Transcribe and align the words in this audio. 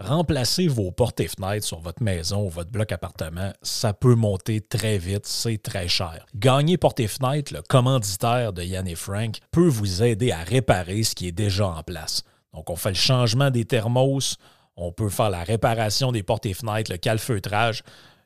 Remplacer 0.00 0.66
vos 0.66 0.90
portes 0.90 1.20
et 1.20 1.28
fenêtres 1.28 1.66
sur 1.66 1.78
votre 1.80 2.02
maison 2.02 2.46
ou 2.46 2.48
votre 2.48 2.70
bloc 2.70 2.90
appartement, 2.90 3.52
ça 3.60 3.92
peut 3.92 4.14
monter 4.14 4.62
très 4.62 4.96
vite, 4.96 5.26
c'est 5.26 5.62
très 5.62 5.88
cher. 5.88 6.24
Gagner 6.34 6.78
portes 6.78 7.00
et 7.00 7.06
fenêtres, 7.06 7.52
le 7.52 7.60
commanditaire 7.60 8.54
de 8.54 8.62
Yann 8.62 8.88
et 8.88 8.94
Frank, 8.94 9.36
peut 9.50 9.68
vous 9.68 10.02
aider 10.02 10.32
à 10.32 10.42
réparer 10.42 11.02
ce 11.02 11.14
qui 11.14 11.28
est 11.28 11.32
déjà 11.32 11.66
en 11.68 11.82
place. 11.82 12.22
Donc, 12.54 12.70
on 12.70 12.76
fait 12.76 12.88
le 12.88 12.94
changement 12.94 13.50
des 13.50 13.66
thermos, 13.66 14.38
on 14.74 14.90
peut 14.90 15.10
faire 15.10 15.28
la 15.28 15.44
réparation 15.44 16.12
des 16.12 16.22
portes 16.22 16.46
et 16.46 16.54
fenêtres, 16.54 16.90
le 16.90 16.96
calfeutrage 16.96 17.82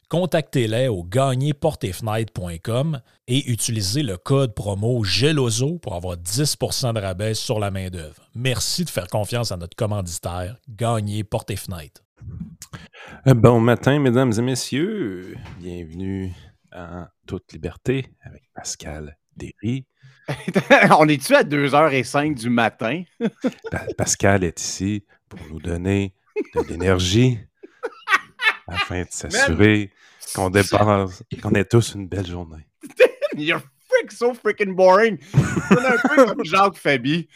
contactez-les 0.08 0.88
au 0.88 1.04
gagnerportefenêtre.com 1.04 3.00
et 3.26 3.50
utilisez 3.50 4.02
le 4.02 4.16
code 4.16 4.54
promo 4.54 5.04
GELOZO 5.04 5.78
pour 5.78 5.94
avoir 5.94 6.16
10% 6.16 6.94
de 6.94 7.00
rabais 7.00 7.34
sur 7.34 7.58
la 7.58 7.70
main-d'œuvre. 7.70 8.28
Merci 8.34 8.84
de 8.84 8.90
faire 8.90 9.08
confiance 9.08 9.52
à 9.52 9.56
notre 9.56 9.76
commanditaire, 9.76 10.56
Gagner 10.68 11.24
Porte 11.24 11.50
et 11.50 11.58
euh, 13.26 13.34
Bon 13.34 13.60
matin, 13.60 13.98
mesdames 13.98 14.32
et 14.36 14.42
messieurs. 14.42 15.36
Bienvenue 15.58 16.32
à 16.72 17.08
Toute 17.26 17.52
Liberté 17.52 18.06
avec 18.22 18.42
Pascal 18.54 19.16
Derry. 19.36 19.86
On 20.98 21.08
est-tu 21.08 21.34
à 21.34 21.42
2h05 21.42 22.34
du 22.34 22.50
matin? 22.50 23.02
Pascal 23.96 24.44
est 24.44 24.60
ici 24.60 25.04
pour 25.28 25.40
nous 25.50 25.60
donner 25.60 26.14
de 26.54 26.60
l'énergie 26.68 27.38
afin 28.66 29.02
de 29.02 29.08
s'assurer 29.10 29.90
qu'on 30.34 30.50
dépense, 30.50 31.22
qu'on 31.42 31.52
ait 31.52 31.64
tous 31.64 31.94
une 31.94 32.08
belle 32.08 32.26
journée. 32.26 32.66
You're 33.36 33.62
freak 33.88 34.12
so 34.12 34.34
freaking 34.34 34.74
boring. 34.74 35.18
C'est 35.68 35.86
un 35.86 35.96
peu 36.08 36.26
comme 36.26 36.44
Jacques 36.44 36.76
Fabi. 36.76 37.28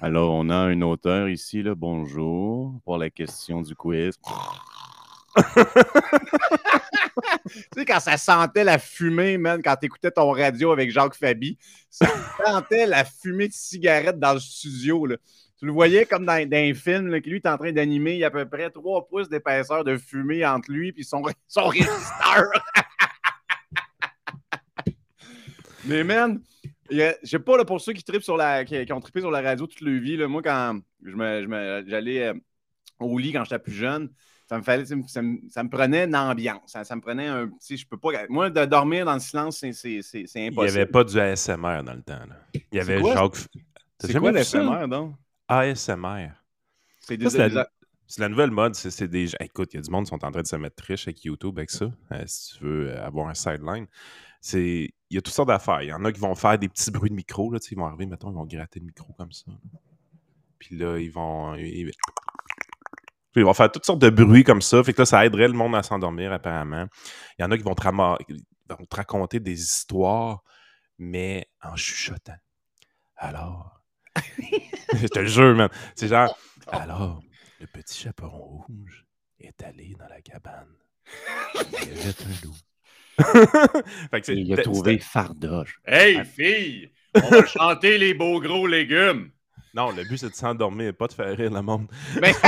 Alors, 0.00 0.32
on 0.32 0.48
a 0.48 0.56
un 0.56 0.80
auteur 0.82 1.28
ici, 1.28 1.62
là. 1.62 1.74
Bonjour. 1.74 2.80
Pour 2.84 2.98
la 2.98 3.10
question 3.10 3.60
du 3.60 3.74
quiz. 3.74 4.18
tu 5.36 5.42
sais, 7.74 7.84
quand 7.84 8.00
ça 8.00 8.16
sentait 8.16 8.64
la 8.64 8.78
fumée, 8.78 9.38
man, 9.38 9.60
quand 9.62 9.76
t'écoutais 9.76 10.10
ton 10.10 10.30
radio 10.32 10.72
avec 10.72 10.90
Jacques 10.90 11.14
Fabi, 11.14 11.58
ça 11.90 12.06
sentait 12.44 12.86
la 12.86 13.04
fumée 13.04 13.48
de 13.48 13.52
cigarette 13.52 14.18
dans 14.18 14.34
le 14.34 14.40
studio, 14.40 15.06
là. 15.06 15.16
Tu 15.60 15.66
le 15.66 15.72
voyais 15.72 16.06
comme 16.06 16.24
dans, 16.24 16.32
un 16.32 16.74
film, 16.74 17.08
là, 17.08 17.20
que 17.20 17.28
lui 17.28 17.36
est 17.36 17.46
en 17.46 17.58
train 17.58 17.70
d'animer. 17.70 18.14
Il 18.14 18.20
y 18.20 18.24
a 18.24 18.28
à 18.28 18.30
peu 18.30 18.48
près 18.48 18.70
3 18.70 19.06
pouces 19.06 19.28
d'épaisseur 19.28 19.84
de 19.84 19.98
fumée 19.98 20.44
entre 20.46 20.72
lui 20.72 20.94
et 20.96 21.02
son, 21.02 21.22
son 21.48 21.68
résisteur. 21.68 22.50
Mais 25.84 26.02
man, 26.02 26.40
je 26.90 27.12
sais 27.24 27.38
pas, 27.38 27.58
là, 27.58 27.66
pour 27.66 27.78
ceux 27.78 27.92
qui, 27.92 28.02
sur 28.22 28.38
la, 28.38 28.64
qui, 28.64 28.90
ont 28.90 29.00
trippé 29.00 29.20
sur 29.20 29.30
la 29.30 29.42
radio 29.42 29.66
toute 29.66 29.82
leur 29.82 30.00
vie, 30.00 30.16
là, 30.16 30.28
moi, 30.28 30.40
quand 30.40 30.80
j'allais 31.04 32.28
euh, 32.28 32.34
au 32.98 33.18
lit 33.18 33.32
quand 33.32 33.44
j'étais 33.44 33.58
plus 33.58 33.74
jeune, 33.74 34.10
ça 34.48 34.56
me, 34.56 34.62
fallait, 34.62 34.86
ça, 34.86 34.96
me, 35.22 35.68
prenait 35.68 36.04
une 36.04 36.16
ambiance. 36.16 36.74
Ça, 36.82 36.96
me 36.96 37.02
prenait 37.02 37.26
un 37.26 37.48
petit. 37.48 37.76
Je 37.76 37.86
peux 37.86 37.98
pas. 37.98 38.08
Moi, 38.30 38.48
de 38.48 38.64
dormir 38.64 39.04
dans 39.04 39.14
le 39.14 39.20
silence, 39.20 39.58
c'est 39.58 39.68
impossible. 39.68 40.32
Il 40.34 40.52
n'y 40.52 40.68
avait 40.68 40.86
pas 40.86 41.04
du 41.04 41.20
ASMR 41.20 41.82
dans 41.84 41.94
le 41.94 42.02
temps. 42.02 42.24
Là. 42.26 42.36
Il 42.54 42.76
y 42.78 42.80
avait 42.80 42.98
Jacques. 42.98 43.46
C'est 44.00 44.18
quoi 44.18 44.32
l'ASMR, 44.32 44.88
donc? 44.88 45.14
ASMR. 45.50 46.30
C'est 47.00 48.18
la, 48.18 48.28
nouvelle 48.28 48.50
mode. 48.50 48.74
C'est 48.74 49.08
des. 49.08 49.30
Écoute, 49.40 49.72
il 49.72 49.76
y 49.76 49.78
a 49.78 49.82
du 49.82 49.90
monde 49.90 50.04
qui 50.04 50.10
sont 50.10 50.24
en 50.24 50.30
train 50.30 50.42
de 50.42 50.46
se 50.46 50.56
mettre 50.56 50.82
riche 50.84 51.08
avec 51.08 51.24
YouTube 51.24 51.58
avec 51.58 51.70
ça. 51.70 51.86
Euh, 52.12 52.24
si 52.26 52.54
tu 52.54 52.64
veux 52.64 52.90
euh, 52.90 53.04
avoir 53.04 53.28
un 53.28 53.34
sideline. 53.34 53.86
Il 54.54 54.90
y 55.10 55.18
a 55.18 55.20
toutes 55.20 55.34
sortes 55.34 55.48
d'affaires. 55.48 55.82
Il 55.82 55.88
y 55.88 55.92
en 55.92 56.04
a 56.04 56.12
qui 56.12 56.20
vont 56.20 56.34
faire 56.34 56.58
des 56.58 56.68
petits 56.68 56.90
bruits 56.90 57.10
de 57.10 57.14
micro. 57.14 57.52
Là, 57.52 57.58
ils 57.70 57.76
vont 57.76 57.86
arriver, 57.86 58.06
mettons, 58.06 58.30
ils 58.30 58.34
vont 58.34 58.46
gratter 58.46 58.80
le 58.80 58.86
micro 58.86 59.12
comme 59.14 59.32
ça. 59.32 59.46
Puis 60.58 60.76
là, 60.76 60.98
ils 60.98 61.10
vont. 61.10 61.54
Ils, 61.54 61.92
vont 63.36 63.54
faire 63.54 63.70
toutes 63.70 63.86
sortes 63.86 64.00
de 64.00 64.10
bruits 64.10 64.44
comme 64.44 64.62
ça. 64.62 64.82
Fait 64.82 64.92
que 64.92 65.02
là, 65.02 65.06
ça 65.06 65.24
aiderait 65.24 65.48
le 65.48 65.54
monde 65.54 65.74
à 65.74 65.82
s'endormir, 65.82 66.32
apparemment. 66.32 66.86
Il 67.38 67.42
y 67.42 67.44
en 67.44 67.50
a 67.50 67.56
qui 67.56 67.64
vont 67.64 67.74
te, 67.74 67.82
vont 67.82 68.86
te 68.86 68.96
raconter 68.96 69.40
des 69.40 69.60
histoires, 69.60 70.42
mais 70.98 71.48
en 71.62 71.76
chuchotant. 71.76 72.38
Alors, 73.16 73.79
je 74.94 75.06
te 75.06 75.18
le 75.18 75.26
jure, 75.26 75.54
man. 75.54 75.68
C'est 75.94 76.08
genre, 76.08 76.36
alors, 76.68 77.22
le 77.60 77.66
petit 77.66 77.98
chaperon 77.98 78.64
rouge 78.66 79.06
est 79.40 79.62
allé 79.62 79.96
dans 79.98 80.08
la 80.08 80.20
cabane. 80.20 80.74
Il 81.54 81.90
avait 81.90 82.08
un 82.08 82.44
loup. 82.44 82.56
fait 84.24 84.28
il 84.28 84.52
a 84.52 84.62
trouvé 84.62 84.98
fardoche. 84.98 85.80
Hey, 85.86 86.24
fille, 86.24 86.90
on 87.14 87.28
va 87.28 87.44
chanter 87.44 87.98
les 87.98 88.14
beaux 88.14 88.40
gros 88.40 88.66
légumes. 88.66 89.30
Non, 89.74 89.92
le 89.92 90.04
but, 90.04 90.18
c'est 90.18 90.30
de 90.30 90.34
s'endormir, 90.34 90.94
pas 90.94 91.06
de 91.06 91.12
faire 91.12 91.36
rire 91.36 91.52
le 91.52 91.62
monde. 91.62 91.86
Mais... 92.20 92.32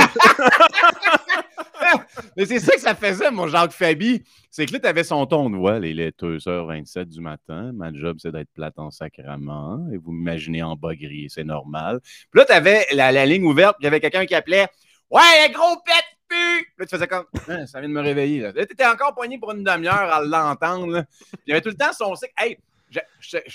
Mais 2.37 2.45
c'est 2.45 2.59
ça 2.59 2.73
que 2.73 2.81
ça 2.81 2.95
faisait, 2.95 3.31
mon 3.31 3.47
Jacques 3.47 3.71
Fabi. 3.71 4.23
C'est 4.49 4.65
que 4.65 4.73
là, 4.73 4.79
tu 4.79 4.87
avais 4.87 5.03
son 5.03 5.25
ton 5.25 5.49
de 5.49 5.55
voix, 5.55 5.79
il 5.79 5.99
est 5.99 6.19
2h27 6.19 7.05
du 7.05 7.21
matin. 7.21 7.71
Ma 7.73 7.93
job, 7.93 8.17
c'est 8.19 8.31
d'être 8.31 8.49
plate 8.53 8.77
en 8.77 8.91
sacrament. 8.91 9.87
Et 9.91 9.97
vous 9.97 10.11
m'imaginez 10.11 10.63
en 10.63 10.75
bas 10.75 10.95
gris, 10.95 11.27
c'est 11.29 11.43
normal. 11.43 11.99
Puis 12.31 12.39
là, 12.39 12.45
tu 12.45 12.53
avais 12.53 12.85
la, 12.93 13.25
ligne 13.25 13.45
ouverte, 13.45 13.77
il 13.79 13.83
y 13.85 13.87
avait 13.87 13.99
quelqu'un 13.99 14.25
qui 14.25 14.35
appelait 14.35 14.67
Ouais, 15.09 15.51
gros 15.53 15.77
pète 15.85 16.17
pu! 16.27 16.73
Là, 16.77 16.85
tu 16.85 16.95
faisais 16.95 17.07
comme 17.07 17.25
hein, 17.47 17.65
Ça 17.67 17.79
vient 17.79 17.89
de 17.89 17.93
me 17.93 18.01
réveiller. 18.01 18.39
Là, 18.41 18.53
tu 18.53 18.61
étais 18.61 18.85
encore 18.85 19.13
poigné 19.13 19.37
pour 19.37 19.51
une 19.51 19.63
demi-heure 19.63 19.93
à 19.93 20.23
l'entendre. 20.23 21.05
Il 21.45 21.49
y 21.49 21.51
avait 21.51 21.61
tout 21.61 21.69
le 21.69 21.75
temps 21.75 21.93
son 21.93 22.15
cycle. 22.15 22.33
Hey, 22.37 22.57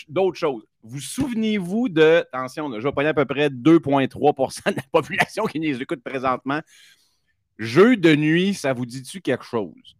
d'autres 0.08 0.38
choses. 0.38 0.64
Vous 0.82 1.00
souvenez-vous 1.00 1.88
de, 1.88 2.24
attention, 2.32 2.72
je 2.78 2.86
vais 2.86 2.92
pogner 2.92 3.08
à 3.08 3.14
peu 3.14 3.24
près 3.24 3.48
2,3% 3.48 4.70
de 4.70 4.76
la 4.76 4.82
population 4.92 5.44
qui 5.46 5.60
nous 5.60 5.80
écoute 5.80 6.02
présentement. 6.02 6.60
Jeu 7.58 7.96
de 7.96 8.14
nuit, 8.14 8.54
ça 8.54 8.72
vous 8.72 8.86
dit-tu 8.86 9.20
quelque 9.20 9.44
chose? 9.44 9.96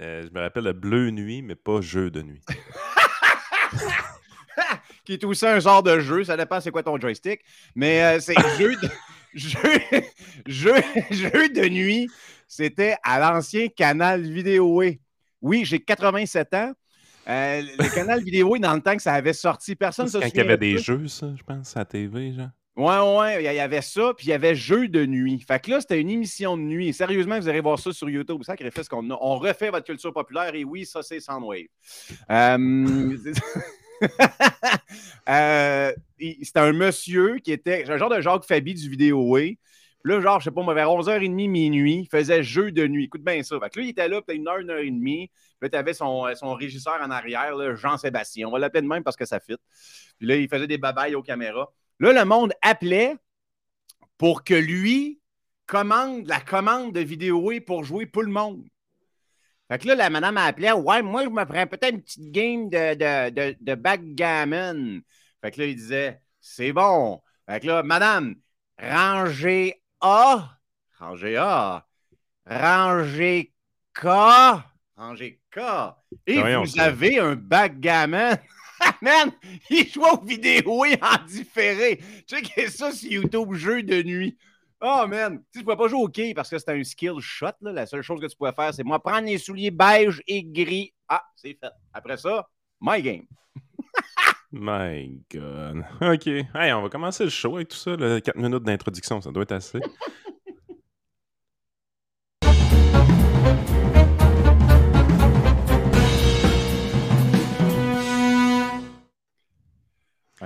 Euh, 0.00 0.22
je 0.22 0.34
me 0.34 0.40
rappelle 0.40 0.64
le 0.64 0.72
bleu 0.72 1.10
nuit, 1.10 1.42
mais 1.42 1.54
pas 1.54 1.80
jeu 1.80 2.10
de 2.10 2.22
nuit. 2.22 2.42
qui 5.04 5.14
est 5.14 5.24
aussi 5.24 5.46
un 5.46 5.60
genre 5.60 5.82
de 5.82 6.00
jeu, 6.00 6.24
ça 6.24 6.36
dépend 6.36 6.60
c'est 6.60 6.70
quoi 6.70 6.82
ton 6.82 6.98
joystick, 6.98 7.40
mais 7.74 8.02
euh, 8.02 8.20
c'est 8.20 8.34
jeu, 8.58 8.74
de... 8.76 8.88
jeu... 9.34 9.58
Jeu... 10.46 11.48
de 11.48 11.68
nuit, 11.68 12.10
c'était 12.48 12.96
à 13.02 13.20
l'ancien 13.20 13.68
canal 13.68 14.22
vidéo. 14.22 14.82
Oui, 15.40 15.64
j'ai 15.64 15.80
87 15.80 16.54
ans. 16.54 16.72
Euh, 17.28 17.62
le 17.62 17.94
canal 17.94 18.20
vidéo, 18.24 18.58
dans 18.58 18.74
le 18.74 18.80
temps 18.80 18.96
que 18.96 19.02
ça 19.02 19.14
avait 19.14 19.32
sorti, 19.32 19.76
personne 19.76 20.06
ne 20.06 20.10
se. 20.10 20.18
Quand 20.18 20.28
il 20.28 20.36
y 20.36 20.40
avait 20.40 20.58
des 20.58 20.78
jeux, 20.78 21.08
ça, 21.08 21.32
je 21.36 21.42
pense, 21.42 21.76
à 21.76 21.80
la 21.80 21.86
TV, 21.86 22.32
genre. 22.32 22.50
Ouais, 22.76 22.98
ouais, 22.98 23.44
il 23.44 23.54
y 23.54 23.60
avait 23.60 23.82
ça, 23.82 24.12
puis 24.16 24.26
il 24.26 24.30
y 24.30 24.32
avait 24.32 24.56
jeu 24.56 24.88
de 24.88 25.06
nuit. 25.06 25.38
Fait 25.46 25.60
que 25.60 25.70
là, 25.70 25.80
c'était 25.80 26.00
une 26.00 26.10
émission 26.10 26.56
de 26.56 26.62
nuit. 26.62 26.92
sérieusement, 26.92 27.38
vous 27.38 27.48
allez 27.48 27.60
voir 27.60 27.78
ça 27.78 27.92
sur 27.92 28.10
YouTube. 28.10 28.42
Ça 28.42 28.56
ce 28.58 28.88
qu'on 28.88 29.08
on 29.12 29.36
refait 29.38 29.70
votre 29.70 29.86
culture 29.86 30.12
populaire. 30.12 30.52
Et 30.56 30.64
oui, 30.64 30.84
ça, 30.84 31.00
c'est 31.00 31.20
Soundwave. 31.20 31.66
Euh, 32.30 33.16
euh, 35.28 35.92
c'était 36.18 36.60
un 36.60 36.72
monsieur 36.72 37.36
qui 37.38 37.52
était 37.52 37.88
un 37.88 37.96
genre 37.96 38.10
de 38.10 38.20
Jacques 38.20 38.44
Fabi 38.44 38.74
du 38.74 38.90
vidéo 38.90 39.36
Puis 39.36 39.56
là, 40.02 40.20
genre, 40.20 40.40
je 40.40 40.46
sais 40.46 40.50
pas, 40.50 40.74
vers 40.74 40.88
11h30, 40.88 41.48
minuit, 41.48 42.00
il 42.00 42.08
faisait 42.08 42.42
jeu 42.42 42.72
de 42.72 42.88
nuit. 42.88 43.04
Écoute 43.04 43.22
bien 43.22 43.40
ça. 43.44 43.56
Fait 43.60 43.70
que 43.70 43.78
là, 43.78 43.84
il 43.84 43.90
était 43.90 44.08
là 44.08 44.20
peut-être 44.20 44.36
une 44.36 44.48
heure, 44.48 44.58
une 44.58 44.70
heure 44.70 44.78
et 44.78 44.90
demie. 44.90 45.28
Puis 45.28 45.58
là, 45.62 45.68
tu 45.68 45.76
avais 45.76 45.94
son, 45.94 46.26
son 46.34 46.54
régisseur 46.54 46.98
en 47.00 47.10
arrière, 47.12 47.76
Jean-Sébastien. 47.76 48.48
On 48.48 48.50
va 48.50 48.58
l'appeler 48.58 48.82
de 48.82 48.88
même 48.88 49.04
parce 49.04 49.16
que 49.16 49.26
ça 49.26 49.38
fit. 49.38 49.58
Puis 50.18 50.26
là, 50.26 50.34
il 50.34 50.48
faisait 50.48 50.66
des 50.66 50.78
babayes 50.78 51.14
aux 51.14 51.22
caméras. 51.22 51.72
Là, 52.00 52.12
le 52.12 52.24
monde 52.24 52.52
appelait 52.62 53.16
pour 54.18 54.44
que 54.44 54.54
lui 54.54 55.20
commande 55.66 56.26
la 56.26 56.40
commande 56.40 56.92
de 56.92 57.00
vidéo 57.00 57.52
pour 57.66 57.84
jouer 57.84 58.06
pour 58.06 58.22
le 58.22 58.30
monde. 58.30 58.64
Fait 59.68 59.78
que 59.78 59.88
là, 59.88 59.94
la 59.94 60.10
madame 60.10 60.36
appelait 60.36 60.72
Ouais, 60.72 61.02
moi, 61.02 61.24
je 61.24 61.30
me 61.30 61.44
prends 61.44 61.66
peut-être 61.66 61.94
une 61.94 62.02
petite 62.02 62.30
game 62.30 62.68
de, 62.68 63.30
de, 63.30 63.56
de, 63.60 63.74
backgammon. 63.74 65.00
Fait 65.40 65.50
que 65.50 65.60
là, 65.60 65.66
il 65.66 65.76
disait 65.76 66.20
C'est 66.40 66.72
bon. 66.72 67.22
Fait 67.48 67.60
que 67.60 67.66
là, 67.68 67.82
madame, 67.82 68.34
rangez 68.78 69.82
A, 70.00 70.58
rangez 70.98 71.36
A, 71.36 71.86
rangez 72.46 73.52
K, 73.94 74.06
rangez 74.96 75.40
K. 75.50 75.60
Et 76.26 76.42
vous 76.56 76.80
avez 76.80 77.18
un 77.18 77.34
backgammon. 77.34 78.36
man, 79.04 79.30
il 79.70 79.88
joue 79.88 80.02
aux 80.02 80.24
vidéos 80.24 80.84
en 80.84 81.24
différé. 81.26 81.98
Tu 82.26 82.36
sais 82.36 82.42
que 82.42 82.70
ça 82.70 82.90
sur 82.90 83.10
YouTube, 83.10 83.52
jeu 83.52 83.82
de 83.82 84.02
nuit. 84.02 84.36
Oh 84.80 85.06
man, 85.06 85.42
tu 85.52 85.60
ne 85.60 85.64
pouvais 85.64 85.76
pas 85.76 85.88
jouer 85.88 86.02
au 86.02 86.08
quai 86.08 86.34
parce 86.34 86.50
que 86.50 86.58
c'était 86.58 86.72
un 86.72 86.84
skill 86.84 87.20
shot. 87.20 87.52
Là. 87.60 87.72
La 87.72 87.86
seule 87.86 88.02
chose 88.02 88.20
que 88.20 88.26
tu 88.26 88.36
pouvais 88.36 88.52
faire, 88.52 88.74
c'est 88.74 88.82
moi 88.82 89.00
prendre 89.02 89.26
les 89.26 89.38
souliers 89.38 89.70
beige 89.70 90.22
et 90.26 90.42
gris. 90.42 90.92
Ah, 91.08 91.22
c'est 91.36 91.56
fait. 91.60 91.72
Après 91.92 92.16
ça, 92.16 92.48
my 92.80 93.00
game. 93.00 93.26
my 94.52 95.20
God. 95.32 95.84
OK. 96.00 96.26
Hey, 96.26 96.72
on 96.72 96.82
va 96.82 96.88
commencer 96.88 97.24
le 97.24 97.30
show 97.30 97.56
avec 97.56 97.68
tout 97.68 97.76
ça. 97.76 97.96
4 97.96 98.36
minutes 98.36 98.64
d'introduction, 98.64 99.20
ça 99.20 99.30
doit 99.30 99.44
être 99.44 99.52
assez. 99.52 99.80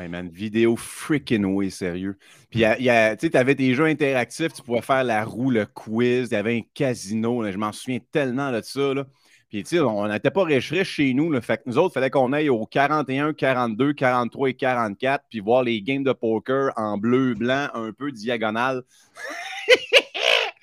man. 0.06 0.28
Vidéo 0.28 0.76
freaking 0.76 1.44
way, 1.44 1.70
sérieux. 1.70 2.16
Puis, 2.50 2.60
tu 2.60 3.36
avais 3.36 3.54
des 3.54 3.74
jeux 3.74 3.86
interactifs, 3.86 4.52
tu 4.52 4.62
pouvais 4.62 4.82
faire 4.82 5.02
la 5.02 5.24
roue, 5.24 5.50
le 5.50 5.66
quiz, 5.66 6.28
il 6.30 6.34
y 6.34 6.36
avait 6.36 6.58
un 6.58 6.62
casino. 6.74 7.50
je 7.50 7.56
m'en 7.56 7.72
souviens 7.72 7.98
tellement 8.12 8.52
de 8.52 8.60
ça. 8.62 8.94
Là. 8.94 9.06
Puis, 9.48 9.62
tu 9.62 9.76
sais, 9.76 9.80
on 9.80 10.06
n'était 10.06 10.30
pas 10.30 10.44
riches 10.44 10.82
chez 10.84 11.14
nous. 11.14 11.32
Là, 11.32 11.40
fait 11.40 11.56
que 11.56 11.62
nous 11.66 11.78
autres, 11.78 11.92
il 11.92 11.94
fallait 11.94 12.10
qu'on 12.10 12.32
aille 12.34 12.50
au 12.50 12.66
41, 12.66 13.32
42, 13.32 13.94
43 13.94 14.50
et 14.50 14.54
44, 14.54 15.24
puis 15.30 15.40
voir 15.40 15.62
les 15.62 15.80
games 15.80 16.04
de 16.04 16.12
poker 16.12 16.70
en 16.76 16.98
bleu, 16.98 17.34
blanc, 17.34 17.68
un 17.72 17.92
peu 17.92 18.12
diagonal. 18.12 18.82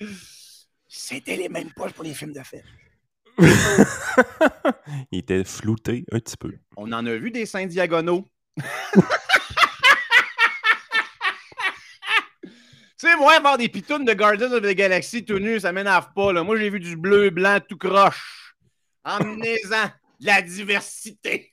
C'était 0.88 1.36
les 1.36 1.48
mêmes 1.48 1.72
poches 1.74 1.92
pour 1.92 2.04
les 2.04 2.14
films 2.14 2.32
de 2.32 2.42
fête. 2.42 2.64
il 5.10 5.18
était 5.18 5.44
flouté 5.44 6.04
un 6.12 6.20
petit 6.20 6.36
peu. 6.36 6.54
On 6.76 6.92
en 6.92 7.04
a 7.04 7.16
vu 7.16 7.30
des 7.30 7.44
seins 7.44 7.66
diagonaux. 7.66 8.28
Tu 12.98 13.06
sais, 13.06 13.16
moi, 13.16 13.38
voir 13.40 13.58
des 13.58 13.68
pitounes 13.68 14.06
de 14.06 14.14
Guardians 14.14 14.52
of 14.52 14.62
the 14.62 14.74
Galaxy 14.74 15.22
tout 15.22 15.38
nus, 15.38 15.60
ça 15.60 15.70
m'énerve 15.70 16.14
pas. 16.14 16.32
Là. 16.32 16.42
Moi, 16.42 16.56
j'ai 16.56 16.70
vu 16.70 16.80
du 16.80 16.96
bleu, 16.96 17.28
blanc, 17.28 17.58
tout 17.60 17.76
croche. 17.76 18.54
Emmenez-en 19.04 19.86
de 20.18 20.26
la 20.26 20.40
diversité. 20.40 21.52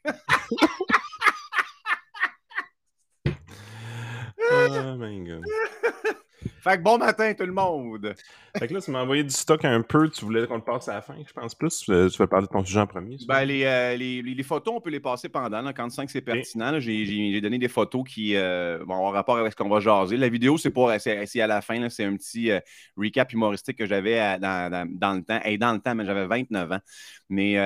oh 3.25 4.95
my 4.97 5.19
God. 5.19 5.43
Fait 6.63 6.77
que 6.77 6.81
bon 6.81 6.97
matin 6.97 7.33
tout 7.33 7.45
le 7.45 7.51
monde. 7.51 8.15
Fait 8.57 8.69
que 8.69 8.73
là, 8.73 8.79
tu 8.79 8.89
m'as 8.91 9.01
envoyé 9.01 9.21
du 9.23 9.33
stock 9.33 9.65
un 9.65 9.81
peu. 9.81 10.09
Tu 10.09 10.23
voulais 10.23 10.47
qu'on 10.47 10.55
le 10.55 10.61
passe 10.61 10.87
à 10.87 10.93
la 10.93 11.01
fin, 11.01 11.15
je 11.27 11.33
pense 11.33 11.55
plus. 11.55 11.77
Tu 11.79 11.91
veux 11.91 12.27
parler 12.27 12.47
de 12.47 12.51
ton 12.51 12.63
sujet 12.63 12.79
en 12.79 12.87
premier. 12.87 13.17
Ben, 13.27 13.45
euh, 13.49 13.95
les, 13.97 14.21
les, 14.21 14.43
photos, 14.43 14.75
on 14.77 14.79
peut 14.79 14.89
les 14.89 15.01
passer 15.01 15.27
pendant. 15.27 15.61
Là, 15.61 15.73
quand 15.73 15.89
c'est 15.89 16.21
pertinent, 16.21 16.79
j'ai 16.79 17.41
donné 17.41 17.57
des 17.57 17.67
photos 17.67 18.03
qui 18.07 18.37
euh, 18.37 18.77
vont 18.85 18.95
avoir 18.95 19.11
rapport 19.11 19.37
avec 19.37 19.51
ce 19.51 19.57
qu'on 19.57 19.67
va 19.67 19.81
jaser. 19.81 20.15
La 20.15 20.29
vidéo, 20.29 20.57
c'est 20.57 20.69
pour 20.69 20.89
c'est 20.99 21.41
à 21.41 21.47
la 21.47 21.61
fin. 21.61 21.89
C'est 21.89 22.05
un 22.05 22.15
petit 22.15 22.49
euh, 22.49 22.61
recap 22.95 23.33
humoristique 23.33 23.77
que 23.77 23.85
j'avais 23.85 24.39
dans, 24.39 24.87
dans, 24.89 25.13
le 25.15 25.21
temps. 25.21 25.41
Et 25.43 25.57
dans 25.57 25.73
le 25.73 25.79
temps, 25.79 25.95
mais 25.95 26.05
j'avais 26.05 26.27
29 26.27 26.71
ans. 26.71 26.79
Mais 27.27 27.57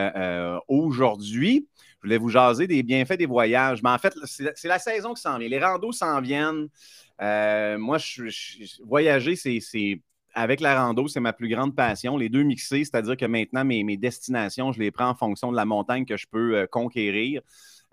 aujourd'hui, 0.68 1.68
je 1.98 2.08
voulais 2.08 2.18
vous 2.18 2.30
jaser 2.30 2.66
des 2.66 2.82
bienfaits 2.82 3.18
des 3.18 3.28
voyages. 3.28 3.84
Mais 3.84 3.90
en 3.92 3.98
fait, 4.00 4.16
c'est 4.26 4.68
la 4.68 4.80
saison 4.80 5.14
qui 5.14 5.22
s'en 5.22 5.38
vient. 5.38 5.50
Les 5.50 5.60
randos 5.60 5.92
s'en 5.92 6.20
viennent. 6.20 6.68
Euh, 7.22 7.78
moi, 7.78 7.98
je, 7.98 8.84
voyager, 8.86 9.36
c'est 9.36 10.02
avec 10.34 10.60
la 10.60 10.84
rando, 10.84 11.08
c'est 11.08 11.20
ma 11.20 11.34
plus 11.34 11.50
grande 11.50 11.76
passion. 11.76 12.18
Les 12.18 12.30
deux 12.30 12.44
mixés, 12.44 12.84
c'est-à-dire 12.86 13.18
que 13.18 13.26
maintenant, 13.26 13.66
mes, 13.66 13.98
destinations, 13.98 14.72
je 14.72 14.80
les 14.80 14.92
prends 14.92 15.10
en 15.10 15.16
fonction 15.16 15.52
de 15.52 15.56
la 15.56 15.66
montagne 15.66 16.06
que 16.06 16.18
je 16.18 16.28
peux 16.28 16.58
euh, 16.58 16.68
conquérir. 16.68 17.42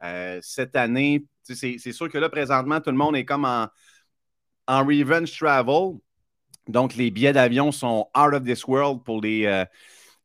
Euh, 0.02 0.38
cette 0.42 0.76
année, 0.76 1.24
c'est 1.42 1.92
sûr 1.92 2.10
que 2.10 2.18
là, 2.18 2.28
présentement, 2.28 2.80
tout 2.80 2.90
le 2.90 2.96
monde 2.96 3.16
est 3.16 3.24
comme 3.24 3.44
en, 3.44 3.68
en 4.66 4.84
revenge 4.84 5.32
travel. 5.36 5.98
Donc, 6.68 6.94
les 6.96 7.10
billets 7.10 7.32
d'avion 7.32 7.72
sont 7.72 8.08
out 8.16 8.34
of 8.34 8.44
this 8.44 8.66
world 8.66 9.02
pour 9.04 9.20
les, 9.20 9.64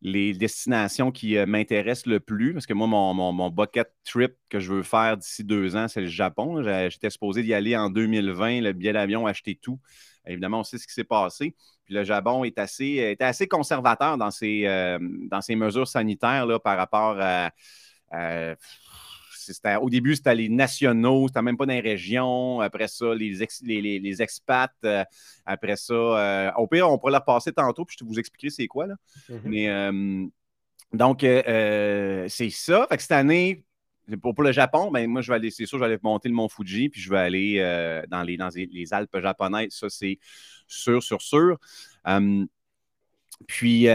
les 0.02 0.34
destinations 0.34 1.12
qui 1.12 1.38
euh, 1.38 1.46
m'intéressent 1.46 2.06
le 2.06 2.20
plus, 2.20 2.54
parce 2.54 2.66
que 2.66 2.74
moi, 2.74 2.88
mon, 2.88 3.50
bucket 3.50 3.92
trip 4.06 4.34
que 4.50 4.60
je 4.60 4.74
veux 4.74 4.84
faire 4.84 5.18
d'ici 5.18 5.44
deux 5.44 5.76
ans, 5.76 5.88
c'est 5.88 6.02
le 6.02 6.08
Japon. 6.08 6.64
J'étais 6.90 7.10
supposé 7.10 7.44
d'y 7.44 7.54
aller 7.54 7.76
en 7.76 7.90
2020, 7.90 8.62
le 8.62 8.74
billet 8.74 8.94
d'avion, 8.94 9.28
acheter 9.28 9.56
tout. 9.56 9.80
Évidemment, 10.26 10.60
on 10.60 10.64
sait 10.64 10.78
ce 10.78 10.88
qui 10.88 10.94
s'est 10.94 11.04
passé. 11.04 11.56
Puis 11.86 11.94
le 11.94 12.04
Japon 12.04 12.44
est 12.44 12.60
assez, 12.60 13.18
assez 13.20 13.48
conservateur 13.48 14.18
dans 14.18 14.32
ses, 14.32 14.66
euh, 14.68 15.00
dans 15.02 15.42
ses 15.42 15.56
mesures 15.56 15.88
sanitaires 15.88 16.48
par 16.62 16.78
rapport 16.78 17.18
à 17.20 17.52
au 19.82 19.90
début, 19.90 20.16
c'était 20.16 20.36
les 20.36 20.50
nationaux, 20.50 21.28
c'était 21.28 21.42
même 21.42 21.58
pas 21.58 21.66
dans 21.66 21.74
les 21.74 21.80
régions. 21.80 22.60
Après 22.62 22.88
ça, 22.88 23.14
les, 23.14 23.34
les, 23.62 24.22
expats. 24.22 24.72
Euh, 24.84 25.04
après 25.46 25.76
ça, 25.76 25.94
euh, 25.94 26.52
au 26.58 26.68
pire, 26.68 26.90
on 26.90 26.98
pourrait 26.98 27.12
la 27.12 27.22
passer 27.22 27.52
tantôt, 27.52 27.86
puis 27.86 27.96
je 28.00 28.04
vais 28.04 28.10
vous 28.10 28.20
expliquer 28.20 28.50
c'est 28.50 28.68
quoi. 28.68 28.88
Là. 28.88 28.96
Mm-hmm. 29.30 29.40
Mais 29.46 29.70
euh, 29.70 30.26
donc, 30.94 31.22
c'est 31.22 32.50
ça. 32.50 32.88
Fait 32.90 32.98
que 32.98 33.02
cette 33.02 33.12
année, 33.12 33.64
pour, 34.22 34.42
le 34.42 34.52
Japon, 34.52 34.90
ben, 34.92 35.08
moi, 35.08 35.22
je 35.22 35.32
vais 35.32 35.36
aller, 35.36 35.52
c'est 35.52 35.66
sûr, 35.66 35.78
je 35.78 35.84
vais 35.84 35.92
aller 35.92 36.00
monter 36.02 36.30
le 36.30 36.36
mont 36.36 36.50
Fuji, 36.50 36.90
puis 36.90 37.00
je 37.00 37.10
vais 37.10 37.20
aller 37.20 38.06
dans, 38.10 38.24
les, 38.24 38.38
dans 38.38 38.50
les, 38.50 38.94
Alpes 38.94 39.20
japonaises. 39.20 39.72
Ça, 39.72 39.90
c'est 39.90 40.20
sûr, 40.68 41.04
sûr, 41.04 41.22
sûr. 41.22 41.58
puis, 43.48 43.88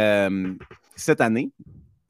cette 0.96 1.20
année, 1.20 1.50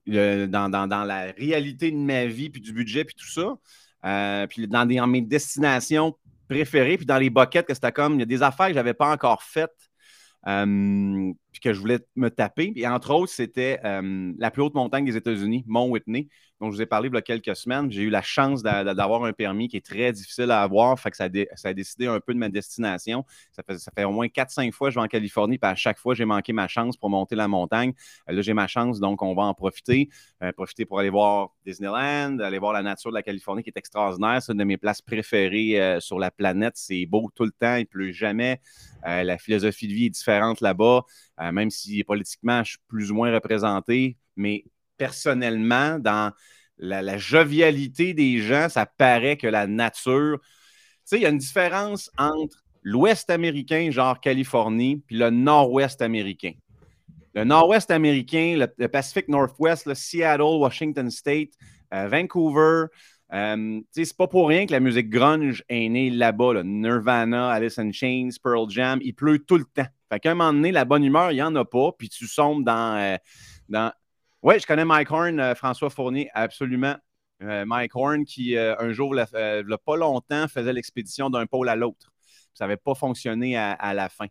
dans, 0.06 1.04
la 1.06 1.32
réalité 1.32 1.90
de 1.90 1.96
ma 1.96 2.26
vie, 2.26 2.50
puis 2.50 2.60
du 2.60 2.72
budget, 2.72 3.04
puis 3.04 3.14
tout 3.14 3.28
ça. 3.28 3.54
Euh, 4.04 4.46
puis 4.46 4.68
dans, 4.68 4.86
mes 5.06 5.22
destinations 5.22 6.14
préférées, 6.48 6.96
puis 6.96 7.06
dans 7.06 7.18
les 7.18 7.30
buckets 7.30 7.66
que 7.66 7.74
c'était 7.74 7.92
comme, 7.92 8.14
il 8.14 8.20
y 8.20 8.22
a 8.22 8.26
des 8.26 8.42
affaires 8.42 8.66
que 8.66 8.72
je 8.72 8.78
n'avais 8.78 8.94
pas 8.94 9.10
encore 9.10 9.42
faites, 9.42 9.90
euh, 10.46 11.32
puis 11.52 11.60
que 11.60 11.72
je 11.72 11.80
voulais 11.80 12.00
me 12.16 12.28
taper. 12.28 12.72
Et 12.76 12.86
entre 12.86 13.14
autres, 13.14 13.32
c'était 13.32 13.80
euh, 13.84 14.32
la 14.38 14.50
plus 14.50 14.62
haute 14.62 14.74
montagne 14.74 15.06
des 15.06 15.16
États-Unis, 15.16 15.64
Mont 15.66 15.88
Whitney 15.88 16.28
dont 16.64 16.70
je 16.70 16.76
vous 16.76 16.82
ai 16.82 16.86
parlé 16.86 17.08
il 17.08 17.14
y 17.14 17.18
a 17.18 17.22
quelques 17.22 17.54
semaines. 17.56 17.90
J'ai 17.90 18.02
eu 18.02 18.10
la 18.10 18.22
chance 18.22 18.62
d'avoir 18.62 19.24
un 19.24 19.32
permis 19.32 19.68
qui 19.68 19.76
est 19.76 19.84
très 19.84 20.12
difficile 20.12 20.50
à 20.50 20.62
avoir. 20.62 20.98
Fait 20.98 21.10
que 21.10 21.16
ça, 21.16 21.24
a, 21.24 21.74
décidé 21.74 22.06
un 22.06 22.20
peu 22.20 22.32
de 22.32 22.38
ma 22.38 22.48
destination. 22.48 23.24
Ça 23.52 23.62
fait, 23.62 24.04
au 24.04 24.12
moins 24.12 24.26
4-5 24.26 24.72
fois 24.72 24.88
que 24.88 24.94
je 24.94 24.98
vais 24.98 25.04
en 25.04 25.08
Californie, 25.08 25.58
puis 25.58 25.70
à 25.70 25.74
chaque 25.74 25.98
fois, 25.98 26.14
j'ai 26.14 26.24
manqué 26.24 26.52
ma 26.52 26.68
chance 26.68 26.96
pour 26.96 27.10
monter 27.10 27.36
la 27.36 27.48
montagne. 27.48 27.92
Euh, 28.28 28.32
là, 28.32 28.42
j'ai 28.42 28.54
ma 28.54 28.66
chance, 28.66 29.00
donc 29.00 29.22
on 29.22 29.34
va 29.34 29.42
en 29.42 29.54
profiter. 29.54 30.08
Euh, 30.42 30.52
profiter 30.52 30.84
pour 30.86 30.98
aller 30.98 31.10
voir 31.10 31.50
Disneyland, 31.66 32.38
aller 32.38 32.58
voir 32.58 32.72
la 32.72 32.82
nature 32.82 33.10
de 33.10 33.16
la 33.16 33.22
Californie 33.22 33.62
qui 33.62 33.70
est 33.70 33.78
extraordinaire. 33.78 34.42
C'est 34.42 34.52
une 34.52 34.58
de 34.58 34.64
mes 34.64 34.78
places 34.78 35.02
préférées 35.02 35.80
euh, 35.80 36.00
sur 36.00 36.18
la 36.18 36.30
planète. 36.30 36.74
C'est 36.76 37.06
beau 37.06 37.30
tout 37.34 37.44
le 37.44 37.52
temps, 37.52 37.76
il 37.76 37.86
pleut 37.86 38.12
jamais. 38.12 38.60
la 39.04 39.38
philosophie 39.38 39.88
de 39.88 39.92
vie 39.92 40.06
est 40.06 40.10
différente 40.10 40.60
là-bas, 40.60 41.02
même 41.52 41.70
si 41.70 42.02
politiquement, 42.04 42.62
je 42.64 42.70
suis 42.70 42.78
plus 42.88 43.10
ou 43.10 43.14
moins 43.14 43.32
représenté. 43.32 44.16
Mais 44.36 44.64
personnellement, 44.96 45.98
dans 45.98 46.32
la, 46.78 47.18
jovialité 47.18 48.14
des 48.14 48.38
gens, 48.38 48.68
ça 48.68 48.86
paraît 48.86 49.36
que 49.36 49.46
la 49.46 49.66
nature. 49.66 50.38
Tu 50.40 50.48
sais, 51.04 51.16
il 51.16 51.22
y 51.22 51.26
a 51.26 51.30
une 51.30 51.38
différence 51.38 52.10
entre 52.18 52.64
l'Ouest 52.82 53.30
américain, 53.30 53.90
genre 53.90 54.20
Californie, 54.20 55.02
puis 55.06 55.16
le 55.16 55.30
Nord-Ouest 55.30 56.02
américain. 56.02 56.52
Le 57.34 57.44
Nord-Ouest 57.44 57.90
américain, 57.90 58.66
le, 58.78 58.88
Pacific 58.88 59.28
Northwest, 59.28 59.86
le 59.86 59.94
Seattle, 59.94 60.42
Washington 60.42 61.10
State, 61.10 61.50
euh, 61.92 62.06
Vancouver, 62.08 62.86
euh, 63.32 63.80
c'est 63.90 64.16
pas 64.16 64.28
pour 64.28 64.48
rien 64.48 64.66
que 64.66 64.72
la 64.72 64.80
musique 64.80 65.10
grunge 65.10 65.64
est 65.68 65.88
née 65.88 66.10
là-bas. 66.10 66.62
Nirvana, 66.62 67.50
Alice 67.50 67.78
in 67.78 67.90
Chains, 67.90 68.30
Pearl 68.42 68.70
Jam, 68.70 69.00
il 69.02 69.14
pleut 69.14 69.40
tout 69.40 69.56
le 69.56 69.64
temps. 69.64 69.86
Fait 70.12 70.20
qu'à 70.20 70.32
un 70.32 70.34
moment 70.34 70.52
donné, 70.52 70.70
la 70.70 70.84
bonne 70.84 71.02
humeur, 71.02 71.32
il 71.32 71.36
n'y 71.36 71.42
en 71.42 71.54
a 71.56 71.64
pas, 71.64 71.90
puis 71.98 72.08
tu 72.08 72.28
sombres 72.28 72.64
dans, 72.64 72.96
euh, 72.96 73.16
dans 73.68 73.92
oui, 74.44 74.60
je 74.60 74.66
connais 74.66 74.84
Mike 74.84 75.10
Horn, 75.10 75.40
euh, 75.40 75.54
François 75.54 75.88
Fournier, 75.88 76.28
absolument. 76.34 76.96
Euh, 77.42 77.64
Mike 77.64 77.96
Horn, 77.96 78.26
qui 78.26 78.56
euh, 78.56 78.76
un 78.78 78.92
jour, 78.92 79.14
il 79.14 79.26
n'y 79.34 79.72
a 79.72 79.78
pas 79.78 79.96
longtemps, 79.96 80.46
faisait 80.48 80.74
l'expédition 80.74 81.30
d'un 81.30 81.46
pôle 81.46 81.70
à 81.70 81.76
l'autre. 81.76 82.12
Ça 82.52 82.66
n'avait 82.66 82.76
pas 82.76 82.94
fonctionné 82.94 83.56
à, 83.56 83.94
la 83.94 84.08
fin. 84.10 84.26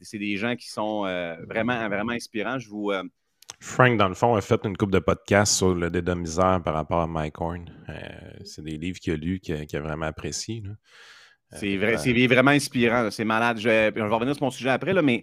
c'est 0.00 0.18
des 0.18 0.36
gens 0.38 0.56
qui 0.56 0.68
sont 0.68 1.02
vraiment, 1.46 1.88
vraiment 1.88 2.12
inspirants. 2.12 2.58
Je 2.58 2.68
vous. 2.68 2.90
Frank, 3.60 3.96
dans 3.96 4.08
le 4.08 4.14
fond, 4.14 4.34
a 4.34 4.40
fait 4.40 4.60
une 4.64 4.76
coupe 4.76 4.90
de 4.90 4.98
podcasts 4.98 5.54
sur 5.54 5.72
le 5.72 5.88
dédomiseur 5.88 6.60
par 6.62 6.74
rapport 6.74 7.02
à 7.02 7.06
Mike 7.06 7.40
Horn. 7.40 7.70
c'est 8.44 8.64
des 8.64 8.76
livres 8.76 8.98
qu'il 8.98 9.12
a 9.12 9.16
lus 9.16 9.38
qu'il 9.38 9.54
a, 9.54 9.80
vraiment 9.80 10.06
appréciés. 10.06 10.64
C'est 11.52 11.76
vrai, 11.76 11.96
c'est 11.98 12.26
vraiment 12.26 12.50
inspirant. 12.50 13.08
C'est 13.12 13.24
malade. 13.24 13.58
Je 13.58 13.68
vais, 13.68 13.88
revenir 13.90 14.34
sur 14.34 14.44
mon 14.44 14.50
sujet 14.50 14.70
après, 14.70 14.92
là, 14.92 15.02
mais 15.02 15.22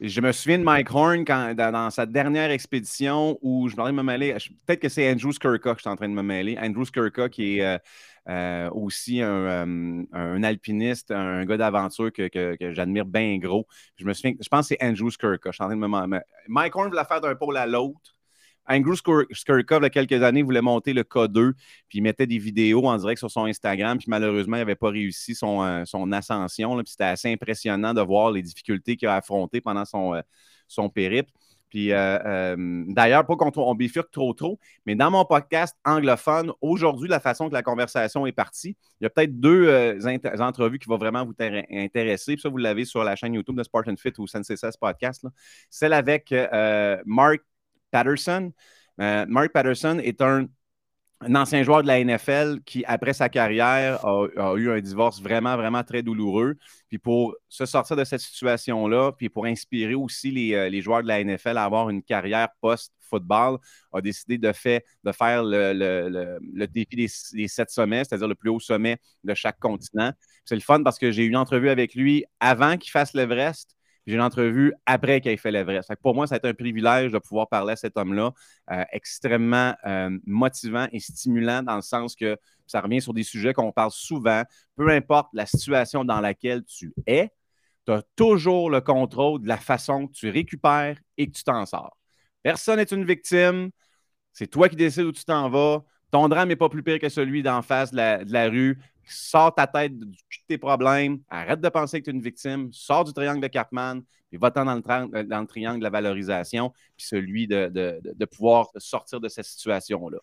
je 0.00 0.20
me 0.20 0.30
souviens 0.32 0.58
de 0.58 0.62
Mike 0.62 0.92
Horn 0.92 1.24
dans, 1.24 1.90
sa 1.90 2.04
dernière 2.04 2.50
expédition 2.50 3.38
où 3.40 3.68
je 3.68 3.76
me 3.76 3.86
de 3.86 3.92
me 3.92 4.02
mêler. 4.02 4.36
Peut-être 4.66 4.80
que 4.80 4.88
c'est 4.88 5.10
Andrew 5.10 5.32
Skirka 5.32 5.72
que 5.72 5.78
je 5.78 5.82
suis 5.82 5.90
en 5.90 5.96
train 5.96 6.08
de 6.08 6.14
me 6.14 6.22
mêler. 6.22 6.58
Andrew 6.60 6.84
Skirka, 6.84 7.30
qui 7.30 7.58
est 7.58 7.64
euh, 7.64 7.78
euh, 8.28 8.70
aussi 8.72 9.22
euh, 9.22 10.04
un, 10.12 10.42
alpiniste, 10.42 11.12
un 11.12 11.46
gars 11.46 11.56
d'aventure 11.56 12.12
que, 12.12 12.56
j'admire 12.72 13.06
bien 13.06 13.38
gros. 13.38 13.66
Je 13.96 14.04
me 14.04 14.12
souviens, 14.12 14.34
je 14.38 14.48
pense 14.48 14.68
que 14.68 14.76
c'est 14.78 14.84
Andrew 14.84 15.10
Skirka. 15.10 15.50
Je 15.50 15.54
suis 15.54 15.64
en 15.64 15.68
train 15.68 15.76
de 15.76 15.80
me 15.80 16.20
Mike 16.48 16.76
Horn 16.76 16.90
voulait 16.90 17.04
faire 17.04 17.20
d'un 17.22 17.34
pôle 17.34 17.56
à 17.56 17.66
l'autre. 17.66 18.15
Andrew 18.68 18.94
Skirkov, 18.94 19.80
il 19.80 19.84
y 19.84 19.86
a 19.86 19.90
quelques 19.90 20.22
années, 20.22 20.42
voulait 20.42 20.62
monter 20.62 20.92
le 20.92 21.02
K2, 21.02 21.52
puis 21.88 21.98
il 21.98 22.02
mettait 22.02 22.26
des 22.26 22.38
vidéos 22.38 22.86
en 22.86 22.96
direct 22.96 23.18
sur 23.18 23.30
son 23.30 23.44
Instagram, 23.44 23.98
puis 23.98 24.08
malheureusement, 24.08 24.56
il 24.56 24.60
n'avait 24.60 24.74
pas 24.74 24.90
réussi 24.90 25.34
son, 25.34 25.62
euh, 25.62 26.12
ascension. 26.12 26.80
c'était 26.84 27.04
assez 27.04 27.32
impressionnant 27.32 27.94
de 27.94 28.00
voir 28.00 28.30
les 28.30 28.42
difficultés 28.42 28.96
qu'il 28.96 29.08
a 29.08 29.16
affrontées 29.16 29.60
pendant 29.60 29.84
son, 29.84 30.14
euh, 30.14 30.88
périple. 30.94 31.30
Puis 31.68 31.92
euh, 31.92 32.54
d'ailleurs, 32.88 33.26
pas 33.26 33.34
qu'on 33.34 33.74
bifurque 33.74 34.12
trop 34.12 34.32
trop, 34.34 34.58
mais 34.86 34.94
dans 34.94 35.10
mon 35.10 35.24
podcast 35.24 35.76
anglophone, 35.84 36.52
aujourd'hui, 36.60 37.08
la 37.08 37.18
façon 37.18 37.48
que 37.48 37.54
la 37.54 37.62
conversation 37.62 38.24
est 38.24 38.32
partie, 38.32 38.76
il 39.00 39.04
y 39.04 39.06
a 39.06 39.10
peut-être 39.10 39.38
deux 39.40 39.98
entrevues 40.38 40.78
qui 40.78 40.88
vont 40.88 40.96
vraiment 40.96 41.26
vous 41.26 41.34
intéresser. 41.38 42.34
Puis 42.34 42.42
ça, 42.42 42.48
vous 42.48 42.56
l'avez 42.56 42.84
sur 42.84 43.02
la 43.02 43.16
chaîne 43.16 43.34
YouTube 43.34 43.56
de 43.56 43.64
Spartan 43.64 43.96
Fit 43.96 44.12
ou 44.18 44.28
Sensei 44.28 44.54
Podcast. 44.80 45.26
Celle 45.68 45.92
avec 45.92 46.32
Mark 47.04 47.42
Patterson. 47.96 48.52
Euh, 49.00 49.24
Mark 49.26 49.52
Patterson 49.52 49.98
est 50.02 50.20
un 50.20 50.48
ancien 51.34 51.62
joueur 51.62 51.82
de 51.82 51.86
la 51.86 52.04
NFL 52.04 52.60
qui, 52.66 52.84
après 52.84 53.14
sa 53.14 53.30
carrière, 53.30 54.04
a, 54.04 54.54
eu 54.56 54.70
un 54.70 54.80
divorce 54.80 55.22
vraiment, 55.22 55.56
vraiment 55.56 55.82
très 55.82 56.02
douloureux. 56.02 56.56
Puis 56.88 56.98
pour 56.98 57.34
se 57.48 57.64
sortir 57.64 57.96
de 57.96 58.04
cette 58.04 58.20
situation-là, 58.20 59.12
puis 59.12 59.30
pour 59.30 59.46
inspirer 59.46 59.94
aussi 59.94 60.30
les, 60.30 60.54
euh, 60.54 60.80
joueurs 60.82 61.02
de 61.02 61.08
la 61.08 61.24
NFL 61.24 61.56
à 61.56 61.64
avoir 61.64 61.88
une 61.88 62.02
carrière 62.02 62.48
post-football, 62.60 63.58
a 63.94 64.00
décidé 64.02 64.36
de, 64.36 64.52
faire 64.52 64.82
le, 65.42 66.66
défi 66.66 66.96
des, 66.96 67.48
sept 67.48 67.70
sommets, 67.70 68.04
c'est-à-dire 68.04 68.28
le 68.28 68.34
plus 68.34 68.50
haut 68.50 68.60
sommet 68.60 68.98
de 69.24 69.32
chaque 69.32 69.58
continent. 69.58 70.12
C'est 70.44 70.54
le 70.54 70.60
fun 70.60 70.82
parce 70.82 70.98
que 70.98 71.10
j'ai 71.12 71.24
eu 71.24 71.28
une 71.28 71.36
entrevue 71.36 71.70
avec 71.70 71.94
lui 71.94 72.26
avant 72.40 72.76
qu'il 72.76 72.90
fasse 72.90 73.14
l'Everest 73.14 73.75
j'ai 74.06 74.14
une 74.14 74.22
entrevue 74.22 74.72
après 74.86 75.20
qu'il 75.20 75.32
ait 75.32 75.36
fait 75.36 75.50
l'Everest. 75.50 75.90
Pour 76.02 76.14
moi, 76.14 76.26
ça 76.26 76.36
a 76.36 76.38
été 76.38 76.48
un 76.48 76.54
privilège 76.54 77.12
de 77.12 77.18
pouvoir 77.18 77.48
parler 77.48 77.72
à 77.72 77.76
cet 77.76 77.96
homme-là, 77.96 78.32
euh, 78.70 78.84
extrêmement 78.92 79.74
euh, 79.84 80.16
motivant 80.26 80.86
et 80.92 81.00
stimulant 81.00 81.62
dans 81.62 81.76
le 81.76 81.82
sens 81.82 82.14
que 82.14 82.36
ça 82.66 82.80
revient 82.80 83.00
sur 83.00 83.14
des 83.14 83.24
sujets 83.24 83.52
qu'on 83.52 83.72
parle 83.72 83.90
souvent. 83.90 84.42
Peu 84.76 84.88
importe 84.90 85.28
la 85.32 85.46
situation 85.46 86.04
dans 86.04 86.20
laquelle 86.20 86.64
tu 86.64 86.94
es, 87.06 87.30
tu 87.84 87.92
as 87.92 88.02
toujours 88.14 88.70
le 88.70 88.80
contrôle 88.80 89.42
de 89.42 89.48
la 89.48 89.56
façon 89.56 90.06
que 90.06 90.12
tu 90.12 90.30
récupères 90.30 90.98
et 91.16 91.26
que 91.26 91.36
tu 91.36 91.44
t'en 91.44 91.66
sors. 91.66 91.96
Personne 92.42 92.76
n'est 92.76 92.84
une 92.84 93.04
victime. 93.04 93.70
C'est 94.32 94.46
toi 94.48 94.68
qui 94.68 94.76
décides 94.76 95.04
où 95.04 95.12
tu 95.12 95.24
t'en 95.24 95.48
vas. 95.48 95.84
Ton 96.12 96.28
drame 96.28 96.48
n'est 96.48 96.56
pas 96.56 96.68
plus 96.68 96.82
pire 96.82 97.00
que 97.00 97.08
celui 97.08 97.42
d'en 97.42 97.62
face 97.62 97.90
de 97.90 98.32
la 98.32 98.48
rue. 98.48 98.78
Sors 99.06 99.54
ta 99.54 99.66
tête 99.66 99.98
de 99.98 100.06
tes 100.48 100.58
problèmes, 100.58 101.20
arrête 101.28 101.60
de 101.60 101.68
penser 101.68 102.00
que 102.00 102.04
tu 102.04 102.10
es 102.10 102.12
une 102.12 102.22
victime, 102.22 102.72
sors 102.72 103.04
du 103.04 103.12
triangle 103.12 103.40
de 103.40 103.46
Cartman, 103.46 104.02
puis 104.28 104.38
va-t'en 104.38 104.64
dans, 104.64 104.74
le, 104.74 105.22
dans 105.22 105.40
le 105.40 105.46
triangle 105.46 105.78
de 105.78 105.84
la 105.84 105.90
valorisation, 105.90 106.72
puis 106.96 107.06
celui 107.06 107.46
de, 107.46 108.24
pouvoir 108.26 108.68
sortir 108.78 109.20
de 109.20 109.28
cette 109.28 109.44
situation-là. 109.44 110.18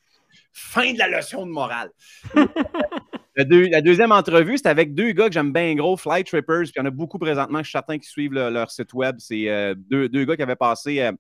Fin 0.52 0.94
de 0.94 1.00
la 1.00 1.08
leçon 1.08 1.46
de 1.46 1.52
morale. 1.52 1.92
la 3.36 3.82
deuxième 3.82 4.12
entrevue, 4.12 4.58
c'est 4.58 4.68
avec 4.68 4.94
deux 4.94 5.12
gars 5.12 5.28
que 5.28 5.34
j'aime 5.34 5.54
bien 5.54 5.74
gros, 5.76 5.96
Flight 5.96 6.28
Trippers, 6.28 6.64
puis 6.64 6.74
il 6.76 6.80
y 6.80 6.82
en 6.82 6.86
a 6.86 6.92
beaucoup 6.92 7.20
présentement, 7.20 7.60
je 7.60 7.64
suis 7.64 7.72
certain 7.72 7.98
qui 7.98 8.08
suivent 8.08 8.34
leur 8.34 8.70
site 8.70 8.94
web. 8.94 9.16
C'est 9.20 9.50
euh, 9.50 9.76
deux, 9.78 10.26
gars 10.26 10.36
qui 10.36 10.44
avaient 10.44 10.56
passé. 10.56 11.00
Euh, 11.00 11.12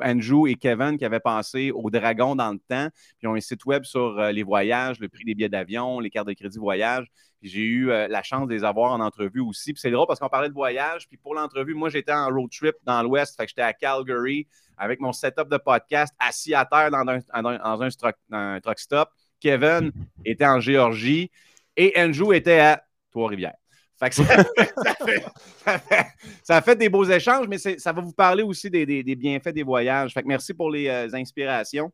Andrew 0.00 0.46
et 0.46 0.54
Kevin 0.54 0.96
qui 0.96 1.04
avaient 1.04 1.20
passé 1.20 1.70
au 1.70 1.90
Dragon 1.90 2.34
dans 2.34 2.52
le 2.52 2.58
temps. 2.58 2.88
Puis 2.90 3.22
ils 3.22 3.28
ont 3.28 3.34
un 3.34 3.40
site 3.40 3.64
web 3.64 3.84
sur 3.84 4.18
euh, 4.18 4.32
les 4.32 4.42
voyages, 4.42 4.98
le 5.00 5.08
prix 5.08 5.24
des 5.24 5.34
billets 5.34 5.48
d'avion, 5.48 6.00
les 6.00 6.10
cartes 6.10 6.28
de 6.28 6.32
crédit 6.32 6.58
voyage. 6.58 7.06
J'ai 7.42 7.62
eu 7.62 7.90
euh, 7.90 8.08
la 8.08 8.22
chance 8.22 8.46
de 8.46 8.54
les 8.54 8.64
avoir 8.64 8.92
en 8.92 9.00
entrevue 9.00 9.40
aussi. 9.40 9.72
Puis 9.72 9.80
c'est 9.80 9.90
drôle 9.90 10.06
parce 10.06 10.20
qu'on 10.20 10.28
parlait 10.28 10.48
de 10.48 10.54
voyage. 10.54 11.08
Puis 11.08 11.16
pour 11.16 11.34
l'entrevue, 11.34 11.74
moi, 11.74 11.88
j'étais 11.88 12.12
en 12.12 12.28
road 12.28 12.50
trip 12.50 12.76
dans 12.84 13.02
l'Ouest. 13.02 13.36
Fait 13.36 13.44
que 13.44 13.50
j'étais 13.50 13.62
à 13.62 13.72
Calgary 13.72 14.46
avec 14.76 15.00
mon 15.00 15.12
setup 15.12 15.48
de 15.48 15.58
podcast 15.58 16.14
assis 16.18 16.54
à 16.54 16.64
terre 16.64 16.90
dans 16.90 17.06
un, 17.08 17.88
un 18.30 18.60
truck 18.60 18.78
stop. 18.78 19.08
Kevin 19.40 19.90
était 20.24 20.46
en 20.46 20.60
Géorgie 20.60 21.30
et 21.76 21.92
Andrew 21.96 22.32
était 22.32 22.60
à 22.60 22.84
Trois-Rivières. 23.10 23.61
ça, 26.42 26.60
fait, 26.60 26.76
des 26.76 26.88
beaux 26.88 27.04
échanges, 27.04 27.46
mais 27.48 27.58
ça 27.58 27.92
va 27.92 28.02
vous 28.02 28.12
parler 28.12 28.42
aussi 28.42 28.68
des, 28.68 29.14
bienfaits 29.14 29.50
des 29.50 29.62
voyages. 29.62 30.12
Fait 30.12 30.22
que 30.22 30.28
merci 30.28 30.54
pour 30.54 30.70
les 30.70 30.88
euh, 30.88 31.08
inspirations. 31.12 31.92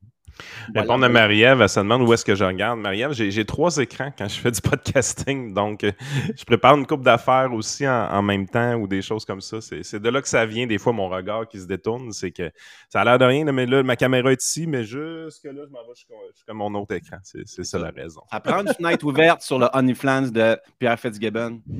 Répondre 0.74 1.04
à 1.04 1.08
Marie-Ève, 1.08 1.62
elle 1.62 1.68
se 1.68 1.80
demande 1.80 2.02
où 2.02 2.12
est-ce 2.12 2.24
que 2.24 2.34
je 2.34 2.44
regarde. 2.44 2.78
Marie-Ève, 2.78 3.12
j'ai 3.12 3.44
trois 3.44 3.76
écrans 3.78 4.12
quand 4.16 4.28
je 4.28 4.38
fais 4.38 4.50
du 4.50 4.60
podcasting, 4.60 5.54
donc 5.54 5.84
euh, 5.84 5.92
je 6.36 6.44
prépare 6.44 6.76
une 6.76 6.86
coupe 6.86 7.02
d'affaires 7.02 7.52
aussi 7.52 7.88
en, 7.88 8.22
même 8.22 8.48
temps 8.48 8.74
ou 8.74 8.86
des 8.86 9.02
choses 9.02 9.24
comme 9.24 9.40
ça. 9.40 9.60
C'est 9.60 10.00
de 10.00 10.08
là 10.08 10.20
que 10.20 10.28
ça 10.28 10.44
vient, 10.46 10.66
des 10.66 10.78
fois, 10.78 10.92
mon 10.92 11.08
regard 11.08 11.48
qui 11.48 11.58
se 11.58 11.66
détourne. 11.66 12.12
C'est 12.12 12.30
que 12.30 12.50
ça 12.88 13.00
a 13.00 13.04
l'air 13.04 13.18
de 13.18 13.24
rien, 13.24 13.44
mais 13.52 13.66
là, 13.66 13.82
ma 13.82 13.96
caméra 13.96 14.32
est 14.32 14.42
ici, 14.42 14.66
mais 14.66 14.84
jusque 14.84 15.44
là, 15.44 15.62
je 15.66 15.72
m'en 15.72 15.86
vais 15.86 15.94
jusqu'à 16.34 16.54
mon 16.54 16.74
autre 16.74 16.94
écran. 16.94 17.18
C'est 17.22 17.64
ça 17.64 17.78
la 17.78 17.90
raison. 17.90 18.22
À 18.30 18.40
prendre 18.40 18.68
une 18.68 18.74
fenêtre 18.74 19.06
ouverte 19.06 19.42
sur 19.42 19.58
le 19.58 19.68
Honeyflans 19.72 20.28
de 20.28 20.58
Pierre 20.78 20.98
Fitzgibbon. 20.98 21.62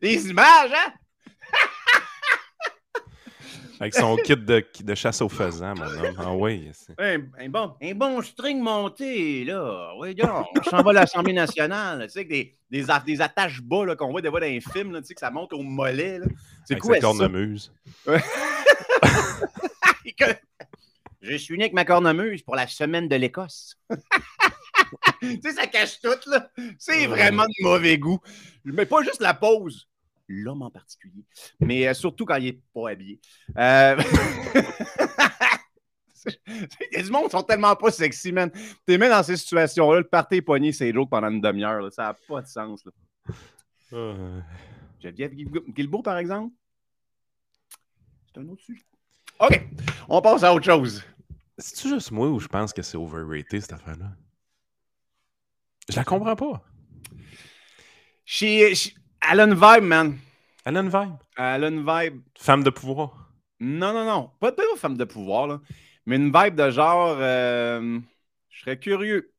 Les 0.00 0.30
images, 0.30 0.72
hein? 0.72 0.92
Avec 3.80 3.94
son 3.94 4.16
kit 4.16 4.36
de, 4.36 4.64
de, 4.80 4.94
chasse 4.94 5.20
au 5.20 5.28
faisan, 5.28 5.74
mon 5.76 5.84
homme. 5.84 6.16
Ah 6.18 6.34
oui. 6.34 6.70
Un, 6.98 7.20
un, 7.38 7.48
bon, 7.48 7.74
un 7.82 7.94
bon 7.94 8.22
string 8.22 8.60
monté, 8.60 9.44
là. 9.44 9.92
Oui, 9.98 10.14
donc, 10.14 10.46
on 10.58 10.62
s'en 10.62 10.82
va 10.82 10.90
à 10.90 10.94
l'Assemblée 10.94 11.32
nationale. 11.32 12.06
Tu 12.06 12.12
sais, 12.12 12.24
des, 12.24 12.54
des, 12.70 12.84
des 13.04 13.20
attaches 13.20 13.60
bas 13.60 13.94
qu'on 13.96 14.10
voit 14.10 14.22
des 14.22 14.30
fois 14.30 14.40
dans 14.40 14.46
les 14.46 14.60
films, 14.60 14.92
là, 14.92 15.00
tu 15.00 15.08
sais, 15.08 15.14
que 15.14 15.20
ça 15.20 15.30
monte 15.30 15.52
au 15.52 15.62
mollet. 15.62 16.20
C'est 16.64 16.78
quoi 16.78 16.94
ça? 16.94 17.00
cornemuse. 17.02 17.72
Je 21.20 21.36
suis 21.36 21.58
né 21.58 21.64
avec 21.64 21.74
ma 21.74 21.84
cornemuse 21.84 22.42
pour 22.42 22.54
la 22.54 22.66
semaine 22.68 23.08
de 23.08 23.16
l'Écosse. 23.16 23.76
tu 25.20 25.40
sais, 25.42 25.52
ça 25.52 25.66
cache 25.66 26.00
tout, 26.00 26.30
là. 26.30 26.48
C'est 26.78 27.06
vraiment 27.06 27.44
de 27.44 27.62
mauvais 27.62 27.98
goût. 27.98 28.20
Mais 28.64 28.86
pas 28.86 29.02
juste 29.02 29.20
la 29.20 29.34
pose 29.34 29.88
l'homme 30.28 30.62
en 30.62 30.70
particulier, 30.70 31.24
mais 31.60 31.86
euh, 31.88 31.94
surtout 31.94 32.24
quand 32.24 32.36
il 32.36 32.44
n'est 32.44 32.60
pas 32.74 32.90
habillé. 32.90 33.20
Euh... 33.56 33.96
A 36.94 37.02
du 37.02 37.10
monde 37.10 37.30
sont 37.30 37.42
tellement 37.42 37.76
pas 37.76 37.90
sexy, 37.90 38.32
man. 38.32 38.50
T'es 38.84 38.98
mis 38.98 39.08
dans 39.08 39.22
ces 39.22 39.36
situations-là, 39.36 40.00
le 40.00 40.08
party 40.08 40.42
pogné, 40.42 40.72
c'est 40.72 40.92
joke 40.92 41.10
pendant 41.10 41.30
une 41.30 41.40
demi-heure. 41.40 41.92
Ça 41.92 42.02
n'a 42.04 42.14
pas 42.14 42.42
de 42.42 42.46
sens. 42.46 42.84
Là. 42.84 42.92
Euh... 43.92 44.40
Geneviève 45.00 45.34
Guilbeault, 45.34 46.02
par 46.02 46.18
exemple? 46.18 46.54
C'est 48.26 48.40
un 48.40 48.48
autre 48.48 48.62
sujet. 48.62 48.84
OK. 49.40 49.68
On 50.08 50.20
passe 50.20 50.42
à 50.42 50.52
autre 50.52 50.64
chose. 50.64 51.04
C'est-tu 51.58 51.88
juste 51.88 52.10
moi 52.10 52.28
ou 52.28 52.38
je 52.38 52.48
pense 52.48 52.72
que 52.72 52.82
c'est 52.82 52.96
overrated, 52.96 53.60
cette 53.60 53.72
affaire-là? 53.72 54.12
Je 55.88 55.96
la 55.96 56.04
comprends 56.04 56.36
pas. 56.36 56.64
She, 58.24 58.74
she, 58.74 58.94
Alan 59.20 59.54
Vibe, 59.54 59.84
man. 59.84 60.18
Alan 60.64 60.84
Vibe? 60.84 61.16
Alan 61.36 61.84
Vibe. 61.84 62.22
Femme 62.38 62.62
de 62.62 62.70
pouvoir? 62.70 63.30
Non, 63.60 63.92
non, 63.92 64.04
non. 64.04 64.30
Pas, 64.40 64.50
une 64.50 64.78
femme 64.78 64.96
de 64.96 65.04
pouvoir, 65.04 65.46
là. 65.46 65.60
Mais 66.06 66.16
une 66.16 66.32
vibe 66.32 66.54
de 66.54 66.70
genre. 66.70 67.16
Euh, 67.18 67.98
je 68.50 68.60
serais 68.60 68.78
curieux. 68.78 69.32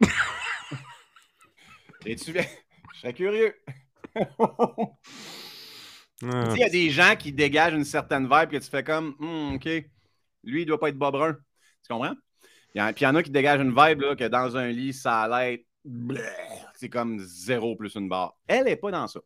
Et 2.06 2.16
tu 2.16 2.32
viens. 2.32 2.46
Je 2.94 3.00
serais 3.00 3.14
curieux. 3.14 3.54
Ah. 6.24 6.52
Il 6.52 6.58
y 6.58 6.64
a 6.64 6.68
des 6.68 6.90
gens 6.90 7.14
qui 7.16 7.32
dégagent 7.32 7.74
une 7.74 7.84
certaine 7.84 8.24
vibe 8.24 8.50
que 8.50 8.56
tu 8.56 8.68
fais 8.68 8.82
comme, 8.82 9.14
hmm, 9.20 9.54
OK, 9.54 9.66
lui, 10.42 10.62
il 10.62 10.66
doit 10.66 10.80
pas 10.80 10.88
être 10.88 10.98
bas 10.98 11.12
brun. 11.12 11.34
Tu 11.34 11.92
comprends? 11.92 12.14
Puis 12.72 12.74
il 12.74 13.02
y 13.02 13.06
en 13.06 13.14
a 13.14 13.22
qui 13.22 13.30
dégagent 13.30 13.60
une 13.60 13.74
vibe 13.74 14.00
là, 14.00 14.16
que 14.16 14.24
dans 14.24 14.56
un 14.56 14.68
lit, 14.68 14.92
ça 14.92 15.22
allait 15.22 15.54
être 15.54 15.67
c'est 16.74 16.88
comme 16.88 17.18
zéro 17.20 17.76
plus 17.76 17.94
une 17.94 18.08
barre. 18.08 18.36
Elle 18.46 18.64
n'est 18.64 18.76
pas 18.76 18.90
dans 18.90 19.06
ça. 19.06 19.20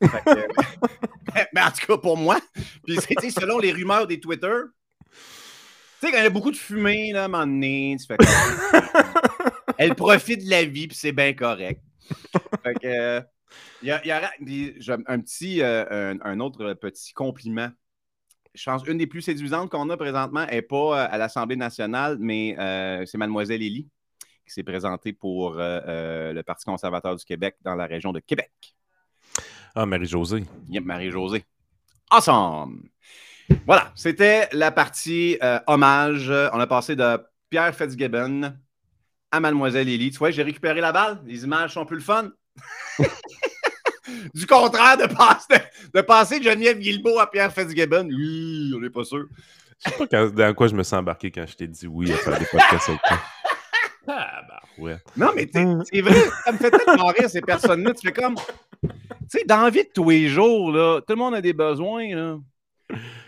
mais 1.54 1.62
en 1.62 1.70
tout 1.70 1.86
cas, 1.86 1.98
pour 1.98 2.16
moi, 2.16 2.38
puis 2.84 2.96
selon 3.30 3.58
les 3.58 3.72
rumeurs 3.72 4.06
des 4.06 4.20
Twitter, 4.20 4.60
tu 6.00 6.06
sais, 6.06 6.12
quand 6.12 6.18
il 6.18 6.24
y 6.24 6.26
a 6.26 6.30
beaucoup 6.30 6.50
de 6.50 6.56
fumée, 6.56 7.12
là, 7.12 7.22
à 7.22 7.24
un 7.24 7.28
moment 7.28 7.46
donné, 7.46 7.96
tu 7.98 8.06
fais 8.06 8.16
Elle 9.78 9.94
profite 9.94 10.44
de 10.44 10.50
la 10.50 10.64
vie, 10.64 10.88
puis 10.88 10.96
c'est 10.96 11.12
bien 11.12 11.32
correct. 11.32 11.80
Fait 12.62 12.74
que, 12.74 13.22
il 13.82 13.88
y, 13.88 13.90
a, 14.10 14.32
un 15.06 15.20
petit, 15.20 15.62
euh, 15.62 16.14
un, 16.20 16.40
autre 16.40 16.74
petit 16.74 17.12
compliment. 17.14 17.70
Je 18.54 18.64
pense 18.64 18.86
une 18.86 18.98
des 18.98 19.06
plus 19.06 19.22
séduisantes 19.22 19.70
qu'on 19.70 19.88
a 19.90 19.96
présentement 19.96 20.46
n'est 20.46 20.62
pas 20.62 20.76
euh, 20.76 21.08
à 21.10 21.18
l'Assemblée 21.18 21.56
nationale, 21.56 22.16
mais 22.20 22.56
euh, 22.58 23.04
c'est 23.06 23.18
Mademoiselle 23.18 23.62
Élie 23.62 23.88
qui 24.46 24.52
s'est 24.52 24.62
présentée 24.62 25.12
pour 25.12 25.58
euh, 25.58 25.80
euh, 25.86 26.32
le 26.32 26.42
Parti 26.42 26.64
conservateur 26.64 27.16
du 27.16 27.24
Québec 27.24 27.56
dans 27.62 27.74
la 27.74 27.86
région 27.86 28.12
de 28.12 28.20
Québec. 28.20 28.50
Ah, 29.74 29.84
Marie-Josée. 29.84 30.44
Yep, 30.68 30.84
Marie-Josée. 30.84 31.44
Ensemble. 32.10 32.88
Voilà, 33.66 33.92
c'était 33.94 34.48
la 34.52 34.70
partie 34.70 35.36
euh, 35.42 35.58
hommage. 35.66 36.30
On 36.30 36.60
a 36.60 36.66
passé 36.66 36.96
de 36.96 37.18
Pierre 37.50 37.74
Fitzgibbon 37.74 38.54
à 39.30 39.40
Mademoiselle 39.40 39.88
Élie. 39.88 40.10
Tu 40.10 40.18
vois, 40.18 40.30
j'ai 40.30 40.42
récupéré 40.42 40.80
la 40.80 40.92
balle. 40.92 41.20
Les 41.26 41.44
images 41.44 41.74
sont 41.74 41.84
plus 41.84 41.96
le 41.96 42.02
fun. 42.02 42.30
du 44.34 44.46
contraire 44.46 44.96
de 44.96 45.12
passer, 45.12 45.62
de, 45.92 46.00
passer 46.00 46.38
de 46.38 46.44
Geneviève 46.44 46.78
Guilbeault 46.78 47.18
à 47.18 47.30
Pierre 47.30 47.52
Fitzgibbon. 47.52 48.08
Oui, 48.08 48.72
on 48.74 48.80
n'est 48.80 48.90
pas 48.90 49.04
sûr. 49.04 49.26
Je 49.84 49.90
sais 49.90 50.06
pas 50.06 50.28
dans 50.28 50.54
quoi 50.54 50.68
je 50.68 50.74
me 50.74 50.82
sens 50.82 51.00
embarqué 51.00 51.30
quand 51.30 51.46
je 51.46 51.54
t'ai 51.54 51.66
dit 51.66 51.86
oui 51.86 52.10
à 52.10 52.16
faire 52.16 52.38
des 52.38 52.46
podcasts 52.46 52.88
avec 52.88 53.02
toi. 53.02 53.18
Ah, 54.06 54.42
bah, 54.48 54.62
ouais. 54.78 54.96
Non, 55.16 55.30
mais 55.34 55.48
hum. 55.56 55.82
c'est 55.90 56.00
vrai, 56.00 56.20
ça 56.44 56.52
me 56.52 56.58
fait 56.58 56.70
tellement 56.70 57.06
rire, 57.06 57.28
ces 57.28 57.40
personnes-là. 57.40 57.92
Tu 57.94 58.06
fais 58.06 58.12
comme. 58.12 58.36
Tu 58.82 58.90
sais, 59.28 59.44
dans 59.44 59.62
la 59.62 59.70
vie 59.70 59.84
de 59.84 59.90
tous 59.92 60.08
les 60.10 60.28
jours, 60.28 60.70
là, 60.70 61.00
tout 61.00 61.14
le 61.14 61.16
monde 61.16 61.34
a 61.34 61.40
des 61.40 61.52
besoins. 61.52 62.14
Là. 62.14 62.38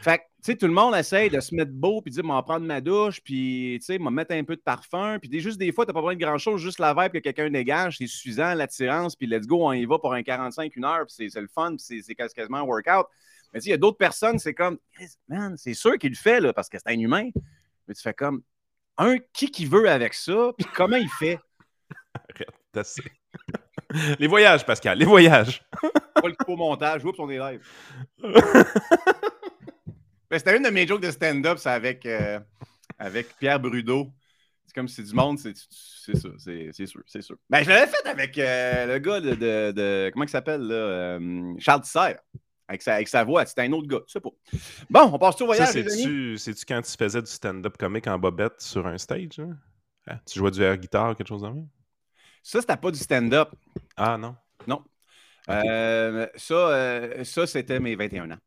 Fait 0.00 0.18
que, 0.18 0.22
tu 0.22 0.52
sais, 0.52 0.56
tout 0.56 0.66
le 0.66 0.72
monde 0.72 0.94
essaye 0.94 1.30
de 1.30 1.40
se 1.40 1.54
mettre 1.54 1.72
beau, 1.72 2.00
puis 2.00 2.10
de 2.10 2.14
dire, 2.14 2.24
m'en 2.24 2.40
prendre 2.42 2.64
ma 2.64 2.80
douche, 2.80 3.20
puis, 3.20 3.78
tu 3.80 3.86
sais, 3.86 3.98
m'en 3.98 4.10
mettre 4.10 4.32
un 4.34 4.44
peu 4.44 4.54
de 4.54 4.60
parfum. 4.60 5.18
Puis, 5.20 5.40
juste 5.40 5.58
des 5.58 5.72
fois, 5.72 5.84
t'as 5.84 5.92
pas 5.92 6.00
besoin 6.00 6.14
de 6.14 6.20
grand-chose, 6.20 6.60
juste 6.60 6.78
la 6.78 6.94
vibe 6.94 7.12
que 7.12 7.18
quelqu'un 7.18 7.50
dégage, 7.50 7.98
c'est 7.98 8.06
suffisant, 8.06 8.54
l'attirance, 8.54 9.16
puis 9.16 9.26
let's 9.26 9.46
go, 9.46 9.66
on 9.66 9.72
y 9.72 9.84
va 9.84 9.98
pour 9.98 10.14
un 10.14 10.22
45, 10.22 10.76
une 10.76 10.84
heure, 10.84 11.06
puis 11.06 11.28
c'est 11.30 11.40
le 11.40 11.48
fun, 11.48 11.74
puis 11.76 12.02
c'est 12.02 12.14
quasiment 12.14 12.58
un 12.58 12.62
workout. 12.62 13.06
Mais 13.52 13.60
il 13.60 13.70
y 13.70 13.72
a 13.72 13.76
d'autres 13.76 13.96
personnes, 13.96 14.38
c'est 14.38 14.54
comme, 14.54 14.78
man, 15.26 15.56
c'est 15.56 15.74
sûr 15.74 15.98
qu'il 15.98 16.10
le 16.10 16.16
fait, 16.16 16.40
là, 16.40 16.52
parce 16.52 16.68
que 16.68 16.78
c'est 16.78 16.92
un 16.92 16.98
humain. 16.98 17.30
Mais 17.88 17.94
tu 17.94 18.02
fais 18.02 18.14
comme, 18.14 18.42
un, 18.98 19.16
qui 19.32 19.50
qui 19.50 19.64
veut 19.64 19.88
avec 19.88 20.14
ça, 20.14 20.50
puis 20.56 20.66
comment 20.74 20.96
il 20.96 21.08
fait? 21.08 21.38
Arrête, 22.14 23.00
les 24.18 24.26
voyages, 24.26 24.66
Pascal, 24.66 24.98
les 24.98 25.04
voyages. 25.04 25.62
Pas 25.80 26.28
le 26.28 26.34
faux 26.44 26.56
montage, 26.56 27.04
oups, 27.04 27.18
on 27.18 27.30
est 27.30 27.38
live. 27.38 27.66
C'était 30.30 30.56
une 30.56 30.62
de 30.62 30.70
mes 30.70 30.86
jokes 30.86 31.00
de 31.00 31.10
stand-up, 31.10 31.58
c'est 31.58 31.70
avec, 31.70 32.04
euh, 32.04 32.38
avec 32.98 33.34
Pierre 33.38 33.58
Brudeau. 33.58 34.12
C'est 34.66 34.74
comme 34.74 34.86
si 34.88 34.96
c'est 34.96 35.04
du 35.04 35.14
monde, 35.14 35.38
c'est 35.38 35.56
ça, 35.56 36.28
c'est 36.36 36.86
sûr, 36.86 37.00
c'est 37.06 37.22
sûr. 37.22 37.36
Ben, 37.48 37.62
je 37.64 37.70
l'avais 37.70 37.90
fait 37.90 38.06
avec 38.06 38.36
euh, 38.36 38.84
le 38.86 38.98
gars 38.98 39.20
de, 39.20 39.34
de, 39.34 40.10
comment 40.12 40.26
il 40.26 40.28
s'appelle, 40.28 40.60
là, 40.60 40.74
euh, 40.74 41.54
Charles 41.58 41.80
Tisser. 41.80 42.16
Avec 42.68 42.82
sa, 42.82 42.96
avec 42.96 43.08
sa, 43.08 43.24
voix, 43.24 43.46
c'était 43.46 43.62
un 43.62 43.72
autre 43.72 43.88
gars, 43.88 44.02
je 44.06 44.12
sais 44.12 44.20
pas. 44.20 44.28
Bon, 44.90 45.10
on 45.14 45.18
passe 45.18 45.40
au 45.40 45.46
voyage, 45.46 45.70
C'est-tu 45.70 46.66
quand 46.66 46.82
tu 46.82 46.92
faisais 46.98 47.22
du 47.22 47.30
stand-up 47.30 47.78
comique 47.78 48.06
en 48.06 48.18
bobette 48.18 48.60
sur 48.60 48.86
un 48.86 48.98
stage? 48.98 49.38
Hein? 49.38 49.56
Hein? 50.06 50.18
Tu 50.26 50.38
jouais 50.38 50.50
du 50.50 50.62
air 50.62 50.76
guitare, 50.76 51.16
quelque 51.16 51.28
chose 51.28 51.40
comme 51.40 51.62
ça? 51.62 51.62
Ça, 52.42 52.60
c'était 52.60 52.76
pas 52.76 52.90
du 52.90 52.98
stand-up. 52.98 53.50
Ah 53.96 54.18
non? 54.18 54.36
Non. 54.66 54.84
Euh, 55.48 56.26
ça, 56.36 57.24
ça 57.24 57.46
c'était 57.46 57.80
mes 57.80 57.96
21 57.96 58.32
ans. 58.32 58.38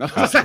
Ah. 0.00 0.28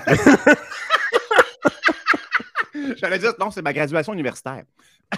J'allais 2.98 3.20
dire, 3.20 3.34
non, 3.40 3.52
c'est 3.52 3.62
ma 3.62 3.74
graduation 3.74 4.14
universitaire. 4.14 4.64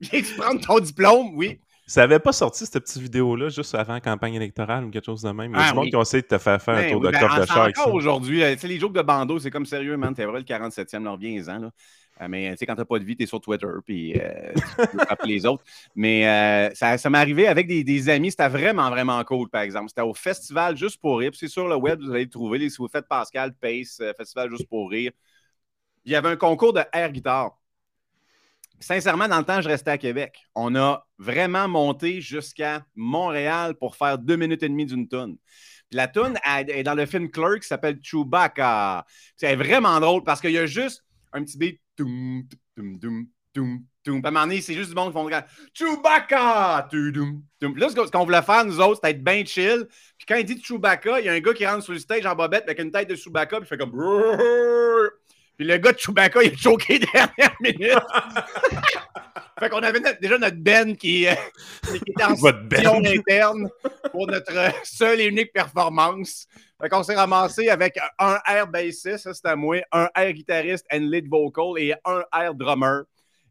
Viens-tu 0.00 0.34
prendre 0.36 0.60
ton 0.60 0.78
diplôme? 0.78 1.34
Oui. 1.34 1.60
Ça 1.90 2.02
n'avait 2.02 2.20
pas 2.20 2.30
sorti 2.30 2.66
cette 2.66 2.84
petite 2.84 3.02
vidéo-là 3.02 3.48
juste 3.48 3.74
avant 3.74 3.94
la 3.94 4.00
campagne 4.00 4.34
électorale 4.34 4.84
ou 4.84 4.90
quelque 4.90 5.06
chose 5.06 5.22
de 5.22 5.30
même? 5.32 5.50
Il 5.50 5.56
y 5.56 5.60
a 5.60 5.66
ah, 5.66 5.70
du 5.70 5.76
monde 5.76 5.88
qui 5.88 5.96
ont 5.96 6.02
essayé 6.02 6.22
de 6.22 6.28
te 6.28 6.38
faire 6.38 6.62
faire 6.62 6.76
un 6.76 6.82
ben 6.82 6.92
tour 6.92 7.00
de 7.00 7.10
ben, 7.10 7.20
de 7.20 7.46
chat 7.46 7.72
ça. 7.74 7.88
aujourd'hui, 7.88 8.44
euh, 8.44 8.54
les 8.62 8.78
jokes 8.78 8.92
de 8.92 9.02
bandeau, 9.02 9.40
c'est 9.40 9.50
comme 9.50 9.66
sérieux, 9.66 9.96
man. 9.96 10.14
T'es 10.14 10.24
vrai 10.24 10.38
le 10.38 10.44
47e, 10.44 11.02
leur. 11.02 11.18
Euh, 12.20 12.28
mais 12.28 12.52
tu 12.52 12.58
sais, 12.58 12.66
quand 12.66 12.76
t'as 12.76 12.84
pas 12.84 13.00
de 13.00 13.02
vie, 13.02 13.16
t'es 13.16 13.26
sur 13.26 13.40
Twitter, 13.40 13.66
puis 13.84 14.14
euh, 14.14 14.52
tu 14.54 14.96
peux 14.98 15.16
les 15.26 15.44
autres. 15.46 15.64
Mais 15.96 16.70
ça, 16.76 16.96
ça 16.96 17.10
m'est 17.10 17.18
arrivé 17.18 17.48
avec 17.48 17.66
des, 17.66 17.82
des 17.82 18.08
amis, 18.08 18.30
c'était 18.30 18.48
vraiment, 18.48 18.88
vraiment 18.88 19.24
cool, 19.24 19.50
par 19.50 19.62
exemple. 19.62 19.88
C'était 19.88 20.02
au 20.02 20.14
festival 20.14 20.76
Juste 20.76 21.00
pour 21.00 21.18
rire. 21.18 21.32
C'est 21.34 21.48
sur 21.48 21.66
le 21.66 21.74
web, 21.74 22.00
vous 22.00 22.12
allez 22.12 22.22
le 22.22 22.30
trouver. 22.30 22.70
Si 22.70 22.76
vous 22.76 22.86
faites 22.86 23.08
Pascal 23.08 23.52
Pace, 23.60 24.00
Festival 24.16 24.48
Juste 24.48 24.68
pour 24.68 24.88
rire, 24.88 25.10
il 26.04 26.12
y 26.12 26.14
avait 26.14 26.28
un 26.28 26.36
concours 26.36 26.72
de 26.72 26.82
air 26.92 27.10
guitare. 27.10 27.59
Sincèrement, 28.80 29.28
dans 29.28 29.38
le 29.38 29.44
temps, 29.44 29.60
je 29.60 29.68
restais 29.68 29.90
à 29.90 29.98
Québec. 29.98 30.42
On 30.54 30.74
a 30.74 31.06
vraiment 31.18 31.68
monté 31.68 32.22
jusqu'à 32.22 32.82
Montréal 32.94 33.74
pour 33.74 33.94
faire 33.94 34.16
deux 34.18 34.36
minutes 34.36 34.62
et 34.62 34.68
demie 34.70 34.86
d'une 34.86 35.06
tonne. 35.06 35.36
La 35.92 36.08
tune 36.08 36.38
est 36.46 36.82
dans 36.82 36.94
le 36.94 37.04
film 37.04 37.30
Clerk 37.30 37.60
qui 37.60 37.68
s'appelle 37.68 37.98
Chewbacca. 38.02 39.04
C'est 39.36 39.54
vraiment 39.54 40.00
drôle 40.00 40.22
parce 40.24 40.40
qu'il 40.40 40.52
y 40.52 40.58
a 40.58 40.66
juste 40.66 41.04
un 41.32 41.44
petit 41.44 41.58
beat. 41.58 41.80
Toum, 41.96 42.44
toum, 42.74 42.98
toum, 42.98 43.26
toum, 43.52 43.84
toum. 44.02 44.20
À 44.24 44.28
un 44.28 44.30
moment 44.30 44.46
donné, 44.46 44.62
c'est 44.62 44.72
juste 44.72 44.88
du 44.88 44.94
monde 44.94 45.08
qui 45.08 45.18
font 45.18 45.28
Chewbacca! 45.74 46.88
Là, 46.90 47.88
ce 47.90 48.10
qu'on 48.10 48.24
voulait 48.24 48.40
faire, 48.40 48.64
nous 48.64 48.80
autres, 48.80 48.94
c'était 48.96 49.10
être 49.10 49.22
bien 49.22 49.44
chill. 49.44 49.86
Puis 50.16 50.26
quand 50.26 50.36
il 50.36 50.44
dit 50.44 50.62
Chewbacca, 50.62 51.20
il 51.20 51.26
y 51.26 51.28
a 51.28 51.32
un 51.32 51.40
gars 51.40 51.52
qui 51.52 51.66
rentre 51.66 51.82
sur 51.82 51.92
le 51.92 51.98
stage 51.98 52.24
en 52.24 52.34
bobette 52.34 52.64
avec 52.64 52.78
une 52.78 52.90
tête 52.90 53.10
de 53.10 53.16
Chewbacca, 53.16 53.58
puis 53.58 53.66
il 53.66 53.68
fait 53.68 53.76
comme. 53.76 53.92
Puis 55.60 55.68
le 55.68 55.76
gars 55.76 55.92
de 55.92 55.98
Chewbacca, 55.98 56.42
il 56.42 56.54
a 56.54 56.56
choqué 56.56 56.98
dernière 57.12 57.54
minute. 57.60 57.98
fait 59.58 59.68
qu'on 59.68 59.82
avait 59.82 60.00
déjà 60.18 60.38
notre 60.38 60.56
Ben 60.56 60.96
qui, 60.96 61.26
euh, 61.26 61.34
qui 61.82 61.96
était 61.96 62.24
en 62.24 62.34
situation 62.34 63.02
interne 63.04 63.68
pour 64.10 64.26
notre 64.26 64.54
seule 64.84 65.20
et 65.20 65.26
unique 65.26 65.52
performance. 65.52 66.46
Fait 66.80 66.88
qu'on 66.88 67.02
s'est 67.02 67.14
ramassé 67.14 67.68
avec 67.68 67.98
un 68.18 68.38
air 68.48 68.68
bassiste, 68.68 69.18
ça 69.18 69.34
c'était 69.34 69.54
moi, 69.54 69.82
un 69.92 70.08
air 70.16 70.32
guitariste 70.32 70.86
and 70.90 71.10
lead 71.10 71.28
vocal 71.28 71.74
et 71.76 71.92
un 72.06 72.22
air 72.34 72.54
drummer. 72.54 73.02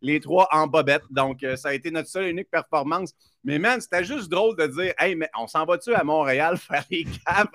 Les 0.02 0.20
trois 0.20 0.48
en 0.52 0.66
bobette. 0.66 1.04
Donc, 1.12 1.44
euh, 1.44 1.58
ça 1.58 1.70
a 1.70 1.74
été 1.76 1.92
notre 1.92 2.10
seule 2.10 2.26
et 2.26 2.30
unique 2.32 2.50
performance. 2.50 3.14
Mais 3.44 3.60
man, 3.60 3.80
c'était 3.82 4.04
juste 4.04 4.30
drôle 4.30 4.56
de 4.56 4.66
dire 4.66 4.94
Hey, 4.98 5.14
mais 5.14 5.30
on 5.38 5.46
s'en 5.46 5.64
va-tu 5.64 5.94
à 5.94 6.04
Montréal 6.04 6.58
faire 6.68 6.86
les 6.90 7.04
caves? 7.04 7.50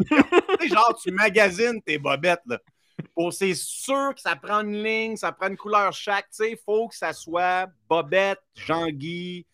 genre, 0.69 0.97
tu 1.03 1.11
magasines 1.11 1.83
tes 1.83 1.99
bobettes, 1.99 2.43
là 2.47 2.61
c'est 3.31 3.55
sûr 3.55 4.15
que 4.15 4.21
ça 4.21 4.37
prend 4.37 4.61
une 4.61 4.83
ligne, 4.83 5.17
ça 5.17 5.33
prend 5.33 5.49
une 5.49 5.57
couleur 5.57 5.93
chaque. 5.93 6.27
Il 6.41 6.59
faut 6.65 6.89
que 6.89 6.97
ça 6.97 7.13
soit 7.13 7.69
Bobette, 7.89 8.43
Jean-Guy. 8.55 9.47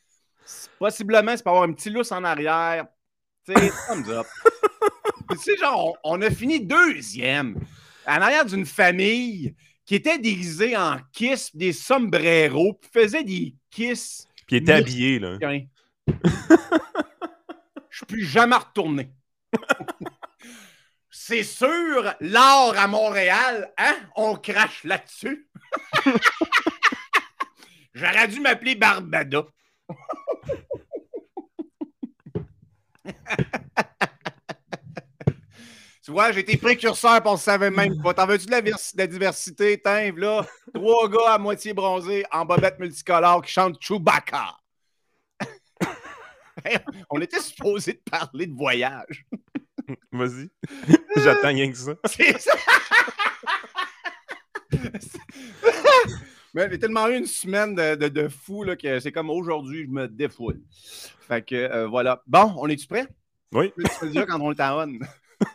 Possiblement, 0.78 1.36
c'est 1.36 1.42
pas 1.42 1.50
avoir 1.50 1.64
un 1.64 1.72
petit 1.72 1.90
lousse 1.90 2.12
en 2.12 2.24
arrière. 2.24 2.86
Tu 3.46 3.54
sais, 3.54 3.70
thumbs 3.88 4.10
up. 4.10 4.26
tu 5.30 5.38
sais, 5.38 5.56
genre, 5.56 5.96
on, 6.04 6.20
a 6.22 6.30
fini 6.30 6.60
deuxième 6.60 7.60
en 8.06 8.20
arrière 8.20 8.44
d'une 8.44 8.66
famille 8.66 9.54
qui 9.84 9.94
était 9.94 10.18
déguisée 10.18 10.76
en 10.76 10.98
kiss, 11.12 11.54
des 11.54 11.72
sombreros, 11.72 12.74
puis 12.74 12.90
faisait 12.92 13.24
des 13.24 13.54
kiss. 13.70 14.26
Puis 14.46 14.56
était 14.56 14.72
habillé, 14.72 15.18
là. 15.18 15.38
Je 17.90 18.04
ne 18.04 18.06
plus 18.06 18.24
jamais 18.24 18.56
retourner. 18.56 19.10
C'est 21.10 21.42
sûr, 21.42 22.14
l'or 22.20 22.78
à 22.78 22.86
Montréal, 22.86 23.72
hein? 23.76 23.96
On 24.14 24.36
crache 24.36 24.84
là-dessus. 24.84 25.48
J'aurais 27.94 28.28
dû 28.28 28.38
m'appeler 28.38 28.76
Barbada. 28.76 29.42
tu 36.04 36.12
vois, 36.12 36.30
été 36.30 36.56
précurseur, 36.56 37.20
on 37.24 37.32
ne 37.32 37.38
savait 37.38 37.70
même 37.70 38.00
pas. 38.00 38.14
T'en 38.14 38.26
veux-tu 38.26 38.46
de 38.46 38.52
la, 38.52 38.62
diversité? 39.08 39.80
Tiens, 39.82 40.12
là, 40.16 40.46
trois 40.72 41.08
gars 41.08 41.34
à 41.34 41.38
moitié 41.38 41.74
bronzés 41.74 42.24
en 42.30 42.44
bobette 42.44 42.78
multicolore 42.78 43.42
qui 43.42 43.52
chantent 43.52 43.82
Chewbacca. 43.82 44.56
on 47.10 47.20
était 47.20 47.40
supposé 47.40 47.94
de 47.94 48.02
parler 48.08 48.46
de 48.46 48.54
voyage. 48.54 49.26
Vas-y. 50.12 50.50
J'attends 51.16 51.48
rien 51.48 51.70
que 51.70 51.76
ça. 51.76 51.94
C'est 52.06 52.40
ça. 52.40 52.52
Mais 56.54 56.68
j'ai 56.68 56.78
tellement 56.78 57.08
eu 57.08 57.16
une 57.16 57.26
semaine 57.26 57.74
de, 57.74 58.08
de, 58.08 58.28
fou 58.28 58.64
là, 58.64 58.74
que 58.74 58.98
c'est 58.98 59.12
comme 59.12 59.30
aujourd'hui, 59.30 59.84
je 59.84 59.90
me 59.90 60.08
défoule. 60.08 60.60
Fait 61.28 61.42
que 61.42 61.54
euh, 61.54 61.86
voilà. 61.86 62.22
Bon, 62.26 62.54
on 62.56 62.66
est-tu 62.68 62.88
prêt? 62.88 63.06
Oui. 63.52 63.72
Tu 64.00 64.10
dire 64.10 64.26
quand 64.26 64.40
on 64.40 64.52
à 64.52 64.84
on. 64.84 64.98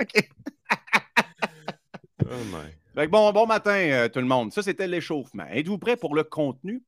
OK. 0.00 0.30
oh 2.24 2.44
my. 2.46 2.74
Fait 2.94 3.06
que 3.06 3.10
bon, 3.10 3.32
bon 3.32 3.46
matin, 3.46 3.70
euh, 3.70 4.08
tout 4.08 4.20
le 4.20 4.26
monde. 4.26 4.52
Ça, 4.52 4.62
c'était 4.62 4.86
l'échauffement. 4.86 5.46
Êtes-vous 5.50 5.78
prêts 5.78 5.96
pour 5.96 6.14
le 6.14 6.24
contenu? 6.24 6.82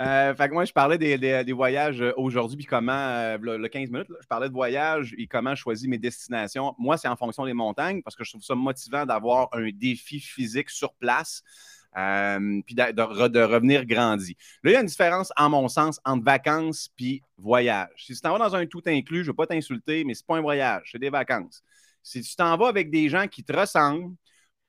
Euh, 0.00 0.34
fait 0.34 0.48
que 0.48 0.54
moi, 0.54 0.64
je 0.64 0.72
parlais 0.72 0.98
des, 0.98 1.52
voyages 1.52 2.00
euh, 2.00 2.12
aujourd'hui, 2.16 2.56
puis 2.56 2.66
comment, 2.66 2.92
euh, 2.92 3.38
le, 3.40 3.68
15 3.68 3.90
minutes, 3.90 4.08
je 4.20 4.26
parlais 4.26 4.48
de 4.48 4.54
voyage 4.54 5.14
et 5.18 5.26
comment 5.26 5.54
je 5.54 5.60
choisis 5.60 5.88
mes 5.88 5.98
destinations. 5.98 6.74
Moi, 6.78 6.96
c'est 6.96 7.08
en 7.08 7.16
fonction 7.16 7.44
des 7.44 7.52
montagnes 7.52 8.02
parce 8.02 8.16
que 8.16 8.24
je 8.24 8.30
trouve 8.30 8.42
ça 8.42 8.54
motivant 8.54 9.06
d'avoir 9.06 9.48
un 9.52 9.70
défi 9.72 10.20
physique 10.20 10.70
sur 10.70 10.94
place. 10.94 11.42
puis 11.94 12.74
de, 12.74 13.42
revenir 13.42 13.86
grandi. 13.86 14.36
Là, 14.62 14.70
il 14.70 14.74
y 14.74 14.76
a 14.76 14.80
une 14.80 14.86
différence, 14.86 15.32
en 15.36 15.48
mon 15.50 15.68
sens, 15.68 16.00
entre 16.04 16.24
vacances 16.24 16.88
puis 16.96 17.22
voyage. 17.36 17.90
Si 17.96 18.14
tu 18.14 18.20
t'en 18.20 18.32
vas 18.32 18.38
dans 18.38 18.54
un 18.54 18.66
tout 18.66 18.82
inclus, 18.86 19.18
je 19.18 19.22
ne 19.22 19.26
veux 19.28 19.36
pas 19.36 19.46
t'insulter, 19.46 20.04
mais 20.04 20.14
ce 20.14 20.22
n'est 20.22 20.26
pas 20.26 20.36
un 20.36 20.42
voyage, 20.42 20.90
c'est 20.92 20.98
des 20.98 21.10
vacances. 21.10 21.62
Si 22.02 22.22
tu 22.22 22.36
t'en 22.36 22.56
vas 22.56 22.68
avec 22.68 22.90
des 22.90 23.08
gens 23.08 23.26
qui 23.26 23.42
te 23.42 23.52
ressemblent, 23.52 24.14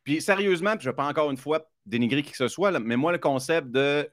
puis 0.03 0.21
sérieusement, 0.21 0.71
puis 0.71 0.83
je 0.85 0.89
ne 0.89 0.93
vais 0.93 0.95
pas 0.95 1.07
encore 1.07 1.29
une 1.29 1.37
fois 1.37 1.69
dénigrer 1.85 2.23
qui 2.23 2.31
que 2.31 2.37
ce 2.37 2.47
soit, 2.47 2.77
mais 2.79 2.95
moi, 2.95 3.11
le 3.11 3.17
concept 3.17 3.69
de 3.69 4.09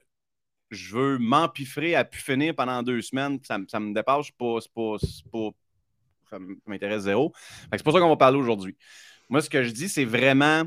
je 0.69 0.95
veux 0.95 1.17
m'empiffrer 1.17 1.95
à 1.95 2.03
pu 2.03 2.19
finir 2.19 2.55
pendant 2.55 2.83
deux 2.83 3.01
semaines, 3.01 3.39
ça, 3.43 3.57
me 3.57 3.93
dépasse, 3.93 4.31
pas, 4.31 4.59
pas, 4.73 4.95
pas, 5.31 5.49
ça 6.29 6.39
m'intéresse 6.65 7.03
zéro. 7.03 7.33
C'est 7.71 7.83
pour 7.83 7.93
ça 7.93 7.99
qu'on 7.99 8.09
va 8.09 8.17
parler 8.17 8.37
aujourd'hui. 8.37 8.77
Moi, 9.29 9.41
ce 9.41 9.49
que 9.49 9.63
je 9.63 9.71
dis, 9.71 9.89
c'est 9.89 10.05
vraiment 10.05 10.63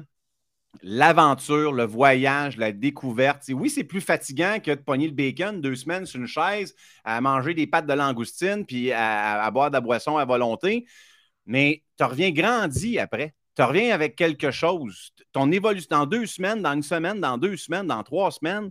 l'aventure, 0.82 1.72
le 1.72 1.84
voyage, 1.84 2.56
la 2.56 2.72
découverte. 2.72 3.44
oui, 3.48 3.70
c'est 3.70 3.84
plus 3.84 4.00
fatigant 4.00 4.58
que 4.60 4.70
de 4.70 4.80
pogner 4.80 5.06
le 5.08 5.12
bacon 5.12 5.60
deux 5.60 5.74
semaines 5.74 6.06
sur 6.06 6.20
une 6.20 6.26
chaise, 6.26 6.74
à 7.04 7.20
manger 7.20 7.54
des 7.54 7.66
pâtes 7.66 7.86
de 7.86 7.92
langoustine, 7.92 8.64
puis 8.64 8.92
à, 8.92 9.50
boire 9.50 9.70
de 9.70 9.74
la 9.74 9.80
boisson 9.80 10.16
à 10.16 10.24
volonté, 10.24 10.86
mais 11.46 11.82
tu 11.98 12.04
reviens 12.04 12.30
grandi 12.30 12.98
après. 12.98 13.34
Tu 13.56 13.62
reviens 13.62 13.92
avec 13.92 14.16
quelque 14.16 14.50
chose. 14.50 15.12
Ton 15.32 15.50
évolution 15.50 15.88
dans 15.90 16.06
deux 16.06 16.26
semaines, 16.26 16.62
dans 16.62 16.72
une 16.72 16.82
semaine, 16.82 17.20
dans 17.20 17.36
deux 17.36 17.56
semaines, 17.56 17.86
dans 17.86 18.02
trois 18.02 18.30
semaines, 18.30 18.70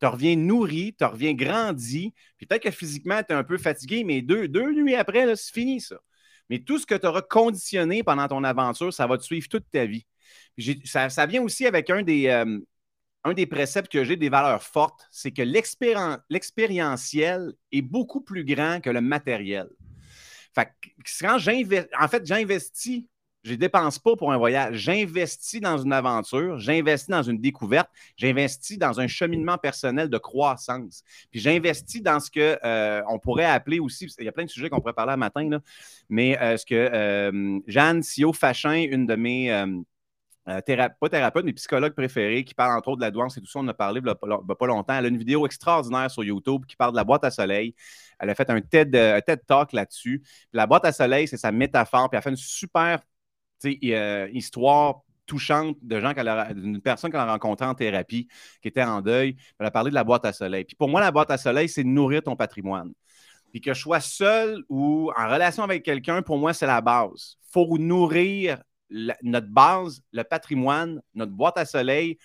tu 0.00 0.06
reviens 0.06 0.36
nourri, 0.36 0.94
tu 0.98 1.04
reviens 1.04 1.34
grandi. 1.34 2.14
Peut-être 2.38 2.62
que 2.62 2.70
physiquement, 2.70 3.22
tu 3.22 3.32
es 3.32 3.36
un 3.36 3.44
peu 3.44 3.58
fatigué, 3.58 4.04
mais 4.04 4.22
deux, 4.22 4.46
nuits 4.46 4.94
après, 4.94 5.36
c'est 5.36 5.52
fini 5.52 5.80
ça. 5.80 5.96
Mais 6.50 6.60
tout 6.60 6.78
ce 6.78 6.86
que 6.86 6.94
tu 6.94 7.06
auras 7.06 7.22
conditionné 7.22 8.02
pendant 8.02 8.28
ton 8.28 8.44
aventure, 8.44 8.92
ça 8.92 9.06
va 9.06 9.16
te 9.18 9.24
suivre 9.24 9.48
toute 9.48 9.70
ta 9.70 9.86
vie. 9.86 10.06
Ça, 10.84 11.26
vient 11.26 11.42
aussi 11.42 11.66
avec 11.66 11.90
un 11.90 12.02
des, 12.02 12.28
euh, 12.28 12.58
un 13.24 13.34
des 13.34 13.46
préceptes 13.46 13.90
que 13.90 14.04
j'ai 14.04 14.16
des 14.16 14.28
valeurs 14.28 14.62
fortes, 14.62 15.08
c'est 15.10 15.32
que 15.32 15.42
l'expérientiel 15.42 17.52
est 17.72 17.82
beaucoup 17.82 18.20
plus 18.20 18.44
grand 18.44 18.80
que 18.80 18.90
le 18.90 19.00
matériel. 19.00 19.68
En 20.56 22.08
fait, 22.08 22.24
j'investis 22.24 23.04
je 23.46 23.52
ne 23.52 23.56
dépense 23.56 24.00
pas 24.00 24.16
pour 24.16 24.32
un 24.32 24.36
voyage. 24.36 24.74
J'investis 24.76 25.60
dans 25.60 25.78
une 25.78 25.92
aventure, 25.92 26.58
j'investis 26.58 27.08
dans 27.08 27.22
une 27.22 27.38
découverte, 27.38 27.88
j'investis 28.16 28.76
dans 28.76 28.98
un 28.98 29.06
cheminement 29.06 29.56
personnel 29.56 30.10
de 30.10 30.18
croissance. 30.18 31.04
Puis 31.30 31.38
j'investis 31.38 32.02
dans 32.02 32.18
ce 32.18 32.28
que 32.28 32.58
euh, 32.64 33.02
on 33.08 33.20
pourrait 33.20 33.44
appeler 33.44 33.78
aussi, 33.78 34.08
il 34.18 34.24
y 34.24 34.28
a 34.28 34.32
plein 34.32 34.44
de 34.44 34.50
sujets 34.50 34.68
qu'on 34.68 34.80
pourrait 34.80 34.94
parler 34.94 35.12
à 35.12 35.16
matin, 35.16 35.48
là, 35.48 35.60
mais 36.08 36.36
euh, 36.40 36.56
ce 36.56 36.66
que 36.66 36.74
euh, 36.74 37.60
Jeanne 37.68 38.02
Sio 38.02 38.32
Fachin, 38.32 38.84
une 38.90 39.06
de 39.06 39.14
mes 39.14 39.46
pas 40.44 40.62
thérapeute, 41.08 41.44
mais 41.44 41.52
psychologue 41.52 41.92
préférée, 41.92 42.44
qui 42.44 42.54
parle 42.54 42.76
entre 42.76 42.88
autres 42.88 42.98
de 42.98 43.04
la 43.04 43.10
douance 43.10 43.36
et 43.36 43.40
tout 43.40 43.46
ça, 43.46 43.60
on 43.60 43.68
a 43.68 43.74
parlé 43.74 44.00
il 44.02 44.08
a 44.08 44.14
pas 44.14 44.66
longtemps. 44.66 44.94
Elle 44.94 45.06
a 45.06 45.08
une 45.08 45.18
vidéo 45.18 45.44
extraordinaire 45.46 46.10
sur 46.10 46.22
YouTube 46.22 46.64
qui 46.66 46.76
parle 46.76 46.92
de 46.92 46.96
la 46.96 47.04
boîte 47.04 47.24
à 47.24 47.30
soleil. 47.30 47.74
Elle 48.18 48.30
a 48.30 48.34
fait 48.34 48.48
un 48.50 48.60
TED, 48.60 48.94
un 48.94 49.20
TED 49.20 49.44
Talk 49.44 49.72
là-dessus. 49.72 50.22
La 50.52 50.68
boîte 50.68 50.84
à 50.84 50.92
soleil, 50.92 51.26
c'est 51.26 51.36
sa 51.36 51.50
métaphore. 51.50 52.08
Puis 52.10 52.16
elle 52.16 52.18
a 52.18 52.22
fait 52.22 52.30
une 52.30 52.36
super 52.36 53.00
euh, 53.64 54.28
histoire 54.32 55.02
touchante 55.26 55.76
de 55.82 56.00
gens 56.00 56.12
d'une 56.54 56.80
personne 56.80 57.10
qu'elle 57.10 57.20
a 57.20 57.32
rencontrée 57.32 57.66
en 57.66 57.74
thérapie, 57.74 58.28
qui 58.62 58.68
était 58.68 58.82
en 58.82 59.00
deuil. 59.02 59.36
Elle 59.58 59.66
a 59.66 59.70
parlé 59.70 59.90
de 59.90 59.94
la 59.94 60.04
boîte 60.04 60.24
à 60.24 60.32
soleil. 60.32 60.64
Puis 60.64 60.76
pour 60.76 60.88
moi, 60.88 61.00
la 61.00 61.10
boîte 61.10 61.30
à 61.30 61.38
soleil, 61.38 61.68
c'est 61.68 61.84
nourrir 61.84 62.22
ton 62.22 62.36
patrimoine. 62.36 62.92
Puis 63.50 63.60
que 63.60 63.74
je 63.74 63.80
sois 63.80 64.00
seul 64.00 64.64
ou 64.68 65.10
en 65.16 65.28
relation 65.28 65.62
avec 65.62 65.84
quelqu'un, 65.84 66.22
pour 66.22 66.38
moi, 66.38 66.52
c'est 66.52 66.66
la 66.66 66.80
base. 66.80 67.36
Il 67.42 67.52
faut 67.52 67.78
nourrir 67.78 68.62
notre 68.90 69.48
base, 69.48 70.00
le 70.12 70.22
patrimoine, 70.22 71.00
notre 71.14 71.32
boîte 71.32 71.58
à 71.58 71.64
soleil, 71.64 72.18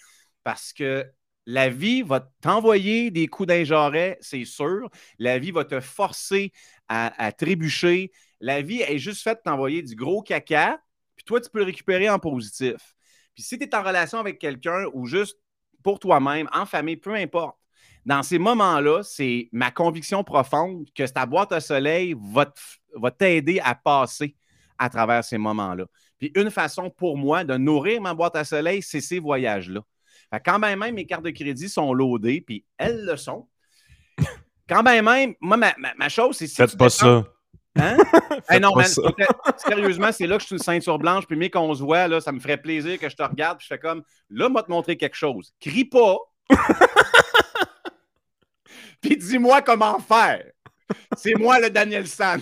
parce 0.43 0.73
que 0.73 1.05
la 1.47 1.69
vie 1.69 2.03
va 2.03 2.29
t'envoyer 2.41 3.09
des 3.09 3.27
coups 3.27 3.47
d'injarret, 3.47 4.17
c'est 4.21 4.45
sûr. 4.45 4.89
La 5.17 5.39
vie 5.39 5.51
va 5.51 5.65
te 5.65 5.79
forcer 5.79 6.51
à, 6.87 7.11
à, 7.23 7.31
trébucher. 7.31 8.11
La 8.39 8.61
vie 8.61 8.81
est 8.81 8.99
juste 8.99 9.23
faite 9.23 9.39
de 9.39 9.49
t'envoyer 9.49 9.81
du 9.81 9.95
gros 9.95 10.21
caca, 10.21 10.79
puis 11.21 11.25
toi, 11.27 11.39
tu 11.39 11.51
peux 11.51 11.59
le 11.59 11.65
récupérer 11.65 12.09
en 12.09 12.17
positif. 12.17 12.95
Puis 13.35 13.43
si 13.43 13.59
tu 13.59 13.65
es 13.65 13.75
en 13.75 13.83
relation 13.83 14.17
avec 14.17 14.39
quelqu'un 14.39 14.85
ou 14.93 15.05
juste 15.05 15.37
pour 15.83 15.99
toi-même, 15.99 16.49
en 16.51 16.65
famille, 16.65 16.97
peu 16.97 17.13
importe, 17.13 17.57
dans 18.05 18.23
ces 18.23 18.39
moments-là, 18.39 19.03
c'est 19.03 19.49
ma 19.51 19.69
conviction 19.69 20.23
profonde 20.23 20.87
que 20.95 21.07
ta 21.07 21.27
boîte 21.27 21.51
à 21.51 21.59
soleil 21.59 22.15
va 22.95 23.11
t'aider 23.11 23.59
à 23.63 23.75
passer 23.75 24.35
à 24.79 24.89
travers 24.89 25.23
ces 25.23 25.37
moments-là. 25.37 25.85
Puis 26.17 26.31
une 26.35 26.49
façon 26.49 26.89
pour 26.89 27.17
moi 27.17 27.43
de 27.43 27.55
nourrir 27.55 28.01
ma 28.01 28.15
boîte 28.15 28.35
à 28.35 28.43
soleil, 28.43 28.81
c'est 28.81 29.01
ces 29.01 29.19
voyages-là. 29.19 29.81
Quand 30.43 30.57
même, 30.57 30.79
même 30.79 30.95
mes 30.95 31.05
cartes 31.05 31.23
de 31.23 31.29
crédit 31.29 31.69
sont 31.69 31.93
loadées, 31.93 32.41
puis 32.41 32.65
elles 32.77 33.05
le 33.05 33.15
sont. 33.15 33.47
Quand 34.67 34.81
même, 34.81 35.05
même, 35.05 35.35
moi, 35.39 35.57
ma, 35.57 36.09
chose, 36.09 36.37
c'est 36.37 36.47
si 36.47 36.55
Faites 36.55 36.77
pas 36.77 36.89
ça. 36.89 37.23
Hein? 37.79 37.97
non, 38.59 38.75
man, 38.75 38.87
sérieusement, 39.57 40.11
c'est 40.11 40.27
là 40.27 40.35
que 40.37 40.41
je 40.41 40.47
suis 40.47 40.55
une 40.55 40.61
ceinture 40.61 40.99
blanche, 40.99 41.25
puis 41.25 41.37
mais 41.37 41.49
qu'on 41.49 41.73
se 41.73 41.81
voit, 41.81 42.07
là, 42.07 42.19
ça 42.19 42.31
me 42.31 42.39
ferait 42.39 42.57
plaisir 42.57 42.99
que 42.99 43.09
je 43.09 43.15
te 43.15 43.23
regarde, 43.23 43.57
puis 43.59 43.67
je 43.69 43.73
fais 43.73 43.79
comme, 43.79 44.03
là, 44.29 44.49
moi 44.49 44.63
te 44.63 44.71
montrer 44.71 44.97
quelque 44.97 45.15
chose. 45.15 45.53
Crie 45.59 45.85
pas. 45.85 46.17
puis 49.01 49.17
dis-moi 49.17 49.61
comment 49.61 49.99
faire. 49.99 50.45
C'est 51.15 51.35
moi 51.35 51.59
le 51.59 51.69
Daniel 51.69 52.07
San. 52.07 52.41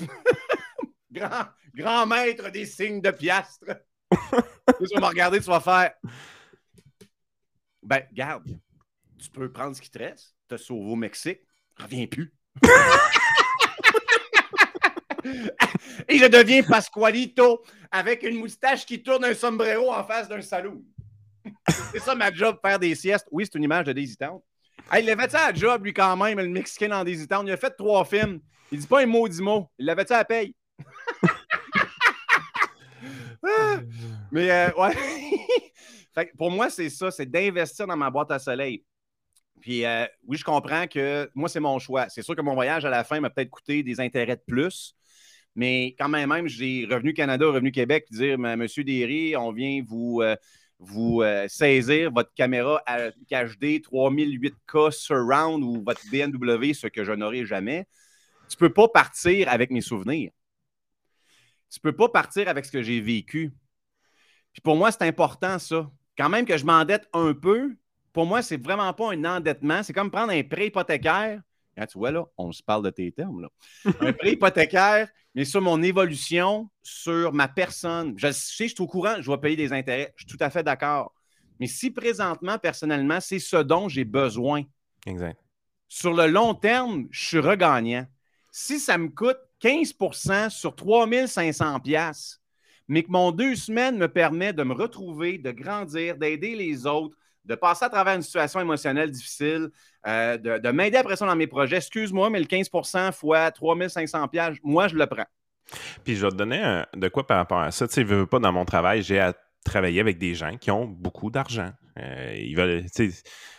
grand, 1.11 1.45
grand 1.75 2.05
maître 2.07 2.49
des 2.49 2.65
signes 2.65 3.01
de 3.01 3.11
piastres. 3.11 3.65
tu 4.11 4.95
vas 4.95 4.99
me 4.99 5.05
regarder, 5.05 5.39
tu 5.39 5.45
vas 5.45 5.59
faire. 5.59 5.93
Ben, 7.83 8.03
garde, 8.11 8.59
tu 9.21 9.29
peux 9.29 9.51
prendre 9.51 9.75
ce 9.75 9.81
qui 9.81 9.91
te 9.91 9.99
reste, 9.99 10.35
te 10.47 10.57
sauver 10.57 10.91
au 10.91 10.95
Mexique, 10.95 11.41
reviens 11.77 12.07
plus. 12.07 12.33
Et 16.07 16.17
je 16.17 16.25
deviens 16.25 16.63
Pasqualito 16.63 17.63
avec 17.91 18.23
une 18.23 18.37
moustache 18.37 18.85
qui 18.85 19.01
tourne 19.01 19.25
un 19.25 19.33
sombrero 19.33 19.91
en 19.91 20.03
face 20.03 20.27
d'un 20.27 20.41
saloon. 20.41 20.83
c'est 21.91 21.99
ça 21.99 22.15
ma 22.15 22.31
job, 22.31 22.57
faire 22.63 22.79
des 22.79 22.95
siestes. 22.95 23.27
Oui, 23.31 23.45
c'est 23.45 23.57
une 23.57 23.63
image 23.63 23.85
de 23.85 23.93
Daisy 23.93 24.17
Town. 24.17 24.39
il 24.93 25.09
avait 25.09 25.23
fait 25.23 25.31
ça 25.31 25.47
à 25.47 25.53
job, 25.53 25.83
lui, 25.83 25.93
quand 25.93 26.15
même, 26.17 26.39
le 26.39 26.47
Mexicain 26.47 26.89
dans 26.89 27.03
Daisy 27.03 27.27
Town. 27.27 27.45
Il 27.45 27.51
a 27.51 27.57
fait 27.57 27.71
trois 27.71 28.05
films. 28.05 28.39
Il 28.71 28.79
dit 28.79 28.87
pas 28.87 29.01
un 29.01 29.05
du 29.05 29.41
mot. 29.41 29.69
Il 29.77 29.85
l'avait 29.85 30.05
fait 30.05 30.15
à 30.15 30.25
paye. 30.25 30.55
Mais 34.31 34.51
euh, 34.51 34.69
ouais. 34.77 34.95
pour 36.37 36.51
moi, 36.51 36.69
c'est 36.69 36.89
ça, 36.89 37.09
c'est 37.09 37.25
d'investir 37.25 37.87
dans 37.87 37.97
ma 37.97 38.11
boîte 38.11 38.31
à 38.31 38.39
soleil. 38.39 38.83
Puis 39.59 39.85
euh, 39.85 40.05
oui, 40.27 40.37
je 40.37 40.43
comprends 40.43 40.87
que 40.87 41.29
moi, 41.33 41.49
c'est 41.49 41.59
mon 41.59 41.79
choix. 41.79 42.07
C'est 42.09 42.21
sûr 42.21 42.35
que 42.35 42.41
mon 42.41 42.53
voyage 42.53 42.85
à 42.85 42.89
la 42.89 43.03
fin 43.03 43.19
m'a 43.19 43.29
peut-être 43.29 43.49
coûté 43.49 43.83
des 43.83 43.99
intérêts 43.99 44.35
de 44.35 44.43
plus. 44.45 44.95
Mais 45.55 45.95
quand 45.97 46.09
même, 46.09 46.29
même 46.29 46.47
j'ai 46.47 46.87
Revenu 46.89 47.13
Canada, 47.13 47.47
Revenu 47.47 47.71
Québec, 47.71 48.05
dire 48.11 48.37
Monsieur 48.37 48.83
Derry, 48.83 49.35
on 49.35 49.51
vient 49.51 49.81
vous, 49.85 50.21
euh, 50.21 50.35
vous 50.79 51.21
saisir 51.47 52.11
votre 52.11 52.33
caméra 52.33 52.81
HD 53.29 53.81
3008K 53.81 54.91
Surround 54.91 55.63
ou 55.63 55.83
votre 55.83 56.01
BMW, 56.11 56.73
ce 56.73 56.87
que 56.87 57.03
je 57.03 57.11
n'aurai 57.11 57.45
jamais. 57.45 57.87
Tu 58.47 58.55
ne 58.55 58.67
peux 58.67 58.73
pas 58.73 58.87
partir 58.87 59.49
avec 59.49 59.69
mes 59.69 59.81
souvenirs. 59.81 60.31
Tu 61.69 61.79
ne 61.83 61.91
peux 61.91 61.95
pas 61.95 62.09
partir 62.09 62.47
avec 62.47 62.65
ce 62.65 62.71
que 62.71 62.81
j'ai 62.81 62.99
vécu. 62.99 63.51
Puis 64.53 64.61
pour 64.61 64.75
moi, 64.75 64.91
c'est 64.91 65.03
important, 65.03 65.59
ça. 65.59 65.89
Quand 66.17 66.29
même 66.29 66.45
que 66.45 66.57
je 66.57 66.65
m'endette 66.65 67.07
un 67.13 67.33
peu, 67.33 67.75
pour 68.11 68.25
moi, 68.25 68.41
c'est 68.41 68.61
vraiment 68.61 68.91
pas 68.93 69.13
un 69.13 69.23
endettement. 69.23 69.83
C'est 69.83 69.93
comme 69.93 70.09
prendre 70.09 70.31
un 70.31 70.43
prêt 70.43 70.67
hypothécaire. 70.67 71.41
Quand 71.79 71.85
tu 71.85 71.97
vois, 71.97 72.11
là, 72.11 72.25
on 72.37 72.51
se 72.51 72.61
parle 72.61 72.83
de 72.83 72.89
tes 72.89 73.09
termes, 73.09 73.41
là. 73.41 73.49
un 74.01 74.11
prêt 74.11 74.33
hypothécaire, 74.33 75.07
mais 75.33 75.45
sur 75.45 75.61
mon 75.61 75.81
évolution, 75.81 76.69
sur 76.83 77.31
ma 77.31 77.47
personne. 77.47 78.15
Je 78.17 78.33
sais, 78.33 78.67
je 78.67 78.73
suis 78.73 78.83
au 78.83 78.87
courant, 78.87 79.21
je 79.21 79.31
vais 79.31 79.37
payer 79.37 79.55
des 79.55 79.71
intérêts. 79.71 80.13
Je 80.17 80.25
suis 80.25 80.37
tout 80.37 80.43
à 80.43 80.49
fait 80.49 80.61
d'accord. 80.61 81.13
Mais 81.57 81.67
si 81.67 81.89
présentement, 81.89 82.57
personnellement, 82.57 83.21
c'est 83.21 83.39
ce 83.39 83.55
dont 83.55 83.87
j'ai 83.87 84.03
besoin. 84.03 84.63
Exact. 85.05 85.39
Sur 85.87 86.13
le 86.13 86.27
long 86.27 86.53
terme, 86.53 87.07
je 87.11 87.27
suis 87.27 87.39
regagnant. 87.39 88.05
Si 88.51 88.77
ça 88.79 88.97
me 88.97 89.07
coûte 89.07 89.39
15% 89.61 90.49
sur 90.49 90.75
3500 90.75 91.79
pièces, 91.79 92.41
mais 92.89 93.03
que 93.03 93.11
mon 93.11 93.31
deux 93.31 93.55
semaines 93.55 93.97
me 93.97 94.09
permet 94.09 94.51
de 94.51 94.63
me 94.63 94.73
retrouver, 94.73 95.37
de 95.37 95.51
grandir, 95.51 96.17
d'aider 96.17 96.55
les 96.55 96.85
autres, 96.85 97.15
de 97.49 97.55
passer 97.55 97.85
à 97.85 97.89
travers 97.89 98.15
une 98.15 98.21
situation 98.21 98.61
émotionnelle 98.61 99.09
difficile, 99.09 99.69
euh, 100.07 100.37
de, 100.37 100.71
m'aider 100.71 100.97
après 100.97 101.15
ça 101.15 101.25
dans 101.25 101.35
mes 101.35 101.47
projets. 101.47 101.77
Excuse-moi, 101.77 102.29
mais 102.29 102.39
le 102.39 102.45
15% 102.45 103.11
fois 103.11 103.51
3500 103.51 104.27
pièces, 104.27 104.57
moi, 104.63 104.87
je 104.87 104.95
le 104.95 105.07
prends. 105.07 105.25
Puis 106.03 106.15
je 106.15 106.25
vais 106.25 106.31
te 106.31 106.35
donner 106.35 106.83
de 106.95 107.07
quoi 107.09 107.25
par 107.25 107.37
rapport 107.37 107.59
à 107.59 107.71
ça. 107.71 107.87
Tu 107.87 107.95
sais, 107.95 108.03
veux 108.03 108.27
pas 108.27 108.39
dans 108.39 108.51
mon 108.51 108.65
travail, 108.65 109.01
j'ai 109.01 109.19
à 109.19 109.33
travailler 109.65 109.99
avec 109.99 110.17
des 110.19 110.35
gens 110.35 110.57
qui 110.57 110.71
ont 110.71 110.85
beaucoup 110.85 111.31
d'argent. 111.31 111.71
Euh, 111.99 112.33
ils 112.37 112.55
veulent, 112.55 112.85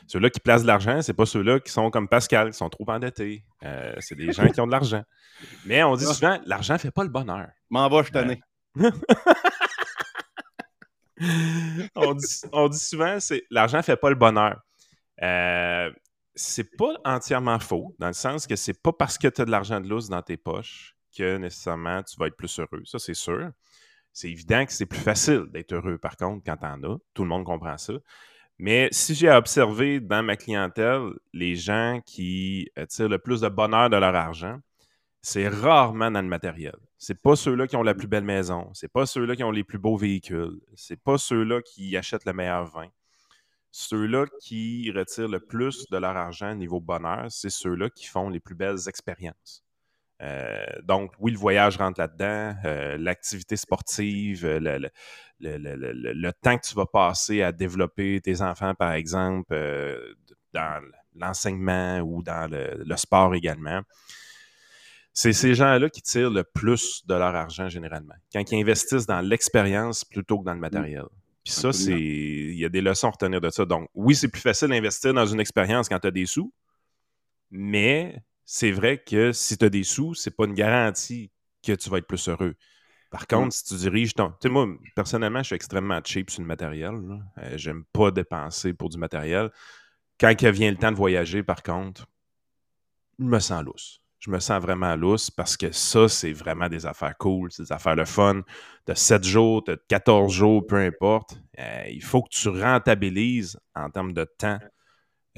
ceux-là 0.06 0.30
qui 0.30 0.40
placent 0.40 0.62
de 0.62 0.66
l'argent, 0.66 1.02
c'est 1.02 1.12
pas 1.12 1.26
ceux-là 1.26 1.60
qui 1.60 1.70
sont 1.70 1.90
comme 1.90 2.08
Pascal, 2.08 2.52
qui 2.52 2.56
sont 2.56 2.70
trop 2.70 2.88
endettés. 2.88 3.44
Euh, 3.64 3.94
c'est 3.98 4.14
des 4.14 4.32
gens 4.32 4.46
qui 4.48 4.60
ont 4.60 4.66
de 4.66 4.72
l'argent. 4.72 5.02
Mais 5.66 5.82
on 5.82 5.96
dit 5.96 6.06
ah. 6.08 6.14
souvent, 6.14 6.38
l'argent 6.46 6.78
fait 6.78 6.90
pas 6.90 7.02
le 7.02 7.10
bonheur. 7.10 7.48
M'en 7.70 7.88
va, 7.88 8.02
je 8.02 8.10
tenais. 8.10 8.40
on, 11.94 12.14
dit, 12.68 12.78
souvent, 12.78 13.20
c'est 13.20 13.44
l'argent 13.50 13.82
fait 13.82 13.96
pas 13.96 14.10
le 14.10 14.16
bonheur. 14.16 14.60
Euh, 15.22 15.90
c'est 16.34 16.76
pas 16.76 16.94
entièrement 17.04 17.58
faux, 17.58 17.94
dans 17.98 18.06
le 18.06 18.12
sens 18.14 18.46
que 18.46 18.56
c'est 18.56 18.80
pas 18.80 18.92
parce 18.92 19.18
que 19.18 19.28
tu 19.28 19.42
as 19.42 19.44
de 19.44 19.50
l'argent 19.50 19.80
de 19.80 19.88
lousse 19.88 20.08
dans 20.08 20.22
tes 20.22 20.36
poches 20.36 20.96
que 21.16 21.36
nécessairement 21.36 22.02
tu 22.02 22.16
vas 22.18 22.28
être 22.28 22.36
plus 22.36 22.58
heureux. 22.58 22.82
Ça, 22.84 22.98
c'est 22.98 23.14
sûr. 23.14 23.50
C'est 24.12 24.30
évident 24.30 24.64
que 24.64 24.72
c'est 24.72 24.86
plus 24.86 25.00
facile 25.00 25.46
d'être 25.52 25.72
heureux, 25.72 25.98
par 25.98 26.16
contre, 26.16 26.42
quand 26.44 26.56
tu 26.56 26.66
en 26.66 26.82
as. 26.82 26.98
Tout 27.14 27.22
le 27.22 27.28
monde 27.28 27.44
comprend 27.44 27.76
ça. 27.78 27.92
Mais 28.58 28.88
si 28.92 29.14
j'ai 29.14 29.30
observé 29.30 30.00
dans 30.00 30.22
ma 30.22 30.36
clientèle 30.36 31.12
les 31.32 31.56
gens 31.56 32.00
qui 32.04 32.70
euh, 32.78 32.86
tirent 32.86 33.08
le 33.08 33.18
plus 33.18 33.40
de 33.40 33.48
bonheur 33.48 33.88
de 33.88 33.96
leur 33.96 34.14
argent, 34.14 34.58
c'est 35.22 35.48
rarement 35.48 36.10
dans 36.10 36.22
le 36.22 36.28
matériel. 36.28 36.76
C'est 37.02 37.22
pas 37.22 37.34
ceux-là 37.34 37.66
qui 37.66 37.76
ont 37.76 37.82
la 37.82 37.94
plus 37.94 38.08
belle 38.08 38.24
maison. 38.24 38.68
C'est 38.74 38.92
pas 38.92 39.06
ceux-là 39.06 39.34
qui 39.34 39.42
ont 39.42 39.50
les 39.50 39.64
plus 39.64 39.78
beaux 39.78 39.96
véhicules. 39.96 40.60
C'est 40.74 41.02
pas 41.02 41.16
ceux-là 41.16 41.62
qui 41.62 41.96
achètent 41.96 42.26
le 42.26 42.34
meilleur 42.34 42.66
vin. 42.66 42.88
Ceux-là 43.70 44.26
qui 44.42 44.92
retirent 44.94 45.28
le 45.28 45.40
plus 45.40 45.86
de 45.90 45.96
leur 45.96 46.14
argent 46.14 46.54
niveau 46.54 46.78
bonheur, 46.78 47.28
c'est 47.30 47.48
ceux-là 47.48 47.88
qui 47.88 48.06
font 48.06 48.28
les 48.28 48.38
plus 48.38 48.54
belles 48.54 48.86
expériences. 48.86 49.64
Euh, 50.20 50.62
donc, 50.82 51.12
oui, 51.18 51.32
le 51.32 51.38
voyage 51.38 51.78
rentre 51.78 51.98
là-dedans, 51.98 52.54
euh, 52.66 52.98
l'activité 52.98 53.56
sportive, 53.56 54.46
le, 54.46 54.90
le, 55.40 56.30
temps 56.32 56.58
que 56.58 56.66
tu 56.66 56.74
vas 56.74 56.84
passer 56.84 57.40
à 57.40 57.50
développer 57.50 58.20
tes 58.20 58.42
enfants, 58.42 58.74
par 58.74 58.92
exemple, 58.92 59.54
euh, 59.54 60.12
dans 60.52 60.82
l'enseignement 61.14 62.00
ou 62.00 62.22
dans 62.22 62.50
le, 62.50 62.96
sport 62.96 63.34
également 63.34 63.80
c'est 65.12 65.32
ces 65.32 65.54
gens-là 65.54 65.90
qui 65.90 66.02
tirent 66.02 66.30
le 66.30 66.44
plus 66.44 67.02
de 67.06 67.14
leur 67.14 67.34
argent 67.34 67.68
généralement. 67.68 68.14
Quand 68.32 68.42
ils 68.50 68.60
investissent 68.60 69.06
dans 69.06 69.20
l'expérience 69.20 70.04
plutôt 70.04 70.38
que 70.38 70.44
dans 70.44 70.54
le 70.54 70.60
matériel. 70.60 71.04
Puis 71.44 71.54
ça, 71.54 71.72
c'est. 71.72 71.98
Il 71.98 72.58
y 72.58 72.64
a 72.64 72.68
des 72.68 72.80
leçons 72.80 73.08
à 73.08 73.10
retenir 73.10 73.40
de 73.40 73.50
ça. 73.50 73.64
Donc, 73.64 73.88
oui, 73.94 74.14
c'est 74.14 74.28
plus 74.28 74.42
facile 74.42 74.68
d'investir 74.68 75.14
dans 75.14 75.26
une 75.26 75.40
expérience 75.40 75.88
quand 75.88 75.98
tu 75.98 76.06
as 76.06 76.10
des 76.10 76.26
sous, 76.26 76.52
mais 77.50 78.22
c'est 78.44 78.70
vrai 78.70 79.02
que 79.02 79.32
si 79.32 79.56
tu 79.56 79.64
as 79.64 79.70
des 79.70 79.84
sous, 79.84 80.14
c'est 80.14 80.36
pas 80.36 80.44
une 80.44 80.54
garantie 80.54 81.30
que 81.64 81.72
tu 81.72 81.88
vas 81.88 81.98
être 81.98 82.06
plus 82.06 82.28
heureux. 82.28 82.54
Par 83.10 83.26
contre, 83.26 83.54
si 83.54 83.64
tu 83.64 83.74
diriges 83.74 84.14
ton. 84.14 84.30
Tu 84.30 84.36
sais, 84.42 84.48
moi, 84.48 84.68
personnellement, 84.94 85.40
je 85.40 85.46
suis 85.46 85.56
extrêmement 85.56 86.00
cheap 86.04 86.30
sur 86.30 86.42
le 86.42 86.46
matériel. 86.46 86.94
Euh, 87.38 87.56
j'aime 87.56 87.84
pas 87.92 88.10
dépenser 88.10 88.72
pour 88.72 88.88
du 88.88 88.98
matériel. 88.98 89.50
Quand 90.18 90.30
il 90.40 90.50
vient 90.50 90.70
le 90.70 90.76
temps 90.76 90.92
de 90.92 90.96
voyager, 90.96 91.42
par 91.42 91.62
contre, 91.62 92.06
je 93.18 93.24
me 93.24 93.38
sens 93.40 93.64
lousse. 93.64 94.00
Je 94.20 94.30
me 94.30 94.38
sens 94.38 94.60
vraiment 94.62 94.94
lousse 94.96 95.30
parce 95.30 95.56
que 95.56 95.72
ça, 95.72 96.08
c'est 96.08 96.32
vraiment 96.32 96.68
des 96.68 96.86
affaires 96.86 97.16
cool, 97.18 97.50
c'est 97.50 97.64
des 97.64 97.72
affaires 97.72 97.96
de 97.96 98.04
fun. 98.04 98.42
De 98.86 98.94
7 98.94 99.24
jours, 99.24 99.62
de 99.62 99.80
14 99.88 100.32
jours, 100.32 100.66
peu 100.66 100.76
importe. 100.76 101.38
Euh, 101.58 101.84
il 101.90 102.02
faut 102.02 102.22
que 102.22 102.28
tu 102.30 102.48
rentabilises 102.48 103.58
en 103.74 103.90
termes 103.90 104.12
de 104.12 104.24
temps 104.24 104.58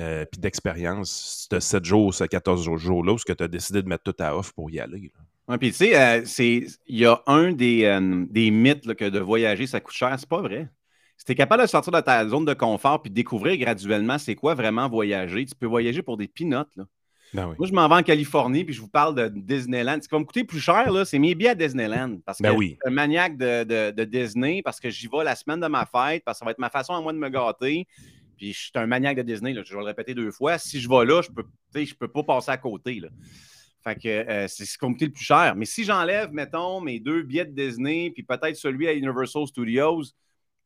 euh, 0.00 0.24
puis 0.24 0.40
d'expérience 0.40 1.46
de 1.50 1.60
7 1.60 1.84
jours, 1.84 2.14
ces 2.14 2.26
14 2.26 2.78
jours-là, 2.78 3.12
où 3.12 3.18
tu 3.18 3.32
as 3.38 3.48
décidé 3.48 3.82
de 3.82 3.88
mettre 3.88 4.04
tout 4.04 4.22
à 4.22 4.36
off 4.36 4.52
pour 4.52 4.70
y 4.70 4.80
aller. 4.80 5.12
Oui, 5.48 5.58
puis 5.58 5.70
tu 5.70 5.76
sais, 5.76 6.00
euh, 6.00 6.24
il 6.86 6.98
y 6.98 7.04
a 7.04 7.22
un 7.26 7.52
des, 7.52 7.84
euh, 7.84 8.24
des 8.30 8.50
mythes 8.50 8.94
que 8.94 9.08
de 9.08 9.18
voyager, 9.18 9.66
ça 9.66 9.80
coûte 9.80 9.94
cher. 9.94 10.14
C'est 10.18 10.28
pas 10.28 10.40
vrai. 10.40 10.68
Si 11.18 11.26
tu 11.26 11.32
es 11.32 11.34
capable 11.34 11.62
de 11.62 11.68
sortir 11.68 11.92
de 11.92 12.00
ta 12.00 12.26
zone 12.26 12.44
de 12.44 12.54
confort 12.54 13.02
puis 13.02 13.10
découvrir 13.10 13.56
graduellement 13.58 14.18
c'est 14.18 14.34
quoi 14.34 14.54
vraiment 14.54 14.88
voyager, 14.88 15.44
tu 15.44 15.54
peux 15.54 15.66
voyager 15.66 16.02
pour 16.02 16.16
des 16.16 16.26
peanuts. 16.26 16.64
Là. 17.32 17.46
Ben 17.46 17.54
Moi, 17.58 17.66
je 17.66 17.72
m'en 17.72 17.88
vais 17.88 17.94
en 17.94 18.02
Californie 18.02 18.64
puis 18.64 18.74
je 18.74 18.80
vous 18.80 18.88
parle 18.88 19.14
de 19.14 19.28
Disneyland. 19.28 19.98
Ce 20.02 20.08
qui 20.08 20.14
va 20.14 20.18
me 20.18 20.24
coûter 20.24 20.44
plus 20.44 20.60
cher, 20.60 20.90
c'est 21.06 21.18
mes 21.18 21.34
billets 21.34 21.50
à 21.50 21.54
Disneyland. 21.54 22.18
Parce 22.24 22.40
ben 22.40 22.54
que 22.54 22.60
je 22.60 22.66
suis 22.68 22.78
un 22.84 22.90
maniaque 22.90 23.36
de, 23.36 23.90
de, 23.90 24.04
Disney, 24.04 24.62
parce 24.62 24.80
que 24.80 24.90
j'y 24.90 25.08
vais 25.08 25.24
la 25.24 25.34
semaine 25.34 25.60
de 25.60 25.66
ma 25.66 25.86
fête, 25.86 26.24
parce 26.24 26.36
que 26.36 26.40
ça 26.40 26.44
va 26.44 26.50
être 26.50 26.58
ma 26.58 26.70
façon 26.70 26.94
à 26.94 27.00
moi 27.00 27.12
de 27.12 27.18
me 27.18 27.28
gâter. 27.28 27.86
Puis 28.36 28.52
je 28.52 28.58
suis 28.58 28.72
un 28.74 28.86
maniaque 28.86 29.16
de 29.18 29.22
Disney, 29.22 29.54
je 29.54 29.72
vais 29.72 29.80
le 29.80 29.86
répéter 29.86 30.14
deux 30.14 30.30
fois. 30.30 30.58
Si 30.58 30.80
je 30.80 30.88
vais 30.88 31.04
là, 31.04 31.22
je 31.22 31.30
peux, 31.30 31.44
je 31.74 31.94
peux 31.94 32.08
pas 32.08 32.22
passer 32.22 32.50
à 32.50 32.56
côté. 32.56 33.00
Là. 33.00 33.08
Fait 33.82 33.96
que 33.96 34.08
euh, 34.08 34.48
c'est 34.48 34.64
ce 34.64 34.78
qui 34.78 34.86
me 34.86 34.92
coûte 34.92 35.02
le 35.02 35.10
plus 35.10 35.24
cher. 35.24 35.54
Mais 35.56 35.64
si 35.64 35.84
j'enlève, 35.84 36.32
mettons, 36.32 36.80
mes 36.80 37.00
deux 37.00 37.22
billets 37.22 37.46
de 37.46 37.52
Disney, 37.52 38.10
puis 38.10 38.22
peut-être 38.22 38.56
celui 38.56 38.86
à 38.88 38.92
Universal 38.92 39.46
Studios, 39.46 40.02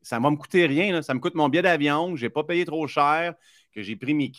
ça 0.01 0.19
va 0.19 0.29
me 0.29 0.35
coûter 0.35 0.65
rien. 0.65 1.01
Ça 1.01 1.13
me 1.13 1.19
coûte 1.19 1.35
mon 1.35 1.49
billet 1.49 1.63
d'avion, 1.63 2.15
je 2.15 2.25
n'ai 2.25 2.29
pas 2.29 2.43
payé 2.43 2.65
trop 2.65 2.87
cher, 2.87 3.33
que 3.77 3.83
j'ai 3.83 3.95
pris 3.95 4.15
mes, 4.15 4.31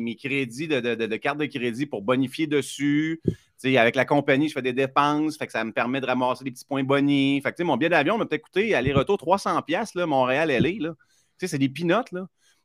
mes, 0.00 0.16
crédits 0.16 0.66
de, 0.66 1.16
carte 1.16 1.38
de 1.38 1.46
crédit 1.46 1.86
pour 1.86 2.02
bonifier 2.02 2.48
dessus. 2.48 3.22
avec 3.64 3.94
la 3.94 4.04
compagnie, 4.04 4.48
je 4.48 4.54
fais 4.54 4.62
des 4.62 4.72
dépenses, 4.72 5.38
fait 5.38 5.46
que 5.46 5.52
ça 5.52 5.62
me 5.62 5.70
permet 5.70 6.00
de 6.00 6.06
ramasser 6.06 6.42
des 6.42 6.50
petits 6.50 6.64
points 6.64 6.82
bonnies. 6.82 7.40
Fait 7.42 7.52
que, 7.52 7.62
mon 7.62 7.76
billet 7.76 7.90
d'avion 7.90 8.18
m'a 8.18 8.26
peut-être 8.26 8.42
coûté 8.42 8.74
aller-retour 8.74 9.18
300$, 9.18 10.04
Montréal-LA. 10.04 10.94
C'est 11.38 11.58
des 11.58 11.68
pinottes. 11.68 12.12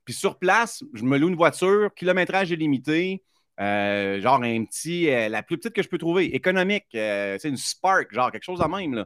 Puis 0.06 0.16
sur 0.16 0.40
place, 0.40 0.84
je 0.94 1.04
me 1.04 1.20
loue 1.20 1.28
une 1.28 1.36
voiture, 1.36 1.94
kilométrage 1.96 2.50
illimité. 2.50 3.24
Euh, 3.60 4.20
genre 4.20 4.42
un 4.42 4.66
petit, 4.66 5.12
euh, 5.12 5.30
la 5.30 5.44
plus 5.44 5.58
petite 5.58 5.74
que 5.74 5.84
je 5.84 5.90
peux 5.90 5.98
trouver, 6.00 6.36
économique, 6.36 6.86
euh, 6.96 7.38
c'est 7.40 7.50
une 7.50 7.58
Spark, 7.58 8.12
genre 8.12 8.32
quelque 8.32 8.44
chose 8.44 8.60
de 8.60 8.66
même. 8.66 9.06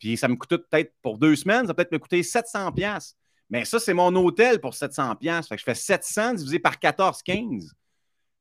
Puis 0.00 0.16
ça 0.16 0.26
me 0.26 0.34
coûte 0.34 0.56
peut-être 0.68 0.94
pour 1.02 1.18
deux 1.18 1.36
semaines, 1.36 1.66
ça 1.66 1.74
peut 1.74 1.82
être 1.82 1.92
me 1.92 1.98
coûter 1.98 2.22
700 2.24 2.72
pièces. 2.72 3.16
Mais 3.50 3.64
ça, 3.64 3.80
c'est 3.80 3.94
mon 3.94 4.14
hôtel 4.14 4.60
pour 4.60 4.74
700 4.74 5.16
pièces. 5.16 5.48
Fait 5.48 5.56
que 5.56 5.60
je 5.60 5.64
fais 5.64 5.74
700 5.74 6.34
divisé 6.34 6.58
par 6.58 6.78
14, 6.78 7.22
15. 7.22 7.74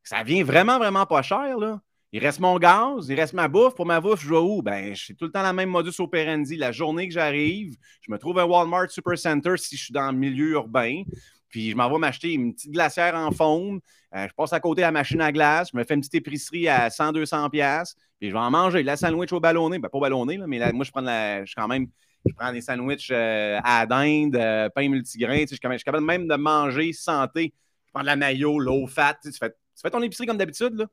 Ça 0.03 0.23
vient 0.23 0.43
vraiment, 0.43 0.77
vraiment 0.77 1.05
pas 1.05 1.21
cher, 1.21 1.57
là. 1.57 1.81
Il 2.11 2.19
reste 2.19 2.39
mon 2.39 2.57
gaz, 2.57 3.07
il 3.07 3.19
reste 3.19 3.33
ma 3.33 3.47
bouffe. 3.47 3.75
Pour 3.75 3.85
ma 3.85 4.01
bouffe, 4.01 4.23
je 4.23 4.29
vais 4.29 4.37
où? 4.37 4.63
Ben, 4.63 4.95
j'ai 4.95 5.13
tout 5.13 5.25
le 5.25 5.31
temps 5.31 5.43
la 5.43 5.53
même 5.53 5.69
modus 5.69 5.99
operandi. 5.99 6.55
La 6.55 6.71
journée 6.71 7.07
que 7.07 7.13
j'arrive, 7.13 7.75
je 8.01 8.11
me 8.11 8.17
trouve 8.17 8.39
à 8.39 8.47
Walmart 8.47 8.89
Supercenter 8.89 9.57
si 9.57 9.77
je 9.77 9.83
suis 9.85 9.93
dans 9.93 10.11
le 10.11 10.17
milieu 10.17 10.51
urbain. 10.51 11.03
Puis 11.49 11.71
je 11.71 11.75
m'en 11.75 11.89
vais 11.91 11.99
m'acheter 11.99 12.33
une 12.33 12.53
petite 12.53 12.71
glacière 12.71 13.13
en 13.15 13.31
faune. 13.31 13.79
Euh, 14.15 14.27
je 14.27 14.33
passe 14.33 14.53
à 14.53 14.59
côté 14.59 14.81
de 14.81 14.87
la 14.87 14.91
machine 14.91 15.21
à 15.21 15.31
glace. 15.31 15.69
Je 15.71 15.77
me 15.77 15.83
fais 15.83 15.93
une 15.93 15.99
petite 15.99 16.15
épicerie 16.15 16.67
à 16.67 16.89
100-200$. 16.89 17.93
Puis 18.19 18.29
je 18.29 18.33
vais 18.33 18.39
en 18.39 18.49
manger. 18.49 18.81
La 18.81 18.97
sandwich 18.97 19.31
au 19.31 19.39
ballonné. 19.39 19.77
Ben, 19.77 19.89
pas 19.89 19.99
ballonné, 19.99 20.37
là, 20.37 20.47
mais 20.47 20.71
moi, 20.71 20.85
je 20.85 20.91
prends, 20.91 21.01
la, 21.01 21.45
je, 21.45 21.53
quand 21.55 21.67
même, 21.67 21.87
je 22.25 22.33
prends 22.33 22.51
des 22.51 22.61
sandwichs 22.61 23.09
euh, 23.11 23.59
à 23.63 23.85
dinde, 23.85 24.35
euh, 24.35 24.69
pain 24.69 24.89
multigrain. 24.89 25.39
Je, 25.41 25.55
suis 25.55 25.59
capable 25.59 26.05
même 26.05 26.27
de 26.27 26.35
manger 26.35 26.93
santé. 26.93 27.53
Je 27.85 27.91
prends 27.93 28.01
de 28.01 28.07
la 28.07 28.15
mayo, 28.15 28.59
low 28.59 28.87
fat. 28.87 29.17
Tu, 29.23 29.31
fais, 29.31 29.49
tu 29.49 29.81
fais 29.81 29.89
ton 29.89 30.01
épicerie 30.01 30.27
comme 30.27 30.37
d'habitude. 30.37 30.73
Là. 30.73 30.85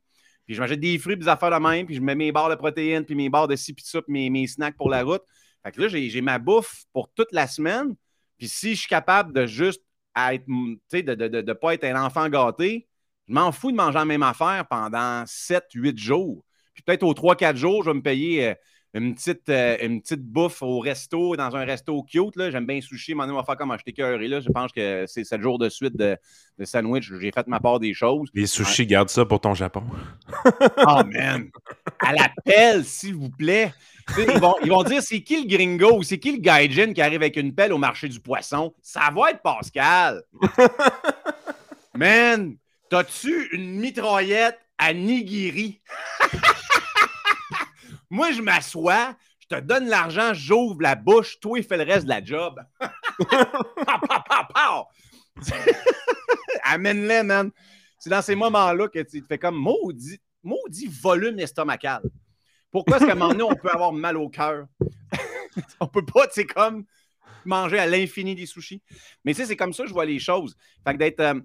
Puis 0.46 0.54
je 0.54 0.60
m'achète 0.60 0.80
des 0.80 0.98
fruits, 0.98 1.16
des 1.16 1.28
affaires 1.28 1.50
de 1.50 1.56
même. 1.56 1.86
Puis 1.86 1.96
je 1.96 2.00
mets 2.00 2.14
mes 2.14 2.32
barres 2.32 2.50
de 2.50 2.54
protéines, 2.54 3.04
puis 3.04 3.14
mes 3.14 3.28
barres 3.28 3.48
de 3.48 3.56
ci, 3.56 3.74
puis 3.74 3.84
mes, 4.08 4.30
mes 4.30 4.46
snacks 4.46 4.76
pour 4.76 4.88
la 4.88 5.02
route. 5.02 5.22
Fait 5.64 5.72
que 5.72 5.80
là, 5.80 5.88
j'ai 5.88 6.20
ma 6.20 6.38
bouffe 6.38 6.84
pour 6.92 7.10
toute 7.12 7.32
la 7.32 7.46
semaine. 7.46 7.96
Puis 8.38 8.48
si 8.48 8.74
je 8.74 8.80
suis 8.80 8.88
capable 8.88 9.32
de 9.32 9.46
juste 9.46 9.82
être, 10.16 10.46
de 10.46 11.40
ne 11.42 11.52
pas 11.52 11.74
être 11.74 11.84
un 11.84 12.04
enfant 12.04 12.28
gâté, 12.28 12.86
je 13.28 13.34
m'en 13.34 13.50
fous 13.50 13.72
de 13.72 13.76
manger 13.76 13.98
la 13.98 14.04
même 14.04 14.22
affaire 14.22 14.64
pendant 14.68 15.24
7-8 15.24 15.98
jours. 15.98 16.44
Puis 16.74 16.82
peut-être 16.82 17.02
aux 17.02 17.14
3-4 17.14 17.56
jours, 17.56 17.82
je 17.82 17.90
vais 17.90 17.96
me 17.96 18.02
payer 18.02 18.50
euh, 18.50 18.54
une, 18.96 19.14
petite, 19.14 19.48
euh, 19.50 19.76
une 19.82 20.00
petite 20.00 20.22
bouffe 20.22 20.62
au 20.62 20.78
resto, 20.80 21.36
dans 21.36 21.54
un 21.54 21.64
resto 21.64 22.02
cute. 22.02 22.34
J'aime 22.50 22.66
bien 22.66 22.80
sushi, 22.80 23.14
mon 23.14 23.28
on 23.28 23.34
va 23.34 23.44
faire 23.44 23.56
comme 23.56 23.70
acheter 23.70 23.92
cœur. 23.92 24.20
Et 24.20 24.28
là, 24.28 24.40
je 24.40 24.48
pense 24.48 24.72
que 24.72 25.04
c'est 25.06 25.24
7 25.24 25.42
jours 25.42 25.58
de 25.58 25.68
suite 25.68 25.96
de, 25.96 26.16
de 26.58 26.64
sandwich. 26.64 27.12
J'ai 27.20 27.30
fait 27.30 27.46
ma 27.46 27.60
part 27.60 27.78
des 27.78 27.92
choses. 27.92 28.30
Les 28.32 28.46
sushis, 28.46 28.86
garde 28.86 29.10
ça 29.10 29.26
pour 29.26 29.40
ton 29.40 29.54
Japon. 29.54 29.82
oh 30.78 31.02
man! 31.04 31.50
À 32.00 32.14
l'appel, 32.14 32.84
s'il 32.84 33.14
vous 33.16 33.30
plaît. 33.30 33.72
Ils 34.16 34.38
vont, 34.38 34.54
ils 34.62 34.70
vont, 34.70 34.84
dire 34.84 35.02
c'est 35.02 35.20
qui 35.20 35.42
le 35.42 35.48
gringo 35.48 35.98
ou 35.98 36.02
c'est 36.02 36.18
qui 36.18 36.32
le 36.32 36.38
gaijin 36.38 36.92
qui 36.92 37.02
arrive 37.02 37.22
avec 37.22 37.36
une 37.36 37.52
pelle 37.52 37.72
au 37.72 37.78
marché 37.78 38.08
du 38.08 38.20
poisson? 38.20 38.72
Ça 38.80 39.10
va 39.14 39.32
être 39.32 39.42
Pascal. 39.42 40.22
Man, 41.94 42.56
t'as-tu 42.88 43.48
une 43.52 43.80
mitraillette 43.80 44.60
à 44.78 44.94
nigiri? 44.94 45.80
Moi, 48.10 48.32
je 48.32 48.42
m'assois, 48.42 49.16
je 49.38 49.56
te 49.56 49.60
donne 49.60 49.88
l'argent, 49.88 50.32
j'ouvre 50.34 50.80
la 50.80 50.94
bouche, 50.94 51.38
toi, 51.40 51.58
il 51.58 51.64
fait 51.64 51.76
le 51.76 51.84
reste 51.84 52.04
de 52.04 52.10
la 52.10 52.24
job. 52.24 52.60
Amène-les, 56.64 57.22
man. 57.22 57.50
C'est 57.98 58.10
dans 58.10 58.22
ces 58.22 58.34
moments-là 58.34 58.88
que 58.88 59.00
tu 59.00 59.22
te 59.22 59.26
fais 59.26 59.38
comme 59.38 59.56
maudit, 59.56 60.20
maudit 60.42 60.86
volume 60.86 61.38
estomacal. 61.38 62.02
Pourquoi 62.70 62.96
est-ce 62.96 63.06
qu'à 63.06 63.12
un 63.12 63.16
moment 63.16 63.32
donné, 63.32 63.42
on 63.42 63.54
peut 63.54 63.70
avoir 63.70 63.92
mal 63.92 64.16
au 64.16 64.28
cœur? 64.28 64.66
on 65.80 65.86
peut 65.86 66.04
pas, 66.04 66.26
c'est 66.30 66.44
comme 66.44 66.84
manger 67.44 67.78
à 67.78 67.86
l'infini 67.86 68.34
des 68.34 68.46
sushis. 68.46 68.82
Mais 69.24 69.32
tu 69.32 69.40
sais, 69.40 69.46
c'est 69.46 69.56
comme 69.56 69.72
ça 69.72 69.84
que 69.84 69.88
je 69.88 69.94
vois 69.94 70.04
les 70.04 70.18
choses. 70.18 70.56
Fait 70.84 70.92
que 70.92 70.98
d'être. 70.98 71.20
Euh, 71.20 71.40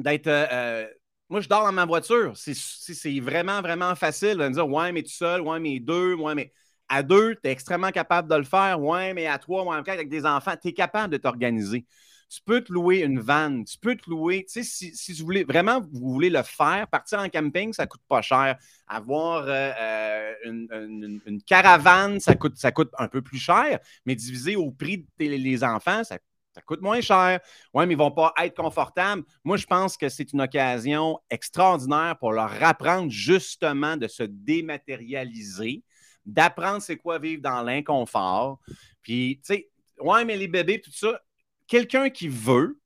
d'être 0.00 0.26
euh, 0.26 0.46
euh, 0.50 0.88
moi, 1.30 1.40
je 1.40 1.48
dors 1.48 1.64
dans 1.64 1.72
ma 1.72 1.86
voiture. 1.86 2.32
C'est 2.36 3.20
vraiment, 3.20 3.62
vraiment 3.62 3.94
facile 3.94 4.36
de 4.36 4.48
me 4.48 4.50
dire 4.50 4.68
Ouais, 4.68 4.92
mais 4.92 5.02
tout 5.02 5.10
seul, 5.10 5.40
ouais, 5.40 5.60
mais 5.60 5.80
deux, 5.80 6.14
ouais, 6.14 6.34
mais. 6.34 6.52
À 6.92 7.04
deux, 7.04 7.36
tu 7.36 7.48
es 7.48 7.52
extrêmement 7.52 7.92
capable 7.92 8.28
de 8.28 8.34
le 8.34 8.42
faire. 8.42 8.80
Ouais, 8.80 9.14
mais 9.14 9.28
à 9.28 9.38
trois, 9.38 9.64
ouais, 9.64 9.76
avec 9.88 10.08
des 10.08 10.26
enfants, 10.26 10.54
tu 10.60 10.68
es 10.68 10.72
capable 10.72 11.12
de 11.12 11.18
t'organiser 11.18 11.86
tu 12.30 12.40
peux 12.44 12.62
te 12.62 12.72
louer 12.72 13.00
une 13.00 13.18
vanne, 13.18 13.64
tu 13.64 13.76
peux 13.76 13.96
te 13.96 14.08
louer, 14.08 14.44
tu 14.44 14.52
sais, 14.52 14.62
si, 14.62 14.94
si, 14.94 15.12
vous 15.14 15.24
voulez 15.26 15.42
vraiment, 15.42 15.80
vous 15.80 16.12
voulez 16.12 16.30
le 16.30 16.42
faire, 16.44 16.86
partir 16.86 17.18
en 17.18 17.28
camping, 17.28 17.72
ça 17.72 17.88
coûte 17.88 18.02
pas 18.08 18.22
cher. 18.22 18.56
Avoir 18.86 19.46
euh, 19.48 19.72
euh, 19.76 20.34
une, 20.44 21.42
caravane, 21.44 22.20
ça 22.20 22.36
coûte, 22.36 22.56
ça 22.56 22.70
coûte 22.70 22.92
un 22.98 23.08
peu 23.08 23.20
plus 23.20 23.38
cher, 23.38 23.80
mais 24.06 24.14
divisé 24.14 24.54
au 24.54 24.70
prix 24.70 25.06
des 25.18 25.64
enfants, 25.64 26.04
ça, 26.04 26.18
coûte 26.66 26.82
moins 26.82 27.00
cher. 27.00 27.40
Oui, 27.72 27.86
mais 27.86 27.94
ils 27.94 27.96
ne 27.96 28.02
vont 28.02 28.10
pas 28.10 28.32
être 28.42 28.56
confortables. 28.56 29.22
Moi, 29.44 29.56
je 29.56 29.66
pense 29.66 29.96
que 29.96 30.08
c'est 30.08 30.32
une 30.32 30.40
occasion 30.40 31.18
extraordinaire 31.30 32.16
pour 32.18 32.32
leur 32.32 32.62
apprendre 32.62 33.10
justement 33.10 33.96
de 33.96 34.08
se 34.08 34.24
dématérialiser, 34.24 35.82
d'apprendre 36.26 36.82
c'est 36.82 36.96
quoi 36.96 37.18
vivre 37.18 37.42
dans 37.42 37.62
l'inconfort. 37.62 38.58
Puis, 39.02 39.40
tu 39.44 39.54
sais, 39.54 39.70
ouais, 40.00 40.24
mais 40.24 40.36
les 40.36 40.48
bébés, 40.48 40.80
tout 40.80 40.92
ça, 40.92 41.20
quelqu'un 41.66 42.10
qui 42.10 42.28
veut, 42.28 42.80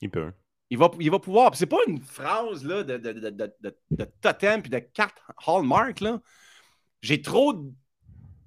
il 0.00 0.10
peut. 0.10 0.32
Il 0.72 0.78
va, 0.78 0.88
il 1.00 1.10
va 1.10 1.18
pouvoir. 1.18 1.54
C'est 1.56 1.66
pas 1.66 1.80
une 1.88 2.00
phrase 2.00 2.64
là, 2.64 2.84
de, 2.84 2.96
de, 2.96 3.12
de, 3.12 3.76
de, 3.90 4.04
totem 4.20 4.62
puis 4.62 4.70
de 4.70 4.78
carte 4.78 5.16
Hallmark. 5.46 6.02
J'ai 7.02 7.22
trop 7.22 7.74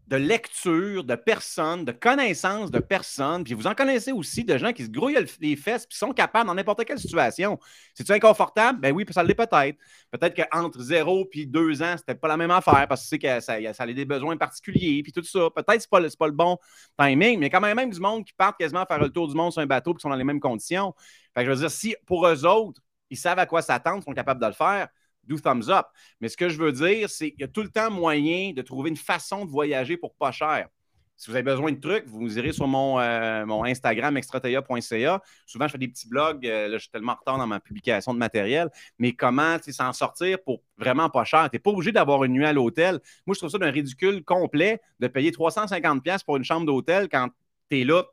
de 0.08 0.18
lecture 0.18 1.04
de 1.04 1.16
personnes, 1.16 1.86
de 1.86 1.92
connaissances 1.92 2.72
de 2.72 2.80
personnes, 2.80 3.44
puis 3.44 3.54
vous 3.54 3.68
en 3.68 3.74
connaissez 3.74 4.12
aussi 4.12 4.44
de 4.44 4.58
gens 4.58 4.74
qui 4.74 4.84
se 4.84 4.90
grouillent 4.90 5.18
les 5.40 5.56
fesses 5.56 5.86
puis 5.86 5.98
sont 5.98 6.12
capables 6.12 6.48
dans 6.48 6.56
n'importe 6.56 6.84
quelle 6.84 7.00
situation. 7.00 7.58
C'est-tu 7.94 8.12
inconfortable? 8.12 8.80
Ben 8.82 8.94
oui, 8.94 9.06
ça 9.12 9.24
l'est 9.24 9.34
peut-être. 9.34 9.78
Peut-être 10.12 10.36
qu'entre 10.36 10.80
zéro 10.82 11.26
puis 11.26 11.48
deux 11.48 11.82
ans, 11.82 11.96
c'était 11.98 12.16
pas 12.16 12.28
la 12.28 12.38
même 12.38 12.52
affaire 12.52 12.86
parce 12.88 13.04
que 13.04 13.08
c'est 13.08 13.20
que 13.20 13.40
ça, 13.40 13.74
ça 13.74 13.84
a 13.84 13.88
des 13.88 14.06
besoins 14.06 14.36
particuliers 14.36 15.02
puis 15.04 15.14
tout 15.14 15.24
ça. 15.24 15.50
Peut-être 15.56 15.76
que 15.76 15.82
c'est 15.82 15.90
pas, 15.90 16.02
pas 16.20 16.28
le 16.28 16.34
bon 16.34 16.58
timing, 17.00 17.40
mais 17.40 17.50
quand 17.50 17.62
même, 17.62 17.76
même 17.76 17.90
du 17.90 18.00
monde 18.00 18.26
qui 18.26 18.34
part 18.34 18.58
quasiment 18.58 18.86
faire 18.86 19.00
le 19.00 19.10
tour 19.10 19.28
du 19.30 19.36
monde 19.36 19.54
sur 19.54 19.62
un 19.62 19.68
bateau 19.68 19.94
qui 19.94 20.02
sont 20.02 20.10
dans 20.10 20.16
les 20.16 20.24
mêmes 20.24 20.42
conditions. 20.42 20.94
Fait 21.34 21.42
que 21.42 21.46
je 21.46 21.52
veux 21.52 21.60
dire, 21.60 21.72
si 21.72 21.96
pour 22.06 22.28
eux 22.28 22.46
autres, 22.46 22.82
ils 23.10 23.18
savent 23.18 23.40
à 23.40 23.46
quoi 23.46 23.62
s'attendre, 23.62 24.04
sont 24.04 24.14
capables 24.14 24.42
de 24.42 24.48
le 24.48 24.54
faire, 24.54 24.90
do 25.28 25.38
thumbs 25.38 25.70
up. 25.70 25.88
Mais 26.22 26.30
ce 26.30 26.38
que 26.38 26.50
je 26.50 26.58
veux 26.58 26.72
dire, 26.72 27.10
c'est 27.10 27.32
qu'il 27.32 27.42
y 27.42 27.44
a 27.44 27.48
tout 27.48 27.64
le 27.64 27.70
temps 27.70 27.92
moyen 27.92 28.54
de 28.54 28.62
trouver 28.62 28.90
une 28.90 28.98
façon 28.98 29.46
de 29.46 29.50
voyager 29.50 29.98
pour 29.98 30.16
pas 30.16 30.32
cher. 30.32 30.68
Si 31.16 31.30
vous 31.30 31.36
avez 31.36 31.44
besoin 31.44 31.72
de 31.72 31.80
trucs, 31.80 32.08
vous 32.08 32.38
irez 32.38 32.52
sur 32.52 32.68
mon, 32.68 33.00
euh, 33.00 33.46
mon 33.46 33.64
Instagram 33.64 34.18
extrateia.ca. 34.18 35.22
Souvent, 35.46 35.68
je 35.68 35.72
fais 35.72 35.78
des 35.78 35.88
petits 35.88 36.08
blogs. 36.10 36.46
Euh, 36.46 36.68
là, 36.68 36.78
je 36.78 36.82
suis 36.82 36.90
tellement 36.90 37.14
en 37.14 37.16
retard 37.16 37.38
dans 37.38 37.48
ma 37.48 37.60
publication 37.60 38.14
de 38.14 38.20
matériel. 38.20 38.70
Mais 38.98 39.14
comment 39.14 39.58
s'en 39.62 39.94
sortir 39.94 40.40
pour 40.44 40.64
vraiment 40.78 41.10
pas 41.10 41.24
cher? 41.24 41.50
Tu 41.50 41.56
n'es 41.56 41.60
pas 41.60 41.70
obligé 41.70 41.92
d'avoir 41.92 42.24
une 42.24 42.34
nuit 42.34 42.46
à 42.46 42.52
l'hôtel. 42.52 43.00
Moi, 43.28 43.36
je 43.36 43.40
trouve 43.40 43.50
ça 43.50 43.60
d'un 43.60 43.72
ridicule 43.72 44.24
complet 44.24 44.82
de 45.00 45.08
payer 45.08 45.32
350$ 45.32 46.26
pour 46.26 46.38
une 46.38 46.44
chambre 46.44 46.66
d'hôtel 46.66 47.08
quand 47.10 47.30
tu 47.70 47.82
es 47.82 47.84
là 47.84 48.04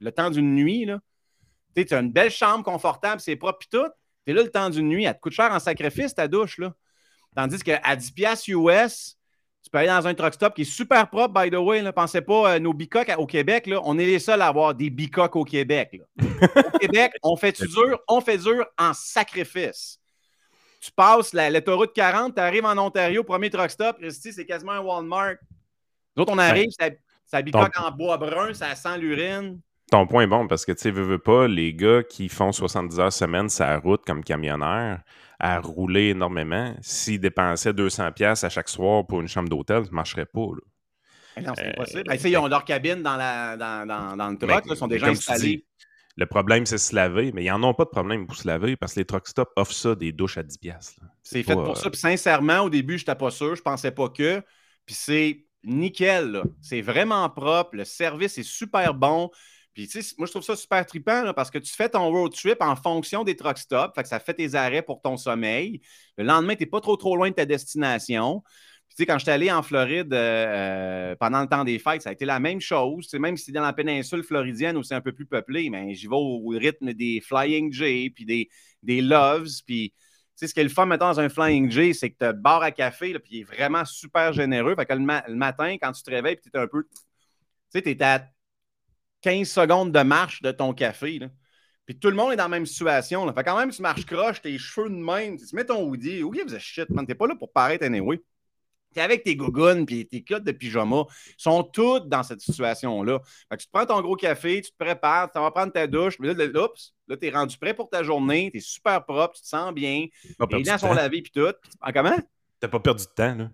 le 0.00 0.10
temps 0.10 0.30
d'une 0.30 0.54
nuit. 0.54 0.88
Tu 1.76 1.94
as 1.94 2.00
une 2.00 2.10
belle 2.10 2.30
chambre 2.30 2.64
confortable, 2.64 3.20
c'est 3.20 3.36
propre 3.36 3.66
et 3.66 3.76
tout. 3.76 3.90
Tu 4.26 4.32
es 4.32 4.34
là 4.34 4.42
le 4.42 4.50
temps 4.50 4.70
d'une 4.70 4.88
nuit. 4.88 5.04
Elle 5.04 5.14
te 5.14 5.20
coûte 5.20 5.32
cher 5.32 5.52
en 5.52 5.58
sacrifice, 5.58 6.14
ta 6.14 6.26
douche. 6.26 6.58
Là. 6.58 6.74
Tandis 7.34 7.58
qu'à 7.58 7.78
10$ 7.78 8.50
US, 8.50 9.16
tu 9.62 9.70
peux 9.70 9.78
aller 9.78 9.88
dans 9.88 10.06
un 10.06 10.14
truck 10.14 10.34
stop 10.34 10.54
qui 10.54 10.62
est 10.62 10.64
super 10.64 11.08
propre, 11.08 11.34
by 11.34 11.50
the 11.50 11.58
way. 11.58 11.82
Ne 11.82 11.90
Pensez 11.90 12.20
pas, 12.20 12.54
euh, 12.54 12.58
nos 12.58 12.72
bicoques 12.72 13.12
au 13.18 13.26
Québec, 13.26 13.66
là, 13.66 13.80
on 13.84 13.98
est 13.98 14.06
les 14.06 14.18
seuls 14.18 14.40
à 14.40 14.46
avoir 14.46 14.74
des 14.74 14.90
bicoques 14.90 15.36
au 15.36 15.44
Québec. 15.44 16.00
au 16.20 16.78
Québec, 16.78 17.12
on 17.22 17.36
fait 17.36 17.60
dur, 17.60 18.00
on 18.08 18.20
fait 18.20 18.38
dur 18.38 18.66
en 18.78 18.92
sacrifice. 18.94 20.00
Tu 20.80 20.90
passes 20.92 21.32
l'autoroute 21.32 21.92
40, 21.92 22.34
tu 22.34 22.40
arrives 22.40 22.64
en 22.64 22.78
Ontario, 22.78 23.24
premier 23.24 23.50
truck 23.50 23.70
stop, 23.70 23.96
ici, 24.02 24.32
c'est 24.32 24.46
quasiment 24.46 24.72
un 24.72 24.80
Walmart. 24.80 25.34
D'autres, 26.14 26.32
on 26.32 26.38
arrive, 26.38 26.70
ça, 26.78 26.90
ça 27.24 27.42
bicoque 27.42 27.78
en 27.78 27.90
bois 27.90 28.18
brun, 28.18 28.54
ça 28.54 28.74
sent 28.74 28.98
l'urine. 28.98 29.60
Ton 29.90 30.06
point 30.06 30.24
est 30.24 30.26
bon 30.26 30.48
parce 30.48 30.64
que 30.64 30.72
tu 30.72 30.82
sais, 30.82 30.90
veux, 30.90 31.02
veux 31.02 31.18
pas, 31.18 31.46
les 31.46 31.72
gars 31.72 32.02
qui 32.02 32.28
font 32.28 32.50
70 32.50 32.98
heures 32.98 33.12
semaine 33.12 33.48
la 33.58 33.78
route 33.78 34.04
comme 34.04 34.24
camionneurs, 34.24 34.98
à 35.38 35.60
rouler 35.60 36.08
énormément, 36.08 36.74
s'ils 36.80 37.20
dépensaient 37.20 37.72
200 37.72 38.12
pièces 38.12 38.42
à 38.42 38.48
chaque 38.48 38.68
soir 38.68 39.06
pour 39.06 39.20
une 39.20 39.28
chambre 39.28 39.48
d'hôtel, 39.48 39.84
ça 39.84 39.90
ne 39.90 39.94
marcherait 39.94 40.26
pas. 40.26 40.46
Eh 41.36 41.42
non, 41.42 41.52
c'est 41.54 41.68
impossible. 41.68 42.10
Euh, 42.10 42.16
ils 42.24 42.36
ont 42.38 42.46
leur 42.48 42.64
cabine 42.64 43.02
dans, 43.02 43.16
la, 43.16 43.56
dans, 43.56 43.86
dans, 43.86 44.16
dans 44.16 44.30
le 44.30 44.38
truck, 44.38 44.64
ils 44.68 44.76
sont 44.76 44.88
déjà 44.88 45.08
installés. 45.08 45.64
le 46.16 46.26
problème, 46.26 46.64
c'est 46.64 46.78
se 46.78 46.94
laver, 46.94 47.30
mais 47.32 47.44
ils 47.44 47.50
n'en 47.50 47.62
ont 47.62 47.74
pas 47.74 47.84
de 47.84 47.90
problème 47.90 48.26
pour 48.26 48.36
se 48.36 48.48
laver 48.48 48.76
parce 48.76 48.94
que 48.94 49.00
les 49.00 49.04
truck 49.04 49.28
stops 49.28 49.52
offrent 49.56 49.72
ça 49.72 49.94
des 49.94 50.12
douches 50.12 50.38
à 50.38 50.42
10 50.42 50.58
pièces. 50.58 50.96
C'est 51.22 51.42
fait 51.42 51.54
pour 51.54 51.76
ça. 51.76 51.90
Puis 51.90 52.00
sincèrement, 52.00 52.60
au 52.60 52.70
début, 52.70 52.96
je 52.96 53.02
n'étais 53.02 53.14
pas 53.14 53.30
sûr, 53.30 53.54
je 53.54 53.62
pensais 53.62 53.90
pas 53.90 54.08
que. 54.08 54.42
Puis 54.86 54.94
c'est 54.94 55.46
nickel. 55.62 56.42
C'est 56.62 56.80
vraiment 56.80 57.28
propre. 57.28 57.76
Le 57.76 57.84
service 57.84 58.38
est 58.38 58.42
super 58.48 58.94
bon. 58.94 59.30
Puis, 59.76 59.86
tu 59.88 60.00
sais, 60.00 60.14
moi, 60.16 60.26
je 60.26 60.32
trouve 60.32 60.42
ça 60.42 60.56
super 60.56 60.86
trippant 60.86 61.34
parce 61.34 61.50
que 61.50 61.58
tu 61.58 61.70
fais 61.70 61.90
ton 61.90 62.08
road 62.08 62.32
trip 62.32 62.62
en 62.62 62.76
fonction 62.76 63.24
des 63.24 63.36
truck 63.36 63.58
stops. 63.58 63.94
Fait 63.94 64.02
que 64.04 64.08
ça 64.08 64.18
fait 64.18 64.32
tes 64.32 64.54
arrêts 64.54 64.80
pour 64.80 65.02
ton 65.02 65.18
sommeil. 65.18 65.82
Le 66.16 66.24
lendemain, 66.24 66.54
tu 66.54 66.62
n'es 66.62 66.66
pas 66.66 66.80
trop, 66.80 66.96
trop 66.96 67.14
loin 67.14 67.28
de 67.28 67.34
ta 67.34 67.44
destination. 67.44 68.42
Puis, 68.88 68.96
tu 68.96 69.02
sais, 69.02 69.06
quand 69.06 69.18
j'étais 69.18 69.32
allé 69.32 69.52
en 69.52 69.62
Floride 69.62 70.14
euh, 70.14 71.10
euh, 71.12 71.16
pendant 71.16 71.42
le 71.42 71.46
temps 71.46 71.62
des 71.62 71.78
fêtes, 71.78 72.00
ça 72.00 72.08
a 72.08 72.12
été 72.14 72.24
la 72.24 72.40
même 72.40 72.58
chose. 72.58 73.06
sais, 73.06 73.18
même 73.18 73.36
si 73.36 73.44
c'est 73.44 73.52
dans 73.52 73.60
la 73.60 73.74
péninsule 73.74 74.22
floridienne 74.22 74.78
où 74.78 74.82
c'est 74.82 74.94
un 74.94 75.02
peu 75.02 75.12
plus 75.12 75.26
peuplé, 75.26 75.68
mais 75.68 75.94
j'y 75.94 76.06
vais 76.06 76.16
au 76.16 76.48
rythme 76.48 76.94
des 76.94 77.20
Flying 77.20 77.70
J, 77.70 78.08
puis 78.08 78.24
des, 78.24 78.48
des 78.82 79.02
Loves. 79.02 79.60
Puis, 79.66 79.90
tu 79.90 79.96
sais, 80.36 80.46
ce 80.46 80.54
qui 80.54 80.60
est 80.60 80.64
le 80.64 80.70
fun 80.70 80.86
maintenant 80.86 81.10
dans 81.10 81.20
un 81.20 81.28
Flying 81.28 81.70
J, 81.70 81.92
c'est 81.92 82.08
que 82.08 82.16
tu 82.18 82.24
as 82.24 82.32
bar 82.32 82.62
à 82.62 82.70
café, 82.70 83.12
puis 83.18 83.30
il 83.30 83.40
est 83.40 83.44
vraiment 83.44 83.84
super 83.84 84.32
généreux. 84.32 84.74
Fait 84.74 84.86
que 84.86 84.94
le, 84.94 85.34
matin, 85.34 85.76
quand 85.78 85.92
tu 85.92 86.02
te 86.02 86.10
réveilles, 86.10 86.36
puis 86.36 86.50
tu 86.50 86.56
es 86.56 86.62
un 86.62 86.66
peu. 86.66 86.84
Tu 86.84 86.98
sais, 87.68 87.82
tu 87.82 87.90
es 87.90 88.02
à 88.02 88.26
15 89.26 89.48
secondes 89.48 89.90
de 89.90 90.02
marche 90.04 90.40
de 90.40 90.52
ton 90.52 90.72
café. 90.72 91.18
Puis 91.84 91.98
tout 91.98 92.10
le 92.10 92.14
monde 92.14 92.32
est 92.32 92.36
dans 92.36 92.44
la 92.44 92.48
même 92.48 92.64
situation. 92.64 93.26
Là. 93.26 93.32
Fait 93.32 93.42
quand 93.42 93.58
même, 93.58 93.72
tu 93.72 93.82
marches 93.82 94.06
croche, 94.06 94.40
tes 94.40 94.56
cheveux 94.56 94.88
de 94.88 94.94
même, 94.94 95.36
tu 95.36 95.56
mets 95.56 95.64
ton 95.64 95.82
hoodie. 95.82 96.22
Gives 96.32 96.54
a 96.54 96.60
shit, 96.60 96.88
man? 96.90 97.04
T'es 97.04 97.16
pas 97.16 97.26
là 97.26 97.34
pour 97.34 97.52
paraître 97.52 97.84
anyway. 97.84 98.22
T'es 98.94 99.00
avec 99.00 99.24
tes 99.24 99.34
gougounes 99.34 99.84
puis 99.84 100.06
tes 100.06 100.22
culottes 100.22 100.44
de 100.44 100.52
pyjama. 100.52 101.06
Ils 101.26 101.34
sont 101.38 101.64
toutes 101.64 102.08
dans 102.08 102.22
cette 102.22 102.40
situation-là. 102.40 103.18
Fait 103.48 103.56
que 103.56 103.62
tu 103.62 103.66
te 103.66 103.72
prends 103.72 103.84
ton 103.84 104.00
gros 104.00 104.14
café, 104.14 104.62
tu 104.62 104.70
te 104.70 104.76
prépares, 104.78 105.32
tu 105.32 105.40
vas 105.40 105.50
prendre 105.50 105.72
ta 105.72 105.88
douche. 105.88 106.20
Mais 106.20 106.32
là, 106.32 106.46
là, 106.46 106.68
là 107.08 107.16
t'es 107.16 107.30
rendu 107.30 107.58
prêt 107.58 107.74
pour 107.74 107.90
ta 107.90 108.04
journée, 108.04 108.50
t'es 108.52 108.60
super 108.60 109.04
propre, 109.04 109.34
tu 109.34 109.42
te 109.42 109.48
sens 109.48 109.74
bien. 109.74 110.06
Les 110.52 110.62
dents 110.62 110.78
sont 110.78 110.94
lavées 110.94 111.22
puis 111.22 111.32
tout. 111.32 111.52
Ah, 111.80 111.92
comment? 111.92 112.16
T'as 112.60 112.68
pas 112.68 112.78
perdu 112.78 113.02
de 113.02 113.10
temps, 113.10 113.34
là. 113.34 113.50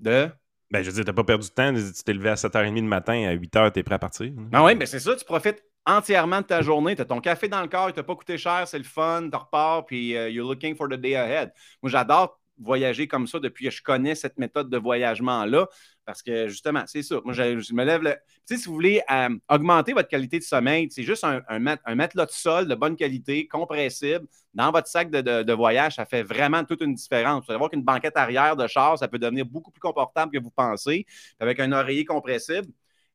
De? 0.00 0.30
Ben, 0.70 0.82
je 0.82 0.90
veux 0.90 0.94
dire, 0.94 1.04
t'as 1.04 1.12
pas 1.12 1.24
perdu 1.24 1.48
de 1.48 1.52
temps. 1.52 1.72
Tu 1.72 2.02
t'es 2.04 2.12
levé 2.12 2.28
à 2.30 2.34
7h30 2.34 2.74
le 2.74 2.82
matin, 2.82 3.26
à 3.26 3.34
8h, 3.34 3.72
t'es 3.72 3.82
prêt 3.82 3.94
à 3.94 3.98
partir. 3.98 4.30
Ah 4.52 4.64
oui, 4.64 4.74
mais 4.74 4.86
c'est 4.86 5.00
ça, 5.00 5.16
tu 5.16 5.24
profites 5.24 5.62
entièrement 5.86 6.42
de 6.42 6.46
ta 6.46 6.60
journée. 6.60 6.94
Tu 6.94 7.02
as 7.02 7.06
ton 7.06 7.20
café 7.20 7.48
dans 7.48 7.62
le 7.62 7.68
corps, 7.68 7.88
il 7.88 7.94
t'a 7.94 8.02
pas 8.02 8.14
coûté 8.14 8.36
cher, 8.36 8.68
c'est 8.68 8.78
le 8.78 8.84
fun, 8.84 9.28
tu 9.30 9.36
repars, 9.36 9.86
puis 9.86 10.10
uh, 10.10 10.30
you're 10.30 10.46
looking 10.46 10.76
for 10.76 10.88
the 10.88 10.94
day 10.94 11.14
ahead. 11.14 11.52
Moi, 11.82 11.90
j'adore 11.90 12.38
voyager 12.58 13.08
comme 13.08 13.26
ça 13.26 13.38
depuis 13.38 13.66
que 13.66 13.70
je 13.70 13.82
connais 13.82 14.14
cette 14.14 14.38
méthode 14.38 14.70
de 14.70 14.78
voyagement-là. 14.78 15.68
Parce 16.04 16.22
que 16.22 16.48
justement, 16.48 16.84
c'est 16.86 17.02
ça. 17.02 17.20
Moi, 17.24 17.34
je, 17.34 17.74
me 17.74 17.84
lève 17.84 18.02
le. 18.02 18.16
Si 18.46 18.56
vous 18.64 18.72
voulez 18.72 19.02
euh, 19.10 19.28
augmenter 19.48 19.92
votre 19.92 20.08
qualité 20.08 20.38
de 20.38 20.44
sommeil, 20.44 20.88
c'est 20.90 21.02
juste 21.02 21.22
un, 21.24 21.42
un, 21.48 21.94
matelas 21.94 22.26
de 22.26 22.30
sol 22.30 22.66
de 22.66 22.74
bonne 22.74 22.96
qualité, 22.96 23.46
compressible, 23.46 24.26
dans 24.54 24.72
votre 24.72 24.88
sac 24.88 25.10
de, 25.10 25.52
voyage, 25.52 25.96
ça 25.96 26.06
fait 26.06 26.22
vraiment 26.22 26.64
toute 26.64 26.80
une 26.80 26.94
différence. 26.94 27.44
Vous 27.44 27.52
allez 27.52 27.58
voir 27.58 27.70
qu'une 27.70 27.82
banquette 27.82 28.16
arrière 28.16 28.56
de 28.56 28.66
char, 28.66 28.98
ça 28.98 29.06
peut 29.06 29.18
devenir 29.18 29.44
beaucoup 29.44 29.70
plus 29.70 29.80
confortable 29.80 30.32
que 30.32 30.42
vous 30.42 30.50
pensez. 30.50 31.06
Avec 31.38 31.60
un 31.60 31.72
oreiller 31.72 32.04
compressible, 32.04 32.68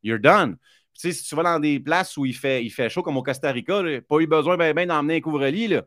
you're 0.03 0.19
done. 0.19 0.57
Si 0.93 1.11
tu 1.23 1.35
vas 1.35 1.43
dans 1.43 1.59
des 1.59 1.79
places 1.79 2.15
où 2.17 2.25
il 2.25 2.35
fait, 2.35 2.63
il 2.63 2.69
fait 2.69 2.89
chaud, 2.89 3.01
comme 3.01 3.17
au 3.17 3.23
Costa 3.23 3.51
Rica, 3.51 3.81
pas 4.07 4.19
eu 4.19 4.27
besoin 4.27 4.55
ben, 4.57 4.73
ben 4.75 4.87
d'emmener 4.87 5.15
un 5.15 5.21
couvre-lit. 5.21 5.79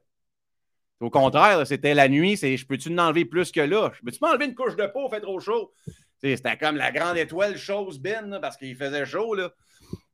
Au 1.01 1.11
contraire, 1.11 1.67
c'était 1.67 1.95
la 1.95 2.09
nuit, 2.09 2.37
c'est 2.37 2.57
je 2.57 2.67
peux-tu 2.67 2.91
m'enlever 2.91 3.25
plus 3.27 3.53
que 3.53 3.61
là? 3.61 3.93
Je 3.95 4.03
peux-tu 4.03 4.19
m'enlever 4.23 4.47
une 4.47 4.55
couche 4.55 4.77
de 4.77 4.87
peau, 4.87 5.09
fait 5.11 5.21
trop 5.21 5.39
chaud? 5.41 5.73
C'était 6.21 6.57
comme 6.57 6.77
la 6.77 6.91
grande 6.91 7.19
étoile 7.19 7.59
chose 7.59 7.99
bin, 7.99 8.41
parce 8.41 8.57
qu'il 8.57 8.75
faisait 8.75 9.05
chaud. 9.05 9.35
Là. 9.35 9.53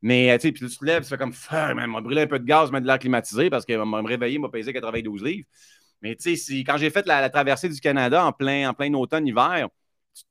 Mais 0.02 0.36
tu 0.38 0.48
sais, 0.48 0.52
puis 0.52 0.68
tu 0.68 0.76
te 0.76 0.84
lèves, 0.84 1.02
tu 1.04 1.08
fais 1.08 1.16
comme, 1.16 1.32
m'a 1.52 2.00
brûlé 2.00 2.22
un 2.22 2.26
peu 2.26 2.40
de 2.40 2.44
gaz, 2.44 2.72
mettre 2.72 2.82
de 2.82 2.88
l'air 2.88 2.98
climatisé 2.98 3.48
parce 3.48 3.64
qu'il 3.64 3.78
m'a 3.78 4.02
réveillé, 4.02 4.38
m'a 4.38 4.48
pesé 4.48 4.72
92 4.72 5.22
livres. 5.22 5.46
Mais 6.02 6.16
tu 6.16 6.36
sais, 6.36 6.64
quand 6.64 6.76
j'ai 6.76 6.90
fait 6.90 7.06
la, 7.06 7.30
traversée 7.30 7.68
du 7.68 7.80
Canada 7.80 8.24
en 8.24 8.32
plein, 8.32 8.68
en 8.68 8.74
plein 8.74 8.92
automne-hiver, 8.94 9.68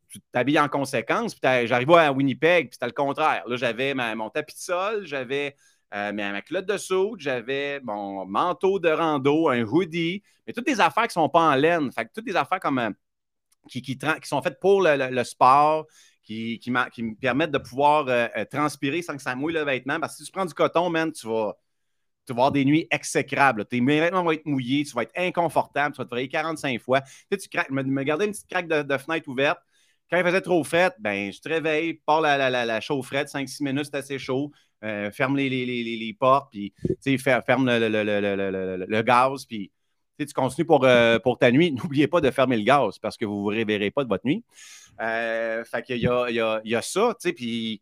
tu 0.10 0.20
t'habilles 0.34 0.60
en 0.60 0.68
conséquence. 0.68 1.34
Puis 1.34 1.68
j'arrivais 1.68 1.96
à 1.96 2.12
Winnipeg, 2.12 2.68
puis 2.68 2.74
c'était 2.74 2.88
le 2.88 2.92
contraire. 2.92 3.44
Là, 3.48 3.56
j'avais 3.56 3.94
mon 3.94 4.30
tapis 4.30 4.54
de 4.54 4.60
sol, 4.60 5.08
j'avais 5.08 5.56
euh, 5.94 6.12
ma 6.14 6.42
culotte 6.42 6.66
de 6.66 6.78
soude, 6.78 7.20
j'avais 7.20 7.82
mon 7.82 8.26
manteau 8.26 8.80
de 8.80 8.90
rando, 8.90 9.50
un 9.50 9.64
hoodie, 9.64 10.24
mais 10.48 10.54
toutes 10.54 10.66
des 10.66 10.80
affaires 10.80 11.04
qui 11.04 11.18
ne 11.18 11.24
sont 11.24 11.30
pas 11.30 11.52
en 11.52 11.56
laine. 11.56 11.92
Fait 11.92 12.10
toutes 12.14 12.26
des 12.26 12.36
affaires 12.36 12.60
comme 12.62 12.80
euh, 12.80 12.92
qui, 13.70 14.00
sont 14.24 14.42
faites 14.42 14.60
pour 14.60 14.82
le, 14.82 15.24
sport, 15.24 15.86
qui, 16.24 16.62
me 16.68 17.16
permettent 17.16 17.52
de 17.52 17.58
pouvoir 17.58 18.06
euh, 18.08 18.28
transpirer 18.50 19.02
sans 19.02 19.18
que 19.18 19.22
ça 19.22 19.36
mouille 19.36 19.54
le 19.54 19.64
vêtement. 19.64 20.00
Parce 20.00 20.14
que 20.14 20.20
si 20.20 20.26
tu 20.26 20.32
prends 20.32 20.46
du 20.46 20.54
coton, 20.54 20.90
man, 20.90 21.12
tu 21.12 21.28
vas, 21.28 21.58
tu 22.26 22.34
vas 22.34 22.38
avoir 22.38 22.52
des 22.54 22.64
nuits 22.64 22.88
exécrables. 22.90 23.66
Tes 23.66 23.82
vêtements 23.82 24.24
vont 24.24 24.32
être 24.32 24.46
mouillés, 24.46 24.86
tu 24.86 24.94
vas 24.94 25.04
être 25.04 25.18
inconfortable, 25.18 25.94
tu 25.94 26.02
vas 26.02 26.06
te 26.06 26.14
réveiller 26.14 26.30
45 26.30 26.80
fois. 26.80 27.02
Tu, 27.02 27.38
sais, 27.38 27.50
tu 27.50 27.74
me, 27.74 27.84
me 27.84 28.04
garder 28.04 28.26
une 28.26 28.32
petite 28.32 28.50
craque 28.50 28.68
de, 28.68 28.98
fenêtre 28.98 29.28
ouverte. 29.28 29.60
Quand 30.10 30.18
il 30.18 30.24
faisait 30.24 30.42
trop 30.42 30.64
frais, 30.64 30.92
ben, 31.00 31.32
je 31.32 31.40
te 31.40 31.50
réveille, 31.50 31.96
pars 32.06 32.22
la, 32.22 32.38
la, 32.38 32.50
la, 32.50 32.66
la 32.66 32.82
chaufferette, 32.82 33.30
5-6 33.30 33.64
minutes, 33.64 33.86
c'est 33.86 33.98
assez 33.98 34.20
chaud. 34.20 34.52
Euh, 34.84 35.12
ferme 35.12 35.38
les, 35.38 35.48
les, 35.48 35.66
les, 35.66 35.84
les, 35.84 36.14
portes, 36.14 36.52
puis 36.52 36.74
ferme 37.20 37.68
le, 37.68 38.86
le 38.88 39.02
gaz, 39.04 39.46
puis 39.46 39.72
tu 40.18 40.34
continues 40.34 40.66
pour, 40.66 40.84
euh, 40.86 41.20
pour 41.20 41.38
ta 41.38 41.52
nuit, 41.52 41.72
n'oubliez 41.84 42.08
pas 42.08 42.20
de 42.20 42.32
fermer 42.32 42.58
le 42.58 42.64
gaz 42.64 42.98
parce 42.98 43.16
que 43.16 43.26
vous 43.26 43.36
ne 43.36 43.40
vous 43.42 43.46
réveillerez 43.46 43.92
pas 43.92 44.04
de 44.04 44.10
votre 44.10 44.26
nuit. 44.26 44.44
Euh, 45.00 45.64
y 45.88 46.08
a, 46.08 46.30
il 46.30 46.36
y, 46.36 46.40
a, 46.40 46.62
il 46.64 46.72
y 46.72 46.76
a 46.76 46.82
ça, 46.82 47.16
tu 47.20 47.30
sais, 47.30 47.34
puis 47.34 47.82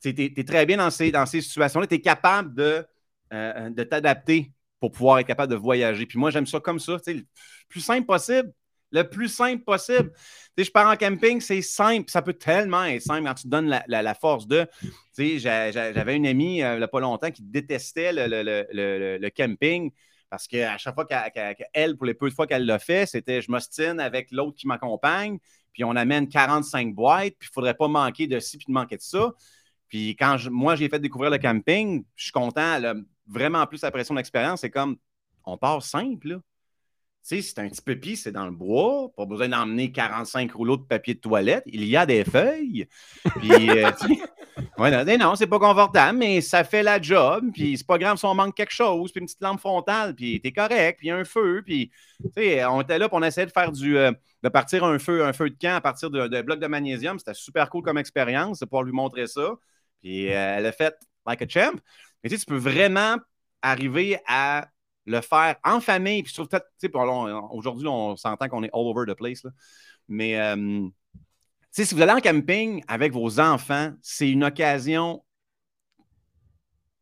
tu 0.00 0.08
es, 0.08 0.44
très 0.44 0.64
bien 0.64 0.78
dans 0.78 0.90
ces, 0.90 1.10
dans 1.10 1.26
ces 1.26 1.42
situations-là. 1.42 1.86
Tu 1.86 1.96
es 1.96 2.00
capable 2.00 2.54
de, 2.54 2.86
de 3.30 3.82
t'adapter 3.82 4.50
pour 4.78 4.92
pouvoir 4.92 5.18
être 5.18 5.26
capable 5.26 5.52
de 5.52 5.58
voyager. 5.58 6.06
Puis 6.06 6.18
moi, 6.18 6.30
j'aime 6.30 6.46
ça 6.46 6.58
comme 6.58 6.78
ça, 6.78 6.96
tu 6.98 7.04
sais, 7.04 7.14
le 7.14 7.24
plus 7.68 7.80
simple 7.80 8.06
possible. 8.06 8.50
Le 8.92 9.02
plus 9.02 9.28
simple 9.28 9.62
possible. 9.62 10.12
Tu 10.56 10.64
je 10.64 10.70
pars 10.70 10.90
en 10.90 10.96
camping, 10.96 11.40
c'est 11.40 11.62
simple. 11.62 12.10
Ça 12.10 12.22
peut 12.22 12.34
tellement 12.34 12.84
être 12.84 13.02
simple 13.02 13.26
quand 13.26 13.34
tu 13.34 13.48
donnes 13.48 13.68
la, 13.68 13.84
la, 13.86 14.14
force 14.14 14.46
de. 14.46 14.66
Tu 15.14 15.38
sais, 15.38 15.72
j'avais 15.72 16.16
une 16.16 16.26
amie 16.26 16.58
il 16.58 16.76
n'y 16.76 16.82
a 16.82 16.88
pas 16.88 17.00
longtemps 17.00 17.30
qui 17.30 17.42
détestait 17.42 18.12
le, 18.12 18.26
le, 18.26 19.18
le 19.18 19.30
camping 19.30 19.92
parce 20.30 20.46
qu'à 20.46 20.78
chaque 20.78 20.94
fois 20.94 21.04
qu'elle, 21.06 21.96
pour 21.96 22.06
les 22.06 22.14
peu 22.14 22.30
de 22.30 22.34
fois 22.34 22.46
qu'elle 22.46 22.64
l'a 22.64 22.78
fait, 22.78 23.04
c'était 23.04 23.42
je 23.42 23.50
m'ostine 23.50 23.98
avec 23.98 24.30
l'autre 24.30 24.56
qui 24.56 24.68
m'accompagne, 24.68 25.38
puis 25.72 25.82
on 25.82 25.96
amène 25.96 26.28
45 26.28 26.94
boîtes, 26.94 27.34
puis 27.36 27.48
il 27.48 27.50
ne 27.50 27.52
faudrait 27.52 27.74
pas 27.74 27.88
manquer 27.88 28.28
de 28.28 28.38
ci, 28.38 28.56
puis 28.56 28.66
de 28.68 28.72
manquer 28.72 28.96
de 28.96 29.02
ça. 29.02 29.32
Puis 29.88 30.10
quand 30.10 30.36
moi, 30.48 30.76
j'ai 30.76 30.88
fait 30.88 31.00
découvrir 31.00 31.32
le 31.32 31.38
camping, 31.38 32.04
je 32.14 32.22
suis 32.22 32.32
content, 32.32 32.76
elle 32.76 32.86
a 32.86 32.94
vraiment 33.26 33.66
plus 33.66 33.82
l'impression 33.82 34.14
d'expérience. 34.14 34.60
C'est 34.60 34.70
comme, 34.70 34.96
on 35.44 35.58
part 35.58 35.82
simple, 35.82 36.28
là. 36.28 36.36
Tu 37.22 37.36
sais, 37.36 37.42
c'est 37.42 37.58
un 37.58 37.68
petit 37.68 37.82
peu 37.82 37.98
c'est 38.16 38.32
dans 38.32 38.46
le 38.46 38.50
bois, 38.50 39.10
pas 39.14 39.26
besoin 39.26 39.48
d'emmener 39.48 39.92
45 39.92 40.50
rouleaux 40.52 40.78
de 40.78 40.84
papier 40.84 41.14
de 41.14 41.20
toilette. 41.20 41.62
Il 41.66 41.84
y 41.84 41.94
a 41.94 42.06
des 42.06 42.24
feuilles. 42.24 42.88
Puis, 43.36 43.70
euh, 43.70 43.90
ouais, 44.78 45.18
non, 45.18 45.34
c'est 45.34 45.46
pas 45.46 45.58
confortable, 45.58 46.18
mais 46.18 46.40
ça 46.40 46.64
fait 46.64 46.82
la 46.82 47.00
job. 47.00 47.50
Puis, 47.52 47.76
c'est 47.76 47.86
pas 47.86 47.98
grave 47.98 48.16
si 48.16 48.24
on 48.24 48.34
manque 48.34 48.56
quelque 48.56 48.72
chose. 48.72 49.12
Puis, 49.12 49.20
une 49.20 49.26
petite 49.26 49.42
lampe 49.42 49.60
frontale, 49.60 50.14
puis 50.14 50.40
t'es 50.40 50.50
correct. 50.50 50.98
Puis, 50.98 51.10
un 51.10 51.24
feu. 51.24 51.62
Puis, 51.64 51.90
tu 52.22 52.30
sais, 52.34 52.64
on 52.64 52.80
était 52.80 52.98
là, 52.98 53.08
puis 53.08 53.18
on 53.20 53.22
essayait 53.22 53.46
de 53.46 53.52
faire 53.52 53.70
du. 53.70 53.98
Euh, 53.98 54.12
de 54.42 54.48
partir 54.48 54.84
un 54.84 54.98
feu, 54.98 55.22
un 55.22 55.34
feu 55.34 55.50
de 55.50 55.56
camp 55.60 55.74
à 55.74 55.82
partir 55.82 56.10
de, 56.10 56.40
blocs 56.40 56.60
de 56.60 56.66
magnésium. 56.66 57.18
C'était 57.18 57.34
super 57.34 57.68
cool 57.68 57.82
comme 57.82 57.98
expérience 57.98 58.60
de 58.60 58.64
pouvoir 58.64 58.84
lui 58.84 58.92
montrer 58.92 59.26
ça. 59.26 59.56
Puis 60.00 60.24
elle 60.24 60.64
a 60.64 60.72
fait 60.72 60.96
like 61.26 61.42
a 61.42 61.46
champ. 61.46 61.78
Mais 62.22 62.30
tu 62.30 62.36
sais, 62.36 62.44
tu 62.44 62.46
peux 62.46 62.56
vraiment 62.56 63.16
arriver 63.60 64.18
à 64.26 64.68
le 65.06 65.20
faire 65.20 65.56
en 65.64 65.80
famille. 65.80 66.22
Puis 66.22 66.34
peut-être, 66.34 66.66
aujourd'hui, 67.52 67.88
on 67.88 68.16
s'entend 68.16 68.48
qu'on 68.48 68.62
est 68.62 68.70
all 68.72 68.86
over 68.86 69.04
the 69.06 69.16
place. 69.16 69.42
Mais 70.08 70.36
si 71.70 71.94
vous 71.94 72.02
allez 72.02 72.12
en 72.12 72.20
camping 72.20 72.82
avec 72.88 73.12
vos 73.12 73.38
enfants, 73.38 73.92
c'est 74.02 74.28
une 74.28 74.44
occasion, 74.44 75.22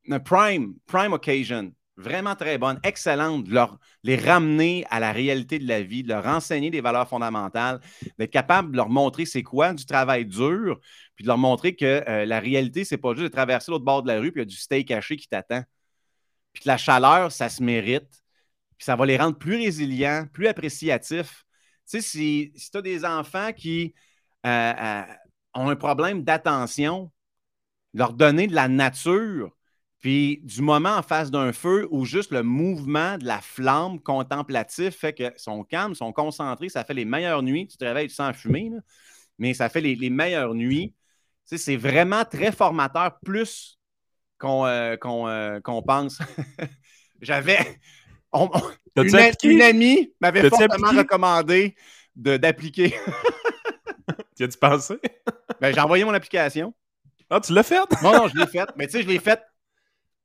une 0.05 0.19
prime, 0.21 0.75
prime 0.87 1.13
occasion, 1.13 1.73
vraiment 1.97 2.37
très 2.37 2.59
bonne, 2.59 2.79
excellente, 2.85 3.45
de 3.45 3.53
leur, 3.53 3.79
les 4.05 4.17
ramener 4.17 4.85
à 4.91 5.01
la 5.01 5.13
réalité 5.13 5.59
de 5.59 5.67
la 5.67 5.83
vie, 5.83 6.03
de 6.03 6.09
leur 6.09 6.27
enseigner 6.27 6.71
des 6.71 6.81
valeurs 6.81 7.09
fondamentales, 7.09 7.81
d'être 8.19 8.31
capable 8.31 8.73
de 8.73 8.77
leur 8.77 8.89
montrer 8.89 9.27
c'est 9.27 9.43
quoi 9.43 9.75
du 9.75 9.85
travail 9.85 10.25
dur, 10.25 10.79
puis 11.17 11.25
de 11.25 11.29
leur 11.29 11.39
montrer 11.39 11.75
que 11.75 12.05
euh, 12.09 12.25
la 12.25 12.39
réalité, 12.39 12.85
c'est 12.85 12.99
pas 12.99 13.15
juste 13.15 13.25
de 13.25 13.29
traverser 13.29 13.71
l'autre 13.71 13.85
bord 13.85 14.03
de 14.03 14.09
la 14.09 14.21
rue, 14.21 14.33
puis 14.33 14.41
il 14.41 14.45
y 14.45 14.47
a 14.47 14.51
du 14.51 14.57
steak 14.57 14.89
caché 14.89 15.17
qui 15.17 15.29
t'attend. 15.29 15.63
Puis 16.59 16.65
que 16.65 16.69
la 16.71 16.77
chaleur, 16.77 17.31
ça 17.31 17.49
se 17.49 17.63
mérite, 17.63 18.11
puis 18.77 18.85
ça 18.85 18.97
va 18.97 19.07
les 19.07 19.17
rendre 19.17 19.39
plus 19.39 19.55
résilients, 19.55 20.27
plus 20.33 20.49
appréciatifs. 20.49 21.45
Tu 21.89 22.01
sais, 22.01 22.53
si, 22.53 22.53
tu 22.73 22.77
as 22.77 22.83
des 22.83 23.05
enfants 23.05 23.53
qui 23.53 23.95
euh, 24.45 24.73
euh, 24.77 25.03
ont 25.55 25.69
un 25.69 25.77
problème 25.77 26.25
d'attention, 26.25 27.13
leur 27.95 28.13
donner 28.13 28.49
de 28.49 28.57
la 28.57 28.67
nature, 28.67 29.57
puis 30.01 30.41
du 30.43 30.61
moment 30.61 30.97
en 30.97 31.03
face 31.03 31.31
d'un 31.31 31.53
feu 31.53 31.87
où 31.93 32.05
juste 32.05 32.33
le 32.33 32.43
mouvement 32.43 33.19
de 33.19 33.25
la 33.25 33.41
flamme 33.41 34.01
contemplatif 34.01 34.97
fait 34.97 35.13
que 35.13 35.33
sont 35.37 35.63
calmes, 35.63 35.95
sont 35.95 36.13
concentrés, 36.13 36.69
ça 36.69 36.83
fait 36.83 36.95
les 36.95 37.05
meilleures 37.05 37.45
nuits. 37.45 37.69
Tu 37.69 37.77
te 37.77 37.85
réveilles 37.85 38.11
sans 38.11 38.33
fumer, 38.33 38.73
mais 39.39 39.55
ça 39.55 39.69
fait 39.69 39.81
les, 39.81 40.11
meilleures 40.11 40.57
nuits. 40.57 40.93
c'est 41.45 41.77
vraiment 41.77 42.25
très 42.25 42.51
formateur, 42.51 43.21
plus 43.21 43.78
qu'on 44.39 44.67
euh, 44.67 45.59
pense. 45.87 46.19
J'avais. 47.21 47.59
une, 48.97 49.33
une, 49.45 49.63
amie 49.63 50.13
m'avait 50.21 50.49
fortement 50.49 50.91
recommandé 50.91 51.75
d'appliquer. 52.15 52.95
tu 54.37 54.45
as-tu 54.45 54.59
pensé? 54.59 54.99
ben, 55.61 55.75
j'ai 55.75 55.81
envoyé 55.81 56.05
mon 56.05 56.13
application. 56.13 56.75
Ah, 57.31 57.41
tu 57.41 57.53
l'as 57.53 57.63
faite? 57.63 57.89
non, 58.03 58.13
non, 58.13 58.29
je 58.29 58.37
l'ai 58.37 58.47
faite. 58.47 58.71
Mais 58.77 58.87
tu 58.87 58.93
sais, 58.93 59.03
je 59.03 59.09
l'ai 59.09 59.19
faite 59.19 59.43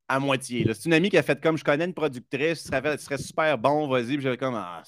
à 0.08 0.20
moitié. 0.20 0.66
C'est 0.74 0.86
une 0.86 0.94
amie 0.94 1.10
qui 1.10 1.18
a 1.18 1.24
fait 1.24 1.42
comme 1.42 1.58
je 1.58 1.64
connais 1.64 1.86
une 1.86 1.94
productrice, 1.94 2.64
ce 2.64 2.98
serait, 2.98 3.18
super 3.18 3.58
bon, 3.58 3.88
vas-y. 3.88 4.16
Puis 4.16 4.22
j'avais 4.22 4.38
comme, 4.38 4.56
ah, 4.56 4.84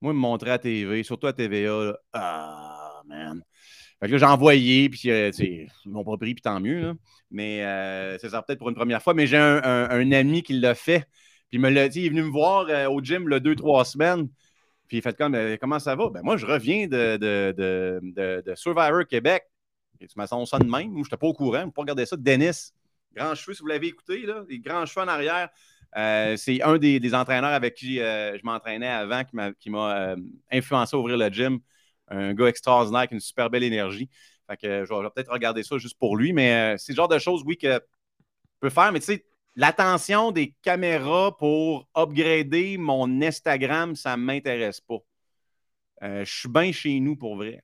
moi, 0.00 0.12
me 0.12 0.18
montrer 0.18 0.50
à 0.50 0.58
TV, 0.58 1.02
surtout 1.02 1.26
à 1.26 1.32
TVA, 1.32 1.96
ah, 2.12 3.02
man. 3.06 3.42
Que 4.10 4.18
j'ai 4.18 4.24
envoyé, 4.26 4.88
puis 4.88 5.10
euh, 5.10 5.30
ils 5.38 5.68
m'ont 5.86 6.04
pas 6.04 6.16
pris, 6.16 6.34
puis 6.34 6.42
tant 6.42 6.60
mieux. 6.60 6.94
Mais 7.30 7.64
euh, 7.64 8.18
c'est 8.18 8.30
ça 8.30 8.42
peut-être 8.42 8.58
pour 8.58 8.68
une 8.68 8.74
première 8.74 9.02
fois. 9.02 9.14
Mais 9.14 9.26
j'ai 9.26 9.36
un, 9.36 10.12
ami 10.12 10.42
qui 10.42 10.54
l'a 10.54 10.74
fait. 10.74 11.00
Puis 11.48 11.58
il 11.58 11.60
me 11.60 11.70
l'a 11.70 11.88
dit, 11.88 12.00
il 12.00 12.06
est 12.06 12.08
venu 12.10 12.22
me 12.22 12.30
voir 12.30 12.66
euh, 12.68 12.86
au 12.86 13.00
gym 13.02 13.28
le 13.28 13.40
deux, 13.40 13.54
trois 13.54 13.84
semaines. 13.84 14.28
Puis 14.88 14.98
il 14.98 15.02
fait 15.02 15.16
comme, 15.16 15.36
comment 15.60 15.78
ça 15.78 15.96
va? 15.96 16.10
Ben 16.10 16.20
moi, 16.22 16.36
je 16.36 16.44
reviens 16.44 16.86
de, 16.86 17.16
de, 17.16 18.54
Survivor 18.54 19.06
Québec. 19.08 19.44
Tu 20.00 20.06
m'as 20.16 20.26
ça 20.26 20.58
de 20.58 20.64
même. 20.64 20.90
Moi, 20.90 21.02
je 21.02 21.06
n'étais 21.06 21.16
pas 21.16 21.26
au 21.26 21.32
courant. 21.32 21.62
Je 21.64 21.70
pas 21.70 21.80
regarder 21.80 22.04
ça. 22.04 22.16
Dennis, 22.16 22.72
grand 23.14 23.34
cheveux, 23.34 23.54
si 23.54 23.62
vous 23.62 23.68
l'avez 23.68 23.86
écouté, 23.86 24.22
là, 24.26 24.44
les 24.48 24.58
grands 24.58 24.84
cheveux 24.84 25.06
en 25.06 25.08
arrière. 25.08 25.48
Euh, 25.96 26.36
c'est 26.36 26.60
un 26.62 26.76
des, 26.78 27.14
entraîneurs 27.14 27.52
avec 27.52 27.74
qui 27.74 28.00
euh, 28.00 28.36
je 28.36 28.44
m'entraînais 28.44 28.88
avant 28.88 29.22
qui 29.58 29.70
m'a 29.70 29.96
euh, 29.96 30.16
influencé 30.50 30.96
à 30.96 30.98
ouvrir 30.98 31.16
le 31.16 31.28
gym. 31.28 31.60
Un 32.14 32.34
gars 32.34 32.46
extraordinaire 32.46 33.00
avec 33.00 33.12
une 33.12 33.20
super 33.20 33.50
belle 33.50 33.62
énergie. 33.64 34.08
Fait 34.48 34.56
que 34.56 34.84
je 34.84 34.94
vais, 34.94 35.10
peut-être 35.10 35.32
regarder 35.32 35.62
ça 35.62 35.78
juste 35.78 35.98
pour 35.98 36.16
lui, 36.16 36.32
mais 36.32 36.76
c'est 36.78 36.92
le 36.92 36.96
genre 36.96 37.08
de 37.08 37.18
choses, 37.18 37.42
oui, 37.44 37.56
que 37.56 37.72
je 37.72 37.78
peux 38.60 38.70
faire. 38.70 38.92
Mais 38.92 39.00
tu 39.00 39.06
sais, 39.06 39.24
l'attention 39.56 40.32
des 40.32 40.54
caméras 40.62 41.36
pour 41.36 41.88
upgrader 41.96 42.76
mon 42.78 43.22
Instagram, 43.22 43.96
ça 43.96 44.16
ne 44.16 44.22
m'intéresse 44.22 44.80
pas. 44.80 44.98
je 46.02 46.24
suis 46.24 46.48
bien 46.48 46.72
chez 46.72 47.00
nous 47.00 47.16
pour 47.16 47.36
vrai. 47.36 47.62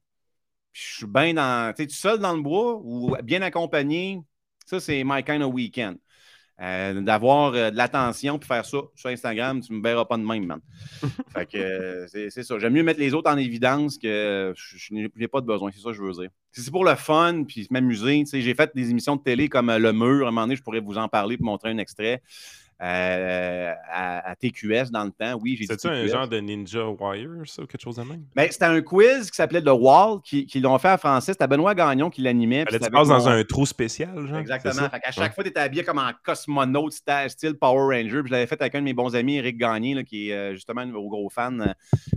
je 0.73 0.97
suis 0.97 1.07
bien 1.07 1.35
dans. 1.35 1.75
Tu 1.75 1.89
seul 1.91 2.19
dans 2.19 2.35
le 2.35 2.43
bois 2.43 2.81
ou 2.83 3.17
bien 3.23 3.43
accompagné, 3.43 4.21
ça, 4.67 4.81
c'est 4.81 5.03
my 5.05 5.23
kind 5.23 5.43
of 5.43 5.53
weekend. 5.53 5.99
Euh, 6.63 7.01
d'avoir 7.01 7.55
euh, 7.55 7.71
de 7.71 7.77
l'attention 7.77 8.39
puis 8.39 8.47
faire 8.47 8.67
ça 8.67 8.79
sur 8.95 9.09
Instagram, 9.09 9.63
tu 9.63 9.73
ne 9.73 9.79
me 9.79 9.83
verras 9.83 10.05
pas 10.05 10.19
de 10.19 10.23
même, 10.23 10.45
man. 10.45 10.61
fait 11.33 11.47
que 11.47 11.57
euh, 11.57 12.07
c'est 12.07 12.43
ça. 12.43 12.59
J'aime 12.59 12.75
mieux 12.75 12.83
mettre 12.83 13.01
les 13.01 13.15
autres 13.15 13.31
en 13.31 13.39
évidence 13.39 13.97
que 13.97 14.53
je, 14.55 14.95
n'ai 14.95 15.29
pas 15.29 15.41
de 15.41 15.47
besoin. 15.47 15.71
C'est 15.73 15.81
ça 15.81 15.89
que 15.89 15.97
je 15.97 16.03
veux 16.03 16.13
dire. 16.13 16.29
Si 16.53 16.61
c'est 16.61 16.71
pour 16.71 16.85
le 16.85 16.97
fun 16.97 17.45
puis 17.45 17.67
m'amuser, 17.71 18.25
j'ai 18.31 18.55
fait 18.55 18.71
des 18.75 18.91
émissions 18.91 19.17
de 19.17 19.23
télé 19.23 19.49
comme 19.49 19.75
Le 19.75 19.93
Mur. 19.95 20.27
À 20.27 20.29
un 20.29 20.33
moment 20.33 20.43
donné, 20.43 20.57
je 20.57 20.63
pourrais 20.63 20.81
vous 20.81 20.99
en 20.99 21.09
parler 21.09 21.39
pour 21.39 21.47
montrer 21.47 21.71
un 21.71 21.79
extrait. 21.79 22.23
Euh, 22.83 23.75
à, 23.93 24.35
TQS 24.37 24.91
dans 24.91 25.05
le 25.05 25.11
temps. 25.11 25.39
Oui, 25.43 25.55
j'ai 25.59 25.67
C'était 25.67 25.89
un 25.89 26.07
genre 26.07 26.27
de 26.27 26.39
Ninja 26.41 26.89
Wire, 26.89 27.29
ça, 27.45 27.63
ou 27.63 27.67
quelque 27.67 27.83
chose 27.83 27.97
de 27.97 28.03
même? 28.03 28.25
Ben, 28.35 28.49
c'était 28.51 28.65
un 28.65 28.81
quiz 28.81 29.31
qui 29.31 29.37
s'appelait 29.37 29.61
The 29.61 29.69
Wall, 29.69 30.21
qui, 30.23 30.47
l'ont 30.61 30.79
fait 30.79 30.91
en 30.91 30.97
français. 30.97 31.33
C'était 31.33 31.47
Benoît 31.47 31.75
Gagnon 31.75 32.09
qui 32.09 32.23
l'animait. 32.23 32.65
Tu 32.65 32.79
passes 32.79 33.09
dans 33.09 33.29
un 33.29 33.45
trou 33.45 33.67
spécial, 33.67 34.27
genre. 34.27 34.39
Exactement. 34.39 34.89
à 34.91 35.13
chaque 35.13 35.35
fois, 35.35 35.45
tu 35.45 35.51
étais 35.51 35.61
habillé 35.61 35.85
comme 35.85 35.99
en 35.99 36.13
cosmonaute, 36.25 36.93
style 36.93 37.55
Power 37.61 37.97
Ranger. 37.97 38.23
je 38.25 38.31
l'avais 38.31 38.47
fait 38.47 38.61
avec 38.61 38.75
un 38.75 38.79
de 38.79 38.85
mes 38.85 38.95
bons 38.95 39.15
amis, 39.15 39.37
Eric 39.37 39.59
Gagné, 39.59 40.03
qui 40.05 40.31
est 40.31 40.35
euh, 40.35 40.55
justement 40.55 40.81
un 40.81 40.89
gros 40.89 41.29
fan, 41.29 41.61
euh, 41.61 41.73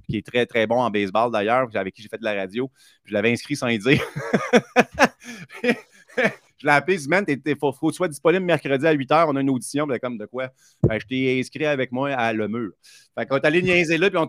qui 0.08 0.18
est 0.18 0.26
très, 0.26 0.46
très 0.46 0.66
bon 0.66 0.82
en 0.82 0.90
baseball 0.90 1.30
d'ailleurs, 1.30 1.68
avec 1.74 1.94
qui 1.94 2.02
j'ai 2.02 2.08
fait 2.08 2.20
de 2.20 2.24
la 2.24 2.36
radio. 2.36 2.72
je 3.04 3.14
l'avais 3.14 3.32
inscrit 3.32 3.58
sans 3.58 3.68
y 3.68 3.80
dire. 3.80 4.02
Je 6.64 6.68
l'ai 6.70 6.74
appelé, 6.74 6.98
man, 7.10 7.26
il 7.28 7.56
faut, 7.60 7.74
faut 7.74 7.88
que 7.88 7.92
tu 7.92 7.98
sois 7.98 8.08
disponible 8.08 8.46
mercredi 8.46 8.88
à 8.88 8.94
8 8.94 9.10
h, 9.12 9.26
on 9.28 9.36
a 9.36 9.42
une 9.42 9.50
audition. 9.50 9.86
comme 10.02 10.18
de 10.18 10.26
quoi? 10.26 10.48
Ben, 10.88 10.98
je 10.98 11.06
t'ai 11.06 11.38
inscrit 11.38 11.66
avec 11.66 11.92
moi 11.92 12.12
à 12.12 12.32
Le 12.32 12.48
Mur. 12.48 12.72
Fait 13.20 13.26
qu'on 13.26 13.36
est 13.36 13.46
allé 13.46 13.62
niaiser 13.62 13.98
là, 13.98 14.10
puis 14.10 14.20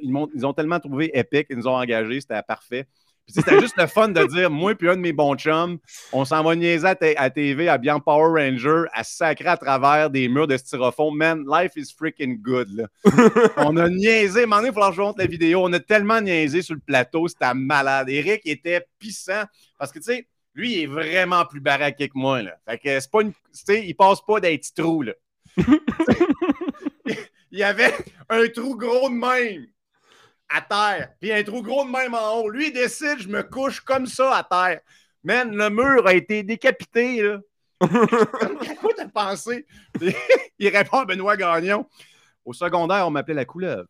ils, 0.00 0.46
ont 0.46 0.52
tellement 0.54 0.80
trouvé 0.80 1.10
épique, 1.12 1.48
ils 1.50 1.58
nous 1.58 1.68
ont 1.68 1.76
engagés, 1.76 2.22
c'était 2.22 2.40
parfait. 2.42 2.86
c'était 3.28 3.60
juste 3.60 3.76
le 3.76 3.86
fun 3.86 4.08
de 4.08 4.24
dire, 4.24 4.50
moi 4.50 4.74
puis 4.74 4.88
un 4.88 4.96
de 4.96 5.02
mes 5.02 5.12
bons 5.12 5.36
chums, 5.36 5.76
on 6.10 6.24
s'en 6.24 6.42
va 6.42 6.56
niaiser 6.56 6.86
à, 6.86 7.28
TV, 7.28 7.68
à 7.68 7.76
bien 7.76 8.00
Power 8.00 8.42
Ranger, 8.42 8.84
à 8.94 9.04
sacrer 9.04 9.48
à 9.48 9.58
travers 9.58 10.08
des 10.08 10.26
murs 10.26 10.46
de 10.46 10.56
styrofoam. 10.56 11.14
Man, 11.14 11.44
life 11.46 11.72
is 11.76 11.92
freaking 11.94 12.40
good. 12.40 12.68
Là. 12.70 12.86
on 13.58 13.76
a 13.76 13.90
niaisé, 13.90 14.46
maintenant 14.46 14.68
il 14.68 14.72
faut 14.72 14.80
leur 14.80 15.14
la 15.18 15.26
vidéo. 15.26 15.60
On 15.62 15.72
a 15.74 15.80
tellement 15.80 16.22
niaisé 16.22 16.62
sur 16.62 16.76
le 16.76 16.80
plateau, 16.80 17.28
c'était 17.28 17.52
malade. 17.52 18.08
Eric 18.08 18.40
était 18.46 18.86
pissant 18.98 19.44
parce 19.78 19.92
que, 19.92 19.98
tu 19.98 20.04
sais, 20.04 20.28
lui, 20.54 20.74
il 20.74 20.82
est 20.82 20.86
vraiment 20.86 21.44
plus 21.44 21.60
baraqué 21.60 22.08
que 22.08 22.16
moi. 22.16 22.42
Là. 22.42 22.56
Fait 22.66 22.78
que 22.78 23.00
c'est 23.00 23.10
pas 23.10 23.22
une. 23.22 23.32
Tu 23.32 23.38
sais, 23.52 23.86
il 23.86 23.94
passe 23.94 24.20
pas 24.20 24.40
d'un 24.40 24.56
petit 24.56 24.72
trou. 24.72 25.02
Là. 25.02 25.12
il 27.06 27.58
y 27.58 27.62
avait 27.62 27.92
un 28.28 28.48
trou 28.48 28.76
gros 28.76 29.08
de 29.08 29.14
même 29.14 29.66
à 30.48 30.60
terre, 30.60 31.10
puis 31.20 31.32
un 31.32 31.42
trou 31.42 31.62
gros 31.62 31.84
de 31.84 31.90
même 31.90 32.14
en 32.14 32.40
haut. 32.40 32.48
Lui, 32.48 32.68
il 32.68 32.72
décide, 32.72 33.18
je 33.18 33.28
me 33.28 33.42
couche 33.42 33.80
comme 33.80 34.06
ça 34.06 34.36
à 34.36 34.44
terre. 34.44 34.80
Man, 35.24 35.56
le 35.56 35.70
mur 35.70 36.06
a 36.06 36.14
été 36.14 36.42
décapité. 36.42 37.22
Là. 37.22 37.38
Quoi 37.80 38.90
t'as 38.96 39.08
pensé? 39.08 39.66
il 40.58 40.68
répond 40.68 40.98
à 40.98 41.04
Benoît 41.04 41.36
Gagnon. 41.36 41.86
Au 42.44 42.52
secondaire, 42.52 43.06
on 43.08 43.10
m'appelait 43.10 43.34
la 43.34 43.44
couleuvre. 43.46 43.88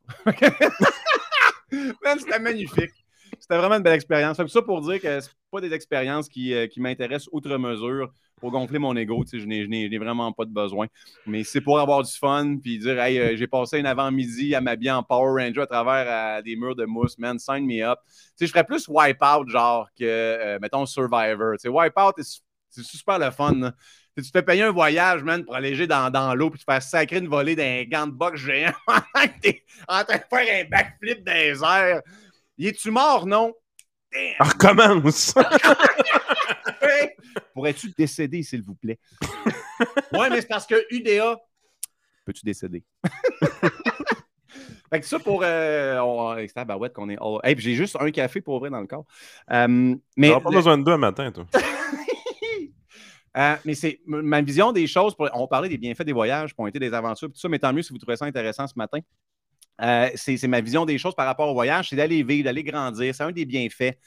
Man, 2.02 2.18
c'était 2.18 2.38
magnifique 2.38 3.03
c'était 3.40 3.56
vraiment 3.56 3.76
une 3.76 3.82
belle 3.82 3.94
expérience. 3.94 4.36
Ça 4.36 4.62
pour 4.62 4.80
dire 4.80 5.00
que 5.00 5.20
c'est 5.20 5.30
pas 5.50 5.60
des 5.60 5.72
expériences 5.72 6.28
qui, 6.28 6.54
euh, 6.54 6.66
qui 6.66 6.80
m'intéressent 6.80 7.28
outre 7.32 7.56
mesure 7.56 8.12
pour 8.36 8.50
gonfler 8.50 8.78
mon 8.78 8.94
ego. 8.96 9.24
Je 9.32 9.44
n'ai 9.46 9.98
vraiment 9.98 10.32
pas 10.32 10.44
de 10.44 10.52
besoin. 10.52 10.86
Mais 11.26 11.44
c'est 11.44 11.60
pour 11.60 11.78
avoir 11.78 12.02
du 12.02 12.12
fun 12.12 12.56
puis 12.62 12.78
dire 12.78 13.00
Hey, 13.00 13.18
euh, 13.18 13.36
j'ai 13.36 13.46
passé 13.46 13.80
un 13.80 13.84
avant-midi 13.84 14.54
à 14.54 14.60
m'habiller 14.60 14.90
en 14.90 15.02
Power 15.02 15.42
Ranger 15.42 15.62
à 15.62 15.66
travers 15.66 16.42
des 16.42 16.56
murs 16.56 16.76
de 16.76 16.84
mousse, 16.84 17.18
man, 17.18 17.38
sign 17.38 17.64
me 17.66 17.82
up. 17.82 17.98
je 18.40 18.46
ferais 18.46 18.64
plus 18.64 18.86
Wipeout, 18.88 19.48
genre, 19.48 19.88
que, 19.98 20.04
euh, 20.04 20.58
mettons, 20.60 20.86
Survivor. 20.86 21.56
T'sais, 21.56 21.68
Wipeout, 21.68 22.12
c'est 22.18 22.84
super 22.84 23.18
le 23.18 23.30
fun. 23.30 23.72
Tu 24.16 24.22
te 24.22 24.30
fais 24.30 24.42
payer 24.42 24.62
un 24.62 24.70
voyage, 24.70 25.24
man, 25.24 25.44
pour 25.44 25.56
alléger 25.56 25.88
dans, 25.88 26.08
dans 26.08 26.34
l'eau 26.36 26.48
puis 26.48 26.60
te 26.60 26.64
faire 26.64 26.82
sacrer 26.82 27.18
une 27.18 27.26
volée 27.26 27.56
d'un 27.56 27.82
gant 27.82 28.06
de 28.06 28.12
boxe 28.12 28.40
géant 28.40 28.72
en 28.86 29.00
train 29.00 29.26
de 29.26 30.36
faire 30.36 30.66
un 30.66 30.68
backflip 30.68 31.24
dans 31.24 31.32
les 31.32 31.64
airs. 31.64 32.00
Y 32.56 32.68
es-tu 32.68 32.90
mort, 32.90 33.26
non? 33.26 33.52
On 34.40 34.44
recommence! 34.44 35.34
Pourrais-tu 37.54 37.92
décéder, 37.96 38.42
s'il 38.42 38.62
vous 38.62 38.74
plaît? 38.74 38.98
oui, 40.12 40.26
mais 40.30 40.40
c'est 40.40 40.48
parce 40.48 40.66
que 40.66 40.74
UDA. 40.90 41.36
Peux-tu 42.24 42.44
décéder? 42.44 42.84
fait 44.90 45.00
que 45.00 45.06
ça 45.06 45.18
pour. 45.18 45.42
Euh, 45.42 46.46
c'est 46.46 46.58
à 46.58 46.64
Barouette 46.64 46.92
qu'on 46.92 47.10
est. 47.10 47.18
j'ai 47.58 47.74
juste 47.74 47.96
un 47.98 48.10
café 48.12 48.40
pour 48.40 48.54
ouvrir 48.54 48.70
dans 48.70 48.80
le 48.80 48.86
corps. 48.86 49.04
Euh, 49.50 49.96
mais. 50.16 50.30
pas 50.30 50.50
besoin 50.50 50.78
de 50.78 50.84
deux 50.84 50.96
matin, 50.96 51.32
toi. 51.32 51.46
Euh, 53.36 53.56
mais 53.64 53.74
c'est 53.74 54.00
ma 54.06 54.40
vision 54.42 54.70
des 54.70 54.86
choses. 54.86 55.16
on 55.18 55.48
parlait 55.48 55.68
des 55.68 55.78
bienfaits 55.78 56.04
des 56.04 56.12
voyages, 56.12 56.54
pointer 56.54 56.78
des 56.78 56.94
aventures, 56.94 57.28
tout 57.28 57.36
ça, 57.36 57.48
mais 57.48 57.58
tant 57.58 57.72
mieux 57.72 57.82
si 57.82 57.92
vous 57.92 57.98
trouvez 57.98 58.16
ça 58.16 58.26
intéressant 58.26 58.68
ce 58.68 58.74
matin. 58.76 59.00
Euh, 59.80 60.08
c'est 60.14 60.46
ma 60.46 60.60
vision 60.60 60.84
des 60.84 60.98
choses 60.98 61.14
par 61.14 61.26
rapport 61.26 61.48
au 61.48 61.54
voyage, 61.54 61.90
c'est 61.90 61.96
d'aller 61.96 62.22
vivre, 62.22 62.44
d'aller 62.44 62.62
grandir. 62.62 63.14
C'est 63.14 63.22
un 63.22 63.32
des 63.32 63.44
bienfaits. 63.44 63.98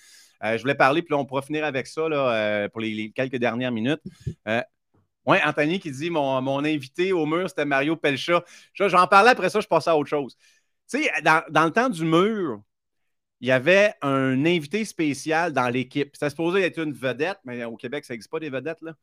je 0.41 0.61
voulais 0.61 0.76
parler, 0.76 1.01
puis 1.01 1.11
là, 1.11 1.18
on 1.18 1.26
pourra 1.26 1.41
finir 1.41 1.65
avec 1.65 1.88
ça 1.88 2.07
là, 2.07 2.70
pour 2.70 2.82
les, 2.82 3.11
quelques 3.11 3.38
dernières 3.38 3.72
minutes. 3.72 4.01
oui, 5.26 5.38
Anthony 5.45 5.80
qui 5.80 5.91
dit 5.91 6.09
mon, 6.09 6.63
invité 6.63 7.11
au 7.11 7.26
mur, 7.26 7.49
c'était 7.49 7.65
Mario 7.65 7.95
Pelcha. 7.95 8.43
J'en 8.74 9.07
parlais 9.07 9.32
après 9.32 9.49
ça, 9.49 9.59
je 9.59 9.68
passais 9.68 9.89
à 9.89 9.97
autre 9.97 10.09
chose. 10.09 10.38
Tu 10.89 11.03
sais, 11.03 11.11
dans, 11.22 11.65
le 11.65 11.72
temps 11.72 11.89
du 11.89 12.05
mur, 12.05 12.61
il 13.41 13.47
y 13.49 13.51
avait 13.51 13.93
un 14.01 14.45
invité 14.45 14.86
spécial 14.86 15.53
dans 15.53 15.70
l'équipe. 15.70 16.15
Se 16.15 16.30
supposait 16.30 16.63
être 16.63 16.80
une 16.80 16.93
vedette, 16.93 17.39
mais 17.43 17.63
au 17.65 17.76
Québec, 17.76 18.05
ça 18.05 18.13
n'existe 18.13 18.32
pas 18.32 18.39
des 18.39 18.49
vedettes. 18.49 18.82
Là. 18.82 18.93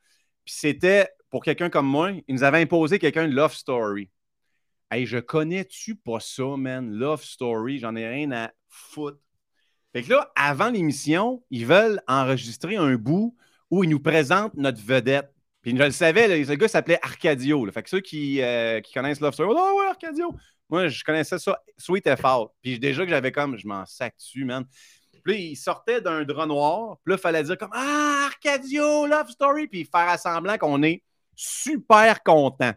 Puis 0.45 0.55
c'était, 0.55 1.09
pour 1.31 1.45
quelqu'un 1.45 1.71
comme 1.71 1.87
moi, 1.87 2.11
il 2.27 2.35
nous 2.35 2.43
avait 2.43 2.61
imposé 2.61 2.99
quelqu'un 2.99 3.29
de 3.29 3.35
Love 3.35 3.55
Story. 3.55 4.11
Hey, 4.95 5.07
je 5.07 5.19
connais-tu 5.19 5.97
pas 5.97 6.21
ça, 6.21 6.45
man? 6.57 6.89
Love 6.89 7.25
Story, 7.25 7.81
j'en 7.81 7.97
ai 7.97 8.07
rien 8.07 8.31
à 8.31 8.53
foutre. 8.69 9.19
Fait 9.93 10.05
que 10.05 10.11
là, 10.11 10.31
avant 10.37 10.71
l'émission, 10.71 11.43
ils 11.51 11.67
veulent 11.67 12.01
enregistrer 12.07 12.77
un 12.77 12.95
bout 12.95 13.37
où 13.73 13.83
ils 13.83 13.91
nous 13.91 13.99
présentent 13.99 14.55
notre 14.55 14.81
vedette. 14.81 15.35
Puis 15.63 15.77
je 15.77 15.83
le 15.83 15.91
savais, 15.91 16.29
le 16.29 16.55
gars 16.55 16.69
s'appelait 16.69 17.01
Arcadio. 17.03 17.69
Fait 17.73 17.83
que 17.83 17.91
ceux 17.91 18.03
qui, 18.03 18.41
euh, 18.41 18.81
qui 18.83 18.93
connaissent 18.93 19.19
Love 19.19 19.35
Story, 19.35 19.53
oh 19.53 19.81
ouais, 19.81 19.87
Arcadio. 19.87 20.33
Moi, 20.69 20.87
je 20.87 21.03
connaissais 21.03 21.41
ça 21.41 21.59
sweet 21.77 22.07
et 22.07 22.15
fort. 22.17 22.55
Puis 22.63 22.79
déjà 22.79 23.03
que 23.03 23.11
j'avais 23.11 23.33
comme, 23.33 23.59
je 23.59 23.67
m'en 23.67 23.85
sac 23.87 24.17
dessus, 24.17 24.45
man. 24.45 24.65
Puis 25.25 25.33
là, 25.33 25.39
il 25.41 25.57
sortait 25.57 26.03
d'un 26.03 26.23
drap 26.23 26.47
noir. 26.47 26.99
Puis 27.05 27.11
là, 27.11 27.17
il 27.17 27.21
fallait 27.21 27.43
dire 27.43 27.59
comme 27.59 27.73
Ah, 27.73 28.27
Arcadio, 28.27 29.07
Love 29.07 29.31
Story. 29.31 29.67
Puis 29.67 29.89
faire 29.93 30.17
semblant 30.21 30.57
qu'on 30.57 30.85
est 30.85 31.03
super 31.35 32.23
content. 32.23 32.75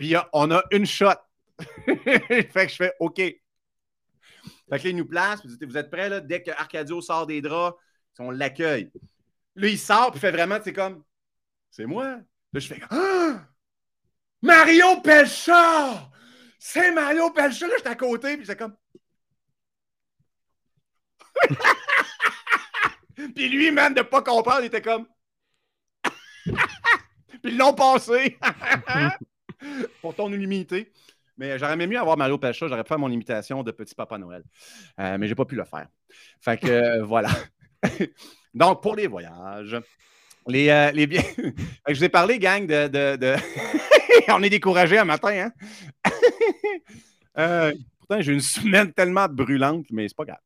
Puis 0.00 0.14
on 0.32 0.50
a 0.50 0.64
une 0.70 0.86
shot. 0.86 1.12
fait 1.84 2.48
que 2.48 2.68
je 2.68 2.76
fais 2.76 2.94
OK. 3.00 3.16
Fait 3.16 3.42
que 4.70 4.72
là, 4.72 4.78
il 4.84 4.96
nous 4.96 5.04
place. 5.04 5.42
Puis 5.42 5.66
vous 5.66 5.76
êtes 5.76 5.90
prêts, 5.90 6.08
là? 6.08 6.20
Dès 6.20 6.42
que 6.42 6.50
Arcadio 6.52 7.02
sort 7.02 7.26
des 7.26 7.42
draps, 7.42 7.76
on 8.18 8.30
l'accueille. 8.30 8.90
Là, 9.56 9.68
il 9.68 9.78
sort, 9.78 10.10
puis 10.10 10.18
fait 10.18 10.30
vraiment, 10.30 10.56
c'est 10.64 10.72
comme 10.72 11.04
C'est 11.70 11.84
moi. 11.84 12.06
Là, 12.06 12.22
je 12.54 12.66
fais 12.66 12.80
Ah! 12.88 13.46
Mario 14.40 15.02
Pelchard! 15.02 16.10
C'est 16.58 16.92
Mario 16.92 17.30
Pelcha, 17.30 17.66
là, 17.66 17.74
j'étais 17.76 17.90
à 17.90 17.94
côté, 17.94 18.38
puis 18.38 18.46
c'est 18.46 18.56
comme. 18.56 18.74
puis 23.34 23.50
lui, 23.50 23.70
man, 23.70 23.92
de 23.92 24.00
pas 24.00 24.22
comprendre, 24.22 24.62
il 24.62 24.66
était 24.66 24.80
comme. 24.80 25.06
puis 26.44 26.54
ils 27.44 27.58
l'ont 27.58 27.74
passé. 27.74 28.38
Pour 30.02 30.14
ton 30.14 30.32
illimité. 30.32 30.92
Mais 31.36 31.58
j'aurais 31.58 31.72
aimé 31.72 31.86
mieux 31.86 31.98
avoir 31.98 32.18
Mario 32.18 32.36
Pelcha, 32.36 32.68
j'aurais 32.68 32.82
pu 32.82 32.88
faire 32.88 32.98
mon 32.98 33.10
imitation 33.10 33.62
de 33.62 33.70
Petit 33.70 33.94
Papa 33.94 34.18
Noël. 34.18 34.42
Euh, 34.98 35.16
mais 35.18 35.26
j'ai 35.26 35.34
pas 35.34 35.46
pu 35.46 35.54
le 35.56 35.64
faire. 35.64 35.88
Fait 36.40 36.58
que 36.58 36.66
euh, 36.68 37.04
voilà. 37.04 37.30
Donc, 38.54 38.82
pour 38.82 38.94
les 38.94 39.06
voyages, 39.06 39.80
les, 40.46 40.68
euh, 40.68 40.90
les 40.90 41.08
je 41.88 41.94
vous 41.94 42.04
ai 42.04 42.08
parlé, 42.08 42.38
gang, 42.38 42.66
de. 42.66 43.16
de, 43.16 43.36
On 44.28 44.42
est 44.42 44.50
découragé 44.50 44.98
un 44.98 45.04
matin, 45.04 45.46
hein? 45.46 46.10
Euh, 47.38 47.72
pourtant, 47.98 48.20
j'ai 48.20 48.32
une 48.32 48.40
semaine 48.40 48.92
tellement 48.92 49.28
brûlante, 49.28 49.86
mais 49.90 50.08
c'est 50.08 50.16
pas 50.16 50.24
grave. 50.24 50.40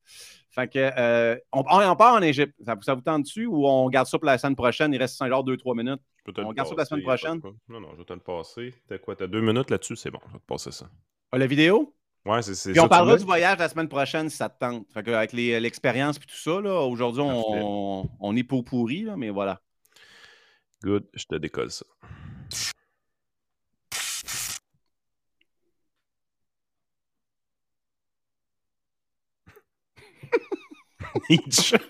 Fait 0.54 0.68
que, 0.68 0.78
euh, 0.78 1.36
on, 1.52 1.64
on, 1.68 1.96
part 1.96 2.14
en 2.14 2.22
Égypte. 2.22 2.54
Ça, 2.64 2.76
ça, 2.80 2.94
vous 2.94 3.00
tente 3.00 3.24
dessus 3.24 3.46
ou 3.46 3.66
on 3.66 3.88
garde 3.88 4.06
ça 4.06 4.18
pour 4.18 4.26
la 4.26 4.38
semaine 4.38 4.54
prochaine? 4.54 4.94
Il 4.94 4.98
reste 4.98 5.18
genre 5.26 5.44
2-3 5.44 5.76
minutes. 5.76 6.00
On 6.38 6.52
garde 6.52 6.68
ça 6.68 6.74
pour 6.74 6.78
la 6.78 6.84
semaine 6.84 7.02
prochaine? 7.02 7.40
Non, 7.68 7.80
non, 7.80 7.88
je 7.92 7.98
vais 7.98 8.04
te 8.04 8.12
le 8.12 8.20
passer. 8.20 8.72
T'as 8.86 8.98
quoi? 8.98 9.16
T'as 9.16 9.26
deux 9.26 9.40
minutes 9.40 9.70
là-dessus? 9.70 9.96
C'est 9.96 10.12
bon, 10.12 10.20
je 10.28 10.34
vais 10.34 10.38
te 10.38 10.46
passer 10.46 10.70
ça. 10.70 10.88
Ah, 11.32 11.38
la 11.38 11.48
vidéo? 11.48 11.92
Ouais, 12.24 12.40
c'est 12.40 12.54
ça. 12.54 12.70
Puis 12.70 12.78
on 12.78 12.86
parlera 12.86 13.16
du 13.16 13.24
voyage 13.24 13.58
la 13.58 13.68
semaine 13.68 13.88
prochaine 13.88 14.30
si 14.30 14.36
ça 14.36 14.48
te 14.48 14.58
tente. 14.60 14.86
Fait 14.92 15.02
que, 15.02 15.10
avec 15.10 15.32
l'expérience 15.32 16.16
et 16.18 16.20
tout 16.20 16.36
ça, 16.36 16.52
aujourd'hui, 16.52 17.22
on, 17.24 18.08
on, 18.20 18.36
est 18.36 18.44
pour 18.44 18.64
pourri, 18.64 19.02
là, 19.02 19.16
mais 19.16 19.30
voilà. 19.30 19.60
Good, 20.84 21.08
je 21.14 21.24
te 21.24 21.34
décolle 21.34 21.72
ça. 21.72 21.84
Nietzsche. 31.30 31.78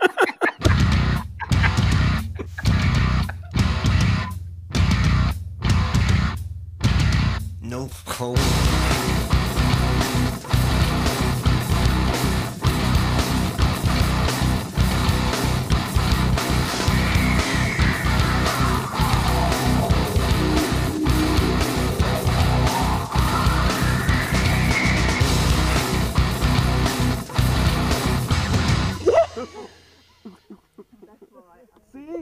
no 7.63 7.89
cold. 8.07 8.94
Le 32.15 32.21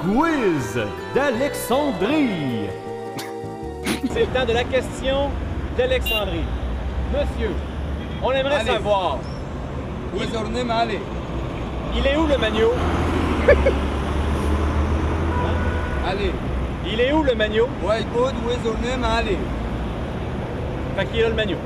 quiz 0.00 0.80
d'Alexandrie. 1.14 2.68
C'est 4.12 4.20
le 4.20 4.26
temps 4.26 4.44
de 4.44 4.52
la 4.52 4.64
question 4.64 5.30
d'Alexandrie. 5.76 6.44
Monsieur, 7.12 7.50
on 8.22 8.30
aimerait 8.32 8.64
savoir. 8.64 9.18
Où 10.14 10.22
est 10.22 10.64
Mali? 10.64 10.98
Il 11.96 12.06
est 12.06 12.16
où 12.16 12.26
le 12.26 12.38
magno? 12.38 12.72
Allez. 16.06 16.32
Il 16.90 17.00
est 17.00 17.12
où 17.12 17.22
le 17.22 17.34
magno? 17.34 17.68
Ouais, 17.82 18.00
écoute, 18.00 18.32
où 18.44 18.50
est 18.50 18.96
Mali? 18.96 19.36
Fait 20.96 21.06
qu'il 21.06 21.20
là 21.20 21.28
le 21.28 21.34
magno. 21.34 21.56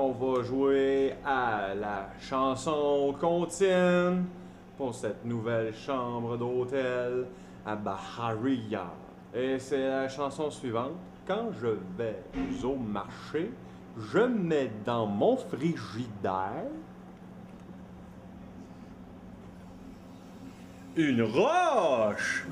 On 0.00 0.12
va 0.12 0.42
jouer 0.42 1.14
à 1.24 1.74
la 1.78 2.08
chanson 2.20 3.14
contine 3.20 4.24
pour 4.76 4.92
cette 4.94 5.24
nouvelle 5.24 5.72
chambre 5.74 6.36
d'hôtel 6.36 7.26
à 7.64 7.76
Bahariya. 7.76 8.86
Et 9.34 9.58
c'est 9.58 9.88
la 9.88 10.08
chanson 10.08 10.50
suivante. 10.50 10.92
Quand 11.26 11.52
je 11.60 11.68
vais 11.96 12.18
au 12.64 12.76
marché, 12.76 13.50
je 13.98 14.18
mets 14.18 14.70
dans 14.84 15.06
mon 15.06 15.36
frigidaire 15.36 16.66
une 20.96 21.22
roche. 21.22 22.44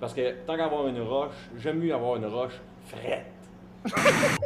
Parce 0.00 0.14
que 0.14 0.32
tant 0.46 0.56
qu'avoir 0.56 0.86
une 0.88 1.00
roche, 1.00 1.34
j'aime 1.56 1.78
mieux 1.78 1.94
avoir 1.94 2.16
une 2.16 2.26
roche 2.26 2.60
frette. 2.86 3.32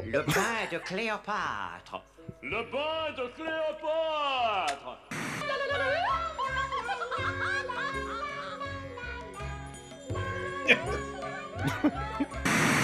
Le 0.07 0.23
pain 0.25 0.67
de 0.73 0.79
Cléopâtre. 0.79 2.03
Le 2.43 2.65
pain 2.71 3.13
de 3.17 3.27
Cléopâtre. 3.35 4.99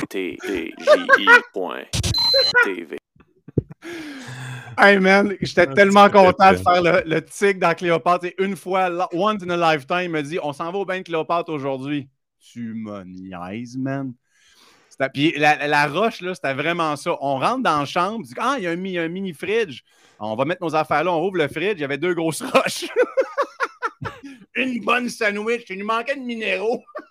TDJI.tv 0.09 0.75
Hey 4.77 4.99
man, 4.99 5.35
j'étais 5.41 5.67
tellement 5.69 6.11
content 6.11 6.53
de 6.53 6.57
faire 6.57 6.83
le, 6.83 7.03
le 7.07 7.25
tic 7.25 7.59
dans 7.59 7.75
Cléopâtre. 7.75 8.25
Et 8.27 8.35
une 8.39 8.57
fois, 8.57 9.09
once 9.13 9.43
in 9.43 9.51
a 9.51 9.75
lifetime, 9.75 10.03
il 10.03 10.11
me 10.11 10.23
dit 10.23 10.39
On 10.43 10.53
s'en 10.53 10.73
va 10.73 10.79
au 10.79 10.85
bain 10.85 10.99
de 10.99 11.05
Cléopâtre 11.05 11.53
aujourd'hui. 11.53 12.09
Tu 12.41 12.75
me 12.75 13.05
niaises, 13.05 13.77
man. 13.77 14.15
Puis 15.13 15.33
la, 15.37 15.67
la, 15.67 15.87
roche, 15.87 16.21
là, 16.21 16.35
c'était 16.35 16.55
vraiment 16.55 16.97
ça. 16.97 17.17
On 17.21 17.39
rentre 17.39 17.63
dans 17.63 17.81
la 17.81 17.85
chambre, 17.85 18.25
dit, 18.25 18.35
ah, 18.39 18.57
il 18.59 18.65
y 18.65 18.67
a 18.67 18.71
un, 18.71 19.05
un 19.05 19.09
mini-fridge. 19.09 19.83
On 20.21 20.37
va 20.37 20.45
mettre 20.45 20.63
nos 20.63 20.75
affaires 20.75 21.05
là, 21.05 21.13
on 21.13 21.27
ouvre 21.27 21.37
le 21.37 21.49
fridge, 21.49 21.75
il 21.75 21.81
y 21.81 21.85
avait 21.85 21.99
deux 21.99 22.15
grosses 22.15 22.43
roches. 22.53 22.87
Une 24.55 24.85
bonne 24.85 25.09
sandwich, 25.09 25.65
il 25.69 25.79
nous 25.79 25.87
manquait 25.87 26.17
de 26.17 26.21
minéraux. 26.21 26.83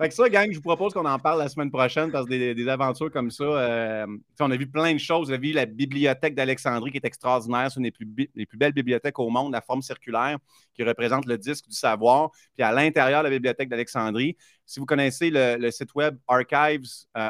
Fait 0.00 0.08
que 0.08 0.14
ça, 0.14 0.30
gang, 0.30 0.50
je 0.50 0.56
vous 0.56 0.62
propose 0.62 0.94
qu'on 0.94 1.04
en 1.04 1.18
parle 1.18 1.40
la 1.40 1.50
semaine 1.50 1.70
prochaine 1.70 2.10
parce 2.10 2.24
que 2.24 2.54
des, 2.54 2.68
aventures 2.68 3.10
comme 3.10 3.30
ça, 3.30 3.44
euh, 3.44 4.06
on 4.40 4.50
a 4.50 4.56
vu 4.56 4.66
plein 4.66 4.94
de 4.94 4.98
choses. 4.98 5.28
On 5.28 5.34
a 5.34 5.36
vu 5.36 5.52
la 5.52 5.66
bibliothèque 5.66 6.34
d'Alexandrie 6.34 6.90
qui 6.90 6.96
est 6.96 7.04
extraordinaire. 7.04 7.70
C'est 7.70 7.80
une 7.80 7.82
des 7.82 7.90
plus, 7.90 8.08
les 8.34 8.46
plus 8.46 8.56
belles 8.56 8.72
bibliothèques 8.72 9.18
au 9.18 9.28
monde, 9.28 9.52
la 9.52 9.60
forme 9.60 9.82
circulaire 9.82 10.38
qui 10.72 10.84
représente 10.84 11.26
le 11.26 11.36
disque 11.36 11.68
du 11.68 11.76
savoir. 11.76 12.30
Puis 12.54 12.62
à 12.62 12.72
l'intérieur 12.72 13.22
de 13.22 13.28
la 13.28 13.30
bibliothèque 13.30 13.68
d'Alexandrie, 13.68 14.38
si 14.64 14.80
vous 14.80 14.86
connaissez 14.86 15.28
le, 15.30 15.70
site 15.70 15.94
web 15.94 16.16
archives, 16.26 16.86
euh, 17.18 17.28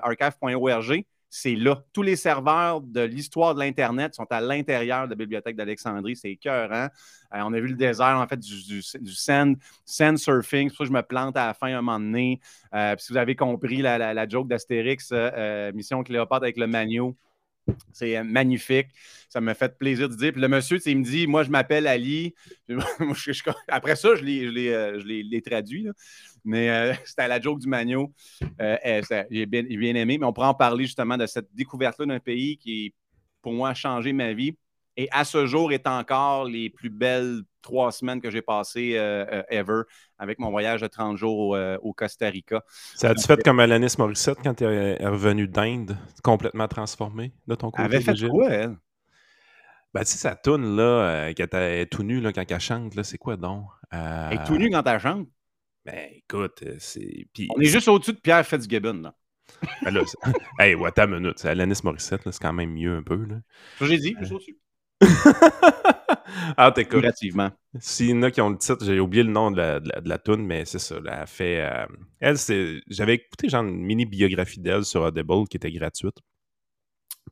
c'est 1.33 1.55
là. 1.55 1.85
Tous 1.93 2.03
les 2.03 2.16
serveurs 2.16 2.81
de 2.81 3.03
l'histoire 3.03 3.55
de 3.55 3.61
l'Internet 3.61 4.16
sont 4.16 4.26
à 4.31 4.41
l'intérieur 4.41 5.05
de 5.05 5.11
la 5.11 5.16
bibliothèque 5.16 5.55
d'Alexandrie. 5.55 6.16
C'est 6.16 6.33
écœurant. 6.33 6.89
Euh, 7.33 7.41
on 7.45 7.53
a 7.53 7.61
vu 7.61 7.68
le 7.68 7.76
désert, 7.76 8.18
en 8.18 8.26
fait, 8.26 8.41
du, 8.41 8.83
du, 8.99 9.12
sand, 9.14 9.57
surfing. 9.87 10.68
C'est 10.68 10.76
pour 10.76 10.78
ça 10.78 10.85
que 10.85 10.89
je 10.89 10.93
me 10.93 11.03
plante 11.03 11.37
à 11.37 11.47
la 11.47 11.55
fin 11.55 11.68
un 11.68 11.81
moment 11.81 12.01
donné. 12.01 12.41
Euh, 12.74 12.97
si 12.99 13.12
vous 13.12 13.16
avez 13.16 13.37
compris 13.37 13.81
la, 13.81 14.28
joke 14.28 14.49
d'Astérix, 14.49 15.11
euh, 15.12 15.70
Mission 15.72 16.03
Cléopâtre 16.03 16.43
avec 16.43 16.57
le 16.57 16.66
Magno, 16.66 17.16
c'est 17.93 18.16
euh, 18.16 18.24
magnifique. 18.24 18.89
Ça 19.28 19.41
me 19.41 19.55
fait 19.55 19.76
plaisir 19.78 20.09
de 20.09 20.14
dire. 20.14 20.33
Puis 20.33 20.41
le 20.41 20.49
monsieur, 20.49 20.78
il 20.85 20.99
me 20.99 21.05
dit 21.05 21.26
Moi, 21.26 21.45
je 21.45 21.51
m'appelle 21.51 21.87
Ali. 21.87 22.35
Après 23.68 23.97
ça, 23.97 24.14
je 24.14 24.24
l'ai 24.24 24.72
euh, 24.72 25.41
traduit. 25.45 25.89
Mais 26.45 26.70
euh, 26.70 26.95
c'était 27.05 27.28
la 27.28 27.41
joke 27.41 27.61
du 27.61 27.68
Magno. 27.68 28.12
Euh, 28.61 29.03
J'ai 29.30 29.47
bien, 29.47 29.62
bien, 29.62 29.95
aimé. 29.95 30.18
Mais 30.18 30.26
on 30.26 30.32
pourrait 30.32 30.49
en 30.49 30.55
parler 30.55 30.84
justement 30.84 31.16
de 31.16 31.26
cette 31.26 31.55
découverte-là 31.55 32.07
d'un 32.07 32.20
pays 32.20 32.57
qui, 32.57 32.95
pour 33.43 33.53
moi, 33.53 33.70
a 33.70 33.74
changé 33.74 34.12
ma 34.12 34.32
vie. 34.32 34.57
Et 34.97 35.09
à 35.12 35.24
ce 35.24 35.47
jour, 35.47 35.72
est 35.72 35.86
encore 35.86 36.45
les 36.45 36.68
plus 36.68 36.91
belles 36.91 37.43
trois 37.62 37.93
semaines 37.93 38.20
que 38.20 38.30
j'ai 38.30 38.43
passées 38.43 38.95
euh, 38.97 39.43
ever 39.49 39.82
avec 40.18 40.38
mon 40.38 40.51
voyage 40.51 40.80
de 40.80 40.86
30 40.86 41.16
jours 41.16 41.38
au, 41.38 41.57
euh, 41.57 41.78
au 41.82 41.93
Costa 41.93 42.28
Rica. 42.28 42.62
Ça 42.95 43.11
a-tu 43.11 43.26
fait 43.26 43.43
comme 43.43 43.61
Alanis 43.61 43.95
Morissette 43.99 44.38
quand 44.43 44.55
tu 44.55 44.64
es 44.64 45.07
revenu 45.07 45.47
d'Inde, 45.47 45.97
complètement 46.22 46.68
transformé 46.68 47.32
de 47.47 47.55
ton 47.55 47.70
côté? 47.70 47.82
Elle 47.82 47.95
avait 47.95 48.01
fait 48.01 48.28
quoi, 48.28 48.51
elle? 48.51 48.76
Ben, 49.93 50.01
tu 50.01 50.07
sais, 50.07 50.18
sa 50.18 50.36
toune, 50.36 50.76
là, 50.76 50.82
euh, 50.82 51.32
quand 51.36 51.53
elle 51.53 51.80
est 51.80 51.86
tout 51.86 52.05
nue, 52.05 52.20
là, 52.20 52.32
quand 52.32 52.45
elle 52.49 52.61
chante, 52.61 52.95
là, 52.95 53.03
c'est 53.03 53.18
quoi 53.18 53.36
donc? 53.36 53.64
Euh... 53.93 54.28
Elle 54.30 54.38
est 54.38 54.45
tout 54.45 54.57
nue 54.57 54.70
quand 54.70 54.86
elle 54.86 55.01
chante? 55.01 55.26
Ben, 55.85 56.11
écoute, 56.14 56.62
c'est... 56.78 57.26
Puis... 57.33 57.49
On 57.57 57.61
est 57.61 57.66
juste 57.66 57.89
au-dessus 57.89 58.12
de 58.12 58.20
Pierre 58.20 58.47
Fitzgibbon, 58.47 59.01
là. 59.03 59.14
ben 59.83 59.91
là, 59.91 60.03
hey, 60.61 60.74
ouais, 60.74 60.93
ta 60.93 61.07
minute, 61.07 61.45
Alanis 61.45 61.81
Morissette, 61.83 62.22
c'est 62.24 62.41
quand 62.41 62.53
même 62.53 62.72
mieux 62.72 62.97
un 62.97 63.03
peu, 63.03 63.24
là. 63.24 63.37
Ça, 63.78 63.87
j'ai 63.87 63.99
dit, 63.99 64.14
juste 64.20 64.33
au-dessus. 64.33 64.59
ah, 66.57 66.72
t'écoutes. 66.72 67.01
Relativement. 67.01 67.51
S'il 67.78 68.11
y 68.11 68.12
en 68.12 68.22
a 68.22 68.31
qui 68.31 68.41
ont 68.41 68.51
le 68.51 68.59
titre, 68.59 68.85
j'ai 68.85 69.01
oublié 69.01 69.22
le 69.22 69.31
nom 69.31 69.51
de 69.51 69.57
la, 69.57 69.81
de 69.81 69.89
la, 69.89 70.01
de 70.01 70.09
la 70.09 70.18
toune, 70.18 70.45
mais 70.45 70.64
c'est 70.64 70.78
ça. 70.78 71.01
Là, 71.01 71.20
elle 71.20 71.26
fait. 71.26 71.61
Euh, 71.61 71.87
elle, 72.20 72.39
c'est. 72.39 72.81
J'avais 72.89 73.14
écouté 73.14 73.49
genre 73.49 73.64
une 73.64 73.81
mini 73.81 74.05
biographie 74.07 74.61
d'elle 74.61 74.85
sur 74.85 75.03
Audible 75.03 75.49
qui 75.49 75.57
était 75.57 75.72
gratuite. 75.72 76.18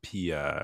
Puis, 0.03 0.32
euh, 0.32 0.61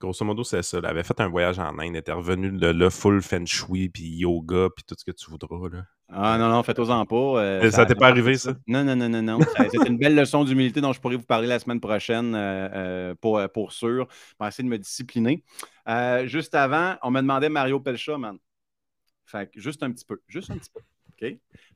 grosso 0.00 0.24
modo, 0.24 0.44
c'est 0.44 0.62
ça. 0.62 0.78
Elle 0.78 0.86
avait 0.86 1.04
fait 1.04 1.20
un 1.20 1.28
voyage 1.28 1.58
en 1.58 1.78
Inde, 1.78 1.90
elle 1.94 1.96
était 1.96 2.12
revenue 2.12 2.52
de 2.52 2.66
là, 2.66 2.90
full 2.90 3.22
feng 3.22 3.46
shui, 3.46 3.88
puis 3.88 4.04
yoga, 4.04 4.68
puis 4.74 4.84
tout 4.86 4.94
ce 4.98 5.04
que 5.04 5.12
tu 5.12 5.30
voudras. 5.30 5.68
Là. 5.70 5.84
Ah 6.08 6.38
non, 6.38 6.48
non, 6.48 6.62
faites-en 6.62 7.04
pas. 7.04 7.16
Euh, 7.16 7.70
ça 7.70 7.84
t'est 7.84 7.96
pas 7.96 8.08
arrivé, 8.08 8.36
ça? 8.36 8.54
Non, 8.68 8.84
non, 8.84 8.94
non, 8.94 9.08
non, 9.08 9.22
non. 9.22 9.38
C'est 9.56 9.88
une 9.88 9.98
belle 9.98 10.14
leçon 10.14 10.44
d'humilité 10.44 10.80
dont 10.80 10.92
je 10.92 11.00
pourrais 11.00 11.16
vous 11.16 11.24
parler 11.24 11.48
la 11.48 11.58
semaine 11.58 11.80
prochaine 11.80 12.34
euh, 12.34 12.68
euh, 12.72 13.14
pour, 13.20 13.40
pour 13.52 13.72
sûr. 13.72 14.06
Je 14.10 14.44
vais 14.44 14.48
essayer 14.48 14.64
de 14.64 14.68
me 14.68 14.78
discipliner. 14.78 15.42
Euh, 15.88 16.26
juste 16.26 16.54
avant, 16.54 16.96
on 17.02 17.10
me 17.10 17.20
demandait 17.20 17.48
Mario 17.48 17.80
Pelcha, 17.80 18.16
man. 18.18 18.38
Fait 19.24 19.50
que 19.50 19.60
juste 19.60 19.82
un 19.82 19.90
petit 19.90 20.04
peu. 20.04 20.20
Juste 20.28 20.50
un 20.50 20.58
petit 20.58 20.70
peu. 20.72 20.80
OK? 20.80 21.20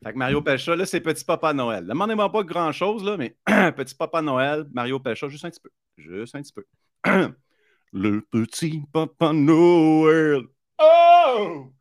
Fait 0.04 0.12
que 0.12 0.18
Mario 0.18 0.40
Pelcha, 0.42 0.76
là, 0.76 0.86
c'est 0.86 1.00
Petit 1.00 1.24
Papa 1.24 1.52
Noël. 1.52 1.84
Demandez-moi 1.84 2.30
pas 2.30 2.44
grand-chose, 2.44 3.02
là, 3.02 3.16
mais 3.16 3.36
Petit 3.72 3.96
Papa 3.96 4.22
Noël, 4.22 4.64
Mario 4.72 5.00
Pelcha, 5.00 5.28
juste 5.28 5.44
un 5.44 5.50
petit 5.50 5.60
peu. 5.60 5.70
Juste 5.96 6.36
un 6.36 6.42
petit 6.42 6.52
peu. 6.52 6.64
Le 7.92 8.20
Petit 8.30 8.80
Papa 8.92 9.32
Noël. 9.32 10.42
Oh! 10.78 11.72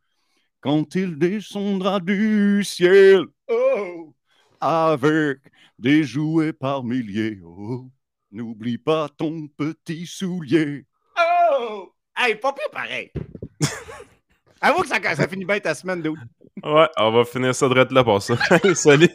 Quand 0.60 0.94
il 0.94 1.18
descendra 1.18 2.00
du 2.00 2.62
ciel, 2.64 3.24
oh, 3.48 4.14
avec 4.60 5.38
des 5.78 6.04
jouets 6.04 6.52
par 6.52 6.84
milliers. 6.84 7.40
Oh, 7.44 7.90
n'oublie 8.30 8.78
pas 8.78 9.08
ton 9.08 9.48
petit 9.48 10.06
soulier. 10.06 10.86
Oh! 11.18 11.92
Hey, 12.16 12.34
pas 12.34 12.52
plus 12.52 12.68
pareil. 12.70 13.10
Avoue 14.60 14.82
que 14.82 14.88
ça, 14.88 15.00
ça 15.14 15.26
finit 15.26 15.46
bien 15.46 15.58
ta 15.58 15.74
semaine, 15.74 16.02
d'où? 16.02 16.14
Ouais, 16.62 16.88
on 16.98 17.10
va 17.10 17.24
finir 17.24 17.54
ça 17.54 17.68
de 17.68 17.94
là 17.94 18.04
pour 18.04 18.20
ça. 18.20 18.36
Salut! 18.74 19.08